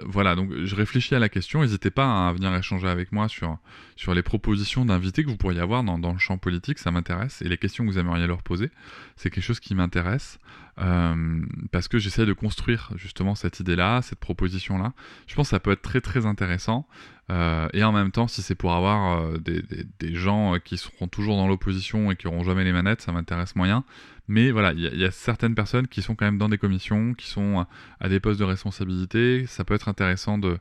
voilà, 0.04 0.36
donc 0.36 0.52
je 0.64 0.76
réfléchis 0.76 1.14
à 1.14 1.20
la 1.20 1.30
question. 1.30 1.62
N'hésitez 1.62 1.92
pas 1.92 2.28
à 2.28 2.34
venir 2.34 2.56
échanger 2.56 2.88
avec 2.88 3.12
moi 3.12 3.28
sur, 3.28 3.60
sur 3.96 4.16
les 4.16 4.24
propositions 4.24 4.84
d'invités 4.84 5.24
que 5.24 5.30
vous 5.30 5.38
pourriez 5.38 5.60
avoir 5.60 5.84
dans 5.84 6.12
le 6.12 6.20
champ 6.20 6.40
politique, 6.40 6.80
ça 6.80 6.90
m'intéresse, 6.90 7.44
et 7.44 7.48
les 7.48 7.58
questions 7.58 7.86
que 7.86 7.92
vous 7.92 8.00
aimeriez 8.00 8.26
leur 8.26 8.42
poser, 8.42 8.72
c'est 9.16 9.30
quelque 9.30 9.44
chose 9.44 9.60
qui 9.60 9.76
m'intéresse. 9.76 10.40
Euh, 10.78 11.46
parce 11.72 11.88
que 11.88 12.00
j'essaie 12.00 12.26
de 12.26 12.34
construire 12.34 12.92
justement 12.96 13.36
cette 13.36 13.60
idée-là, 13.60 14.02
cette 14.02 14.20
proposition-là. 14.20 14.94
Je 15.28 15.36
pense 15.36 15.48
que 15.48 15.52
ça 15.52 15.60
peut 15.60 15.72
être 15.72 15.82
très 15.82 16.02
très 16.02 16.26
intéressant. 16.26 16.88
Euh, 17.32 17.68
et 17.74 17.84
en 17.84 17.92
même 17.92 18.12
temps, 18.12 18.28
si 18.28 18.42
c'est 18.42 18.56
pour 18.56 18.74
avoir 18.74 19.22
euh, 19.22 19.38
des, 19.38 19.64
des, 20.00 20.14
gens 20.14 20.60
qui 20.64 20.78
seront 20.78 21.08
toujours 21.08 21.38
dans 21.38 21.48
l'opposition 21.48 22.12
et 22.12 22.16
qui 22.16 22.28
auront 22.28 22.44
jamais 22.44 22.64
les 22.64 22.74
manettes, 22.74 23.02
ça 23.02 23.12
m'intéresse 23.12 23.56
moyen. 23.56 23.84
Mais 24.28 24.52
voilà, 24.52 24.74
il 24.74 24.82
y, 24.82 25.06
a 25.06 25.12
certaines 25.12 25.56
personnes 25.56 25.88
qui 25.88 26.02
sont 26.02 26.16
quand 26.16 26.26
même 26.26 26.38
dans 26.38 26.50
des 26.50 26.58
commissions, 26.58 27.14
qui 27.14 27.28
sont 27.28 27.66
à 28.00 28.10
des 28.10 28.20
postes 28.20 28.40
de 28.40 28.46
responsabilité. 28.46 29.46
Ça 29.48 29.64
peut 29.64 29.76
être 29.76 29.88
intéressant 29.88 30.38
de 30.38 30.58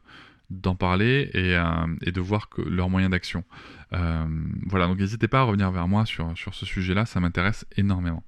d'en 0.51 0.77
parler 0.77 1.31
et, 1.33 1.59
et, 2.07 2.13
de 2.13 2.21
voir 2.21 2.51
leurs 2.67 2.91
moyens 2.91 3.11
d'action. 3.11 3.45
voilà, 3.91 4.87
donc 4.87 4.99
n'hésitez 4.99 5.27
pas 5.27 5.41
à 5.41 5.43
revenir 5.43 5.71
vers 5.71 5.89
moi 5.89 6.05
sur, 6.05 6.37
sur 6.37 6.55
ce 6.55 6.67
sujet-là, 6.67 7.07
ça 7.07 7.19
m'intéresse 7.19 7.65
énormément. 7.79 8.23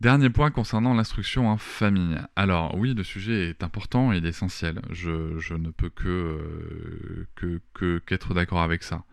Dernier 0.00 0.28
point 0.28 0.50
concernant 0.50 0.92
l'instruction 0.92 1.48
en 1.48 1.56
famille. 1.56 2.18
Alors 2.36 2.76
oui, 2.76 2.92
le 2.92 3.02
sujet 3.02 3.48
est 3.48 3.62
important 3.62 4.12
et 4.12 4.18
il 4.18 4.26
essentiel. 4.26 4.82
Je, 4.90 5.54
ne 5.54 5.70
peux 5.70 5.88
que, 5.88 7.26
que, 7.34 7.98
qu'être 8.00 8.34
d'accord 8.34 8.60
avec 8.60 8.82
ça. 8.82 9.04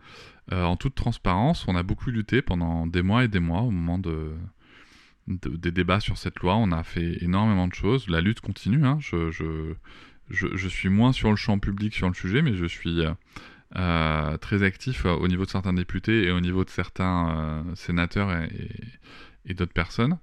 Euh, 0.52 0.62
en 0.64 0.76
toute 0.76 0.94
transparence, 0.94 1.66
on 1.68 1.74
a 1.74 1.82
beaucoup 1.82 2.10
lutté 2.10 2.42
pendant 2.42 2.86
des 2.86 3.00
mois 3.00 3.24
et 3.24 3.28
des 3.28 3.40
mois 3.40 3.62
au 3.62 3.70
moment 3.70 3.98
de, 3.98 4.34
des 5.26 5.70
débats 5.70 6.00
sur 6.00 6.18
cette 6.18 6.40
loi. 6.40 6.56
On 6.56 6.70
a 6.70 6.82
fait 6.82 7.16
énormément 7.24 7.66
de 7.66 7.74
choses. 7.74 8.06
La 8.08 8.20
lutte 8.20 8.42
continue. 8.42 8.84
Hein. 8.84 8.98
Je, 9.00 10.68
suis 10.68 10.90
moins 10.90 11.12
sur 11.12 11.30
le 11.30 11.36
champ 11.36 11.58
public 11.58 11.94
sur 11.94 12.08
le 12.08 12.14
sujet, 12.14 12.42
mais 12.42 12.56
je 12.56 12.66
suis 12.66 13.00
euh, 13.76 14.36
très 14.36 14.62
actif 14.62 15.06
au 15.06 15.28
niveau 15.28 15.46
de 15.46 15.50
certains 15.50 15.72
députés 15.72 16.24
et 16.24 16.30
au 16.30 16.40
niveau 16.40 16.62
de 16.62 16.70
certains 16.70 17.30
euh, 17.38 17.74
sénateurs 17.74 18.30
et 19.46 19.54
d'autres 19.54 19.72
personnes. 19.72 20.18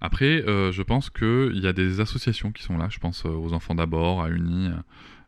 Après, 0.00 0.44
euh, 0.46 0.72
je 0.72 0.82
pense 0.82 1.10
qu'il 1.10 1.58
y 1.58 1.66
a 1.66 1.72
des 1.72 2.00
associations 2.00 2.52
qui 2.52 2.62
sont 2.62 2.76
là. 2.76 2.88
Je 2.90 2.98
pense 2.98 3.24
euh, 3.26 3.30
aux 3.30 3.52
Enfants 3.52 3.74
d'abord, 3.74 4.22
à 4.22 4.30
Uni. 4.30 4.70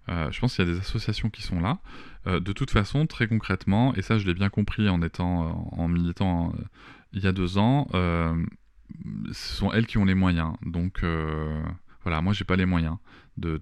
Euh, 0.08 0.30
je 0.30 0.40
pense 0.40 0.56
qu'il 0.56 0.66
y 0.66 0.68
a 0.68 0.72
des 0.72 0.78
associations 0.78 1.30
qui 1.30 1.42
sont 1.42 1.60
là. 1.60 1.78
de 2.26 2.52
toute 2.52 2.70
façon, 2.70 3.06
très 3.06 3.28
concrètement, 3.28 3.94
et 3.94 4.02
ça 4.02 4.18
je 4.18 4.26
l'ai 4.26 4.34
bien 4.34 4.48
compris 4.50 4.88
en 4.88 5.02
étant 5.02 5.70
en 5.72 5.88
militant 5.88 6.52
il 7.12 7.22
y 7.22 7.26
a 7.26 7.32
deux 7.32 7.58
ans, 7.58 7.86
ce 7.92 8.36
sont 9.32 9.72
elles 9.72 9.86
qui 9.86 9.98
ont 9.98 10.04
les 10.04 10.14
moyens. 10.14 10.54
Donc 10.62 11.04
voilà, 12.02 12.20
moi 12.22 12.32
j'ai 12.32 12.44
pas 12.44 12.56
les 12.56 12.66
moyens 12.66 12.96
de, 13.36 13.60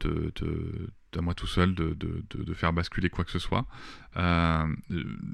à 1.17 1.21
moi 1.21 1.35
tout 1.35 1.47
seul 1.47 1.75
de, 1.75 1.95
de, 1.95 2.23
de, 2.31 2.55
faire 2.55 2.73
basculer 2.73 3.09
quoi 3.09 3.25
que 3.25 3.31
ce 3.31 3.39
soit. 3.39 3.67
Euh, 4.17 4.67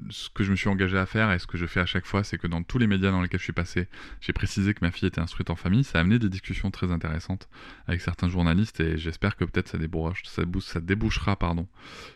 ce 0.09 0.29
que 0.29 0.43
je 0.43 0.51
me 0.51 0.55
suis 0.55 0.69
engagé 0.69 0.97
à 0.97 1.05
faire 1.05 1.31
et 1.31 1.39
ce 1.39 1.47
que 1.47 1.57
je 1.57 1.65
fais 1.65 1.79
à 1.79 1.85
chaque 1.85 2.05
fois, 2.05 2.23
c'est 2.23 2.37
que 2.37 2.47
dans 2.47 2.63
tous 2.63 2.77
les 2.77 2.87
médias 2.87 3.11
dans 3.11 3.21
lesquels 3.21 3.39
je 3.39 3.45
suis 3.45 3.53
passé, 3.53 3.87
j'ai 4.21 4.33
précisé 4.33 4.73
que 4.73 4.79
ma 4.81 4.91
fille 4.91 5.07
était 5.07 5.21
instruite 5.21 5.49
en 5.49 5.55
famille. 5.55 5.83
Ça 5.83 5.97
a 5.97 6.01
amené 6.01 6.19
des 6.19 6.29
discussions 6.29 6.71
très 6.71 6.91
intéressantes 6.91 7.49
avec 7.87 8.01
certains 8.01 8.29
journalistes 8.29 8.79
et 8.79 8.97
j'espère 8.97 9.35
que 9.35 9.45
peut-être 9.45 9.67
ça, 9.67 9.77
ça, 10.61 10.79
débouchera 10.79 11.35
pardon, 11.35 11.67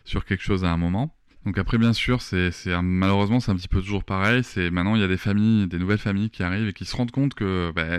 sur 0.04 0.24
quelque 0.24 0.42
chose 0.42 0.64
à 0.64 0.70
un 0.70 0.76
moment. 0.76 1.14
Donc 1.46 1.56
après, 1.56 1.78
bien 1.78 1.94
sûr, 1.94 2.20
c'est, 2.20 2.50
malheureusement, 2.82 3.40
c'est 3.40 3.50
un 3.50 3.56
petit 3.56 3.68
peu 3.68 3.80
toujours 3.80 4.04
pareil. 4.04 4.44
C'est 4.44 4.70
maintenant, 4.70 4.94
il 4.94 5.00
y 5.00 5.04
a 5.04 5.08
des 5.08 5.16
familles, 5.16 5.66
des 5.68 5.78
nouvelles 5.78 5.98
familles 5.98 6.28
qui 6.28 6.42
arrivent 6.42 6.68
et 6.68 6.74
qui 6.74 6.84
se 6.84 6.94
rendent 6.94 7.10
compte 7.10 7.32
que 7.32 7.72
bah, 7.74 7.98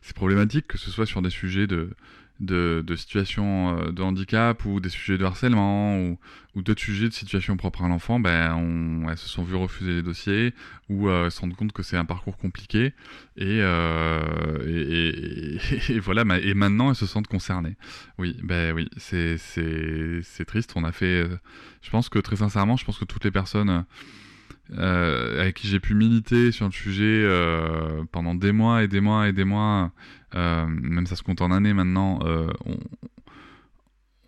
c'est 0.00 0.16
problématique, 0.16 0.66
que 0.66 0.78
ce 0.78 0.90
soit 0.90 1.04
sur 1.04 1.20
des 1.20 1.28
sujets 1.28 1.66
de 1.66 1.90
de, 2.40 2.84
situations 2.96 3.78
euh, 3.78 3.92
de 3.92 4.02
handicap 4.02 4.64
ou 4.64 4.80
des 4.80 4.88
sujets 4.88 5.18
de 5.18 5.24
harcèlement 5.24 5.98
ou, 5.98 6.18
d'autres 6.56 6.80
sujets 6.80 7.08
de 7.08 7.12
situations 7.12 7.58
propres 7.58 7.84
à 7.84 7.88
l'enfant, 7.88 8.18
ben, 8.18 9.06
elles 9.10 9.18
se 9.18 9.28
sont 9.28 9.42
vues 9.42 9.56
refuser 9.56 9.92
les 9.92 10.02
dossiers 10.02 10.54
ou 10.88 11.10
euh, 11.10 11.28
se 11.28 11.42
rendent 11.42 11.54
compte 11.54 11.72
que 11.72 11.82
c'est 11.82 11.98
un 11.98 12.06
parcours 12.06 12.38
compliqué 12.38 12.94
et, 13.36 13.60
euh, 13.60 15.58
voilà, 16.02 16.24
et 16.40 16.54
maintenant 16.54 16.88
elles 16.88 16.96
se 16.96 17.04
sentent 17.04 17.26
concernées. 17.26 17.76
Oui, 18.16 18.38
ben 18.42 18.74
oui, 18.74 18.88
c'est 18.96 19.36
triste. 20.46 20.72
On 20.76 20.84
a 20.84 20.92
fait, 20.92 21.28
je 21.82 21.90
pense 21.90 22.08
que 22.08 22.18
très 22.18 22.36
sincèrement, 22.36 22.78
je 22.78 22.86
pense 22.86 22.98
que 22.98 23.04
toutes 23.04 23.24
les 23.24 23.30
personnes 23.30 23.84
euh, 24.72 25.40
avec 25.40 25.56
qui 25.56 25.68
j'ai 25.68 25.80
pu 25.80 25.94
militer 25.94 26.52
sur 26.52 26.66
le 26.66 26.72
sujet 26.72 27.04
euh, 27.04 28.04
pendant 28.10 28.34
des 28.34 28.52
mois 28.52 28.82
et 28.82 28.88
des 28.88 29.00
mois 29.00 29.28
et 29.28 29.32
des 29.32 29.44
mois, 29.44 29.92
euh, 30.34 30.66
même 30.66 31.06
ça 31.06 31.16
se 31.16 31.22
compte 31.22 31.40
en 31.40 31.50
années 31.50 31.72
maintenant, 31.72 32.18
euh, 32.24 32.48
on, 32.64 32.76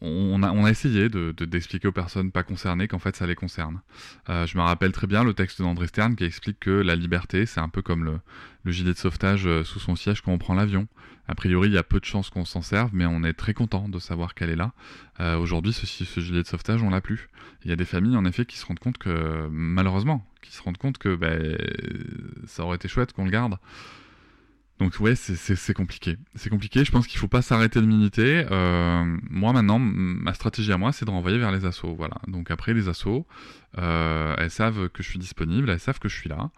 on, 0.01 0.43
a, 0.43 0.71
essayé 0.71 1.09
de, 1.09 1.35
de, 1.37 1.45
d'expliquer 1.45 1.89
aux 1.89 1.93
personnes 1.93 2.31
pas 2.31 2.43
concernées 2.43 2.89
qu'en 2.89 2.99
fait 2.99 3.17
ça 3.17 3.27
les 3.27 3.35
concerne. 3.35 3.81
Euh, 4.29 4.47
je 4.47 4.57
me 4.57 4.63
rappelle 4.63 4.93
très 4.93 5.07
bien 5.07 5.25
le 5.25 5.35
texte 5.35 5.61
d'André 5.61 5.89
Stern 5.89 6.15
qui 6.17 6.25
explique 6.25 6.61
que 6.61 6.71
la 6.71 6.95
liberté, 6.95 7.47
c'est 7.47 7.61
un 7.61 7.69
peu 7.69 7.83
comme 7.83 8.05
le, 8.05 8.21
le 8.65 8.73
gilet 8.73 8.93
de 8.93 8.99
sauvetage 8.99 9.47
euh, 9.47 9.65
sous 9.65 9.81
son 9.81 9.97
siège 9.97 10.21
quand 10.21 10.33
on 10.33 10.39
prend 10.39 10.55
l'avion. 10.55 10.87
A 11.27 11.35
priori, 11.35 11.69
il 11.69 11.75
y 11.75 11.79
a 11.79 11.83
peu 11.83 12.01
de 12.01 12.05
chances 12.05 12.31
qu'on 12.31 12.45
s'en 12.45 12.63
serve, 12.63 12.91
mais 12.95 13.05
on 13.05 13.23
est 13.23 13.35
très 13.35 13.53
content 13.53 13.89
de 13.89 13.99
savoir 13.99 14.35
qu'elle 14.35 14.51
est 14.51 14.57
là. 14.57 14.73
Euh, 15.21 15.37
aujourd'hui, 15.37 15.73
ce, 15.75 15.85
ce, 15.87 16.21
gilet 16.21 16.43
de 16.43 16.47
sauvetage, 16.47 16.83
on 16.83 16.89
l'a 16.89 17.03
plus. 17.03 17.29
Il 17.65 17.71
y 17.71 17.73
a 17.73 17.77
des 17.77 17.85
familles, 17.85 18.17
en 18.17 18.25
effet, 18.25 18.47
qui 18.47 18.57
se 18.57 18.65
rendent 18.65 18.79
compte 18.79 18.97
que, 18.97 19.47
malheureusement, 19.51 20.27
qui 20.41 20.53
se 20.53 20.63
rendent 20.63 20.79
compte 20.79 20.97
que 20.97 21.15
ben, 21.17 21.59
ça 22.47 22.65
aurait 22.65 22.77
été 22.77 22.89
chouette 22.89 23.13
qu'on 23.13 23.27
le 23.27 23.31
garde. 23.31 23.59
Donc 24.79 25.01
ouais, 25.01 25.17
c'est 25.17 25.75
compliqué. 25.75 26.17
C'est 26.37 26.51
compliqué. 26.51 26.85
Je 26.85 26.93
pense 26.93 27.07
qu'il 27.07 27.19
faut 27.19 27.29
pas 27.29 27.43
s'arrêter 27.43 27.81
de 27.81 27.87
militer. 27.87 28.47
Euh, 28.51 29.05
moi 29.29 29.53
maintenant, 29.53 29.79
ma 29.81 30.35
stratégie 30.35 30.73
à 30.73 30.79
moi, 30.79 30.93
c'est 30.93 31.05
de 31.05 31.11
renvoyer 31.11 31.39
vers 31.39 31.51
les 31.51 31.65
assos. 31.65 31.95
Voilà. 31.97 32.15
Donc 32.29 32.51
après 32.51 32.75
les 32.75 32.89
assos, 32.89 33.27
euh, 33.77 34.35
elles 34.39 34.51
savent 34.51 34.89
que 34.89 35.03
je 35.03 35.09
suis 35.09 35.19
disponible, 35.19 35.69
elles 35.71 35.81
savent 35.81 35.99
que 35.99 36.09
je 36.09 36.17
suis 36.17 36.29
là. 36.29 36.51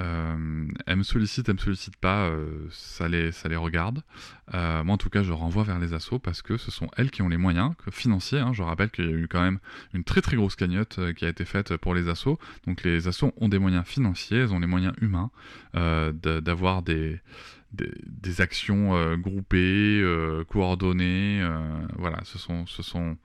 Euh, 0.00 0.66
elles 0.86 0.96
me 0.96 1.02
sollicitent, 1.02 1.48
elles 1.48 1.56
me 1.56 1.60
sollicitent 1.60 1.96
pas, 1.96 2.26
euh, 2.28 2.66
ça 2.70 3.06
les 3.06 3.32
ça 3.32 3.48
les 3.48 3.56
regarde. 3.56 4.02
Moi 4.52 4.94
en 4.94 4.96
tout 4.96 5.10
cas, 5.10 5.22
je 5.22 5.32
renvoie 5.32 5.64
vers 5.64 5.78
les 5.78 5.92
assos 5.92 6.18
parce 6.18 6.42
que 6.42 6.56
ce 6.56 6.70
sont 6.70 6.88
elles 6.96 7.10
qui 7.10 7.22
ont 7.22 7.28
les 7.28 7.36
moyens 7.36 7.72
financiers. 7.90 8.40
Hein. 8.40 8.52
Je 8.52 8.62
rappelle 8.62 8.90
qu'il 8.90 9.04
y 9.04 9.12
a 9.12 9.16
eu 9.16 9.28
quand 9.28 9.42
même 9.42 9.58
une 9.92 10.04
très 10.04 10.22
très 10.22 10.36
grosse 10.36 10.56
cagnotte 10.56 11.00
qui 11.14 11.24
a 11.24 11.28
été 11.28 11.44
faite 11.44 11.76
pour 11.76 11.94
les 11.94 12.08
assos. 12.08 12.38
Donc 12.66 12.82
les 12.82 13.08
assos 13.08 13.32
ont 13.36 13.48
des 13.48 13.58
moyens 13.58 13.84
financiers, 13.86 14.38
elles 14.38 14.54
ont 14.54 14.60
les 14.60 14.66
moyens 14.66 14.94
humains 15.00 15.30
d'avoir 15.74 16.82
des 16.82 17.20
des, 17.72 18.40
actions 18.40 19.16
groupées, 19.16 20.02
coordonnées. 20.48 21.46
Voilà, 21.98 22.20
ce 22.24 22.38
sont, 22.38 22.66
ce 22.66 22.82
sont 22.82 23.16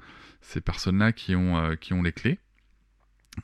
ces 0.41 0.61
personnes-là 0.61 1.11
qui, 1.11 1.35
ont 1.35 1.75
qui 1.79 1.93
ont 1.93 2.01
les 2.01 2.11
clés. 2.11 2.39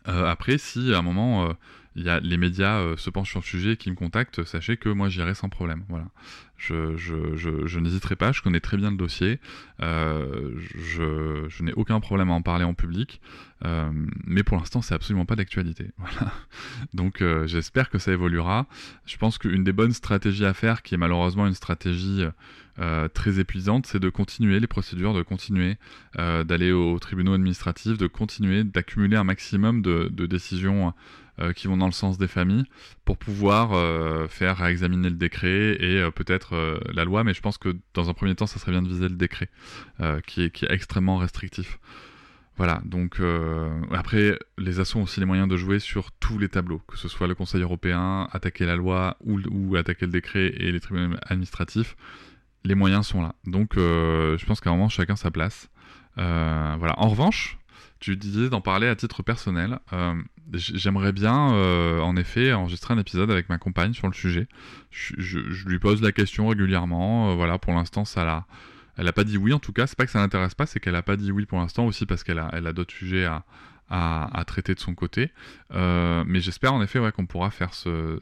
Après, 0.05 0.57
si 0.57 0.93
à 0.93 0.99
un 0.99 1.01
moment 1.01 1.55
il 1.95 2.03
y 2.03 2.09
a 2.09 2.19
les 2.19 2.37
médias 2.37 2.79
euh, 2.79 2.97
se 2.97 3.09
penchent 3.09 3.31
sur 3.31 3.39
le 3.39 3.45
sujet 3.45 3.71
et 3.73 3.77
qui 3.77 3.89
me 3.89 3.95
contactent, 3.95 4.43
sachez 4.43 4.75
que 4.75 4.89
moi 4.89 5.07
j'irai 5.07 5.33
sans 5.33 5.49
problème. 5.49 5.83
Voilà. 5.87 6.07
Je, 6.57 6.95
je, 6.95 7.35
je, 7.35 7.79
n'hésiterai 7.79 8.15
pas, 8.15 8.31
je 8.31 8.41
connais 8.41 8.59
très 8.61 8.77
bien 8.77 8.89
le 8.89 8.97
dossier, 8.97 9.39
euh, 9.81 10.51
je, 10.57 11.63
n'ai 11.63 11.73
aucun 11.73 11.99
problème 11.99 12.29
à 12.29 12.33
en 12.33 12.41
parler 12.41 12.63
en 12.63 12.73
public, 12.73 13.21
euh, 13.65 13.89
mais 14.25 14.41
pour 14.43 14.57
l'instant 14.57 14.81
c'est 14.81 14.95
absolument 14.95 15.25
pas 15.25 15.35
d'actualité. 15.35 15.91
Voilà. 15.97 16.31
Donc 16.93 17.21
euh, 17.21 17.45
j'espère 17.45 17.89
que 17.89 17.97
ça 17.97 18.11
évoluera. 18.11 18.67
Je 19.05 19.17
pense 19.17 19.37
qu'une 19.37 19.63
des 19.63 19.73
bonnes 19.73 19.93
stratégies 19.93 20.45
à 20.45 20.53
faire, 20.53 20.81
qui 20.81 20.95
est 20.95 20.97
malheureusement 20.97 21.45
une 21.45 21.53
stratégie 21.53 22.23
euh, 22.77 23.07
très 23.07 23.39
épuisante, 23.39 23.85
c'est 23.85 23.99
de 23.99 24.09
continuer 24.09 24.59
les 24.59 24.67
procédures, 24.67 25.13
de 25.13 25.21
continuer 25.21 25.77
euh, 26.19 26.43
d'aller 26.43 26.73
aux 26.73 26.99
tribunaux 26.99 27.33
administratifs, 27.33 27.97
de 27.97 28.07
continuer 28.07 28.65
d'accumuler 28.65 29.15
un 29.15 29.23
maximum 29.23 29.81
de, 29.81 30.09
décisions 30.25 30.93
euh, 31.39 31.53
qui 31.53 31.67
vont 31.67 31.77
dans 31.77 31.85
le 31.85 31.93
sens 31.93 32.17
des 32.17 32.27
familles 32.27 32.65
pour 33.05 33.17
pouvoir 33.17 33.69
faire 34.29 34.65
examiner 34.65 35.09
le 35.09 35.15
décret 35.15 35.77
et 35.79 36.09
peut-être 36.11 36.79
la 36.93 37.05
loi, 37.05 37.23
mais 37.23 37.33
je 37.33 37.41
pense 37.41 37.57
que 37.57 37.77
dans 37.93 38.09
un 38.09 38.13
premier 38.13 38.35
temps, 38.35 38.47
ça 38.47 38.59
serait 38.59 38.71
bien 38.71 38.81
de 38.81 38.89
viser 38.89 39.07
le 39.07 39.15
décret 39.15 39.49
qui, 40.25 40.41
est, 40.43 40.63
extrêmement 40.69 41.17
restrictif. 41.17 41.79
Voilà, 42.57 42.81
donc 42.85 43.21
après, 43.91 44.39
les 44.57 44.79
assos 44.79 44.99
ont 44.99 45.03
aussi 45.03 45.19
les 45.19 45.25
moyens 45.25 45.47
de 45.47 45.55
jouer 45.55 45.79
sur 45.79 46.11
tous 46.13 46.39
les 46.39 46.49
tableaux, 46.49 46.81
que 46.87 46.97
ce 46.97 47.07
soit 47.07 47.27
le 47.27 47.35
Conseil 47.35 47.61
européen, 47.61 48.27
attaquer 48.31 48.65
la 48.65 48.75
loi 48.75 49.17
ou 49.21 49.75
attaquer 49.75 50.07
le 50.07 50.11
décret 50.11 50.47
et 50.47 50.71
les 50.71 50.79
tribunaux 50.79 51.15
administratifs. 51.27 51.95
Les 52.65 52.75
moyens 52.75 53.05
sont 53.05 53.21
là. 53.21 53.35
Donc 53.45 53.77
euh, 53.77 54.37
je 54.37 54.45
pense 54.45 54.59
qu'à 54.59 54.71
un 54.71 54.73
moment, 54.73 54.89
chacun 54.89 55.15
sa 55.15 55.29
place. 55.29 55.69
Euh, 56.17 56.75
voilà. 56.79 56.99
En 56.99 57.07
revanche, 57.07 57.59
tu 57.99 58.17
disais 58.17 58.49
d'en 58.49 58.59
parler 58.59 58.87
à 58.87 58.95
titre 58.95 59.23
personnel. 59.23 59.79
Euh, 59.93 60.15
J'aimerais 60.51 61.11
bien, 61.11 61.33
en 61.33 62.15
effet, 62.17 62.53
enregistrer 62.53 62.93
un 62.93 62.99
épisode 62.99 63.31
avec 63.31 63.49
ma 63.49 63.57
compagne 63.57 63.93
sur 63.93 64.07
le 64.07 64.13
sujet. 64.13 64.47
Je, 64.91 65.39
lui 65.67 65.79
pose 65.79 66.03
la 66.03 66.11
question 66.11 66.47
régulièrement. 66.47 67.35
Voilà, 67.35 67.57
pour 67.57 67.73
l'instant, 67.73 68.05
ça 68.05 68.25
l'a. 68.25 68.45
Elle 68.95 69.07
a 69.07 69.13
pas 69.13 69.23
dit 69.23 69.37
oui, 69.37 69.53
en 69.53 69.59
tout 69.59 69.73
cas. 69.73 69.87
C'est 69.87 69.97
pas 69.97 70.05
que 70.05 70.11
ça 70.11 70.19
l'intéresse 70.19 70.53
pas, 70.53 70.67
c'est 70.67 70.79
qu'elle 70.79 70.95
a 70.95 71.01
pas 71.01 71.17
dit 71.17 71.31
oui 71.31 71.47
pour 71.47 71.57
l'instant 71.57 71.87
aussi 71.87 72.05
parce 72.05 72.23
qu'elle 72.23 72.37
a, 72.37 72.51
elle 72.53 72.67
a 72.67 72.73
d'autres 72.73 72.93
sujets 72.93 73.25
à, 73.25 73.43
à, 73.89 74.43
traiter 74.47 74.73
de 74.73 74.79
son 74.79 74.95
côté. 74.95 75.31
Euh, 75.73 76.23
mais 76.27 76.39
j'espère 76.39 76.73
en 76.73 76.81
effet 76.81 76.99
ouais, 76.99 77.11
qu'on 77.11 77.25
pourra 77.25 77.51
faire 77.51 77.73
ce, 77.73 78.19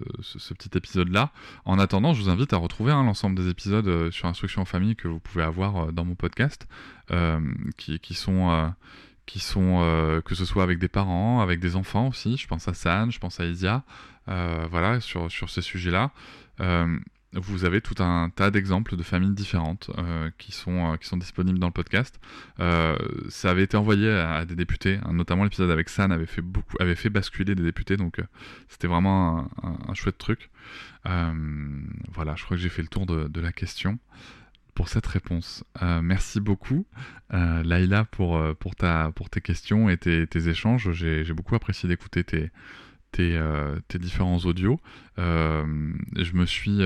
petit 0.53 0.77
épisode-là. 0.77 1.31
En 1.65 1.79
attendant, 1.79 2.13
je 2.13 2.21
vous 2.21 2.29
invite 2.29 2.53
à 2.53 2.57
retrouver 2.57 2.91
hein, 2.91 3.03
l'ensemble 3.03 3.35
des 3.35 3.49
épisodes 3.49 3.87
euh, 3.87 4.11
sur 4.11 4.27
instruction 4.27 4.61
en 4.61 4.65
famille 4.65 4.95
que 4.95 5.07
vous 5.07 5.19
pouvez 5.19 5.43
avoir 5.43 5.77
euh, 5.77 5.91
dans 5.91 6.05
mon 6.05 6.15
podcast, 6.15 6.67
qui, 7.77 8.13
sont 8.13 8.73
qui 9.25 9.39
sont 9.39 10.21
que 10.25 10.35
ce 10.35 10.45
soit 10.45 10.63
avec 10.63 10.79
des 10.79 10.87
parents, 10.87 11.41
avec 11.41 11.59
des 11.59 11.75
enfants 11.75 12.07
aussi. 12.07 12.37
Je 12.37 12.47
pense 12.47 12.67
à 12.67 12.73
San, 12.73 13.11
je 13.11 13.19
pense 13.19 13.39
à 13.39 13.45
Isia, 13.45 13.83
voilà 14.25 14.99
sur 14.99 15.29
sur 15.29 15.49
ces 15.49 15.61
sujets-là. 15.61 16.11
Euh, 17.35 17.39
vous 17.39 17.65
avez 17.65 17.81
tout 17.81 18.01
un 18.01 18.29
tas 18.29 18.51
d'exemples 18.51 18.95
de 18.95 19.03
familles 19.03 19.33
différentes 19.33 19.89
euh, 19.97 20.29
qui 20.37 20.51
sont 20.51 20.97
qui 20.99 21.07
sont 21.07 21.17
disponibles 21.17 21.59
dans 21.59 21.67
le 21.67 21.73
podcast. 21.73 22.19
ça 22.57 23.49
avait 23.49 23.63
été 23.63 23.77
envoyé 23.77 24.09
à, 24.09 24.45
des 24.45 24.55
députés, 24.55 24.99
hein, 25.03 25.13
notamment 25.13 25.43
l'épisode 25.43 25.71
avec 25.71 25.89
San 25.89 26.11
avait 26.11 26.25
fait 26.25 26.41
beaucoup, 26.41 26.75
avait 26.79 26.95
fait 26.95 27.09
basculer 27.09 27.55
des 27.55 27.63
députés, 27.63 27.97
donc 27.97 28.21
c'était 28.69 28.87
vraiment 28.87 29.49
un, 29.61 29.93
chouette 29.93 30.17
truc. 30.17 30.49
voilà, 31.05 32.35
je 32.35 32.43
crois 32.43 32.57
que 32.57 32.63
j'ai 32.63 32.69
fait 32.69 32.81
le 32.81 32.87
tour 32.87 33.05
de, 33.05 33.41
la 33.41 33.51
question 33.51 33.99
pour 34.75 34.89
cette 34.89 35.05
réponse. 35.05 35.63
Euh, 35.81 36.01
merci 36.01 36.39
beaucoup, 36.39 36.85
euh, 37.33 37.63
Laïla, 37.63 38.05
pour, 38.05 38.41
pour, 38.55 38.75
ta, 38.75 39.11
pour 39.15 39.29
tes 39.29 39.41
questions 39.41 39.89
et 39.89 39.97
tes 39.97 40.47
échanges. 40.47 40.91
J'ai 40.91 41.33
beaucoup 41.33 41.55
apprécié 41.55 41.87
d'écouter 41.89 42.23
tes, 42.23 42.51
tes, 43.13 43.37
euh, 43.37 43.79
tes, 43.87 43.99
différents 43.99 44.39
audios. 44.39 44.79
je 45.17 46.33
me 46.33 46.45
suis, 46.45 46.79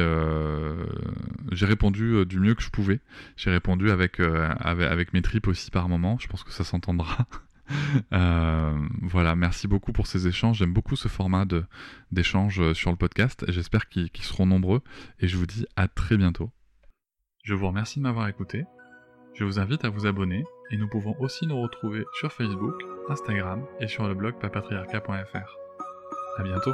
j'ai 1.52 1.66
répondu 1.66 2.26
du 2.26 2.40
mieux 2.40 2.54
que 2.54 2.62
je 2.62 2.70
pouvais. 2.70 3.00
J'ai 3.36 3.50
répondu 3.50 3.90
avec, 3.90 4.20
avec, 4.20 5.14
mes 5.14 5.22
tripes 5.22 5.48
aussi 5.48 5.72
par 5.72 5.90
moment. 5.90 6.18
Je 6.20 6.28
pense 6.28 6.44
que 6.44 6.52
ça 6.52 6.64
s'entendra. 6.64 7.26
voilà, 9.02 9.36
merci 9.36 9.68
beaucoup 9.68 9.92
pour 9.92 10.08
ces 10.08 10.28
échanges. 10.28 10.60
J'aime 10.60 10.74
beaucoup 10.74 10.96
ce 10.96 11.08
format 11.08 11.46
d'échange 12.12 12.74
sur 12.74 12.92
le 12.92 12.98
podcast. 12.98 13.46
J'espère 13.48 13.90
qu'ils 13.90 14.12
qu 14.12 14.24
seront 14.24 14.46
nombreux 14.46 14.82
et 15.20 15.28
je 15.28 15.38
vous 15.38 15.48
dis 15.48 15.66
à 15.76 15.88
très 15.88 16.18
bientôt. 16.18 16.52
Je 17.44 17.54
vous 17.54 17.68
remercie 17.68 18.00
de 18.00 18.04
m'avoir 18.04 18.28
écouté. 18.28 18.66
Je 19.34 19.46
vous 19.46 19.60
invite 19.60 19.86
à 19.86 19.90
vous 19.90 20.06
abonner 20.06 20.44
et 20.72 20.78
nous 20.78 20.90
pouvons 20.90 21.16
aussi 21.20 21.46
nous 21.46 21.62
retrouver 21.62 22.04
sur 22.20 22.34
Facebook, 22.34 22.82
Instagram 23.08 23.64
et 23.80 23.88
sur 23.88 24.08
le 24.08 24.16
blog 24.16 24.40
papatriarca.fr. 24.40 25.67
À 26.38 26.44
bientôt. 26.44 26.74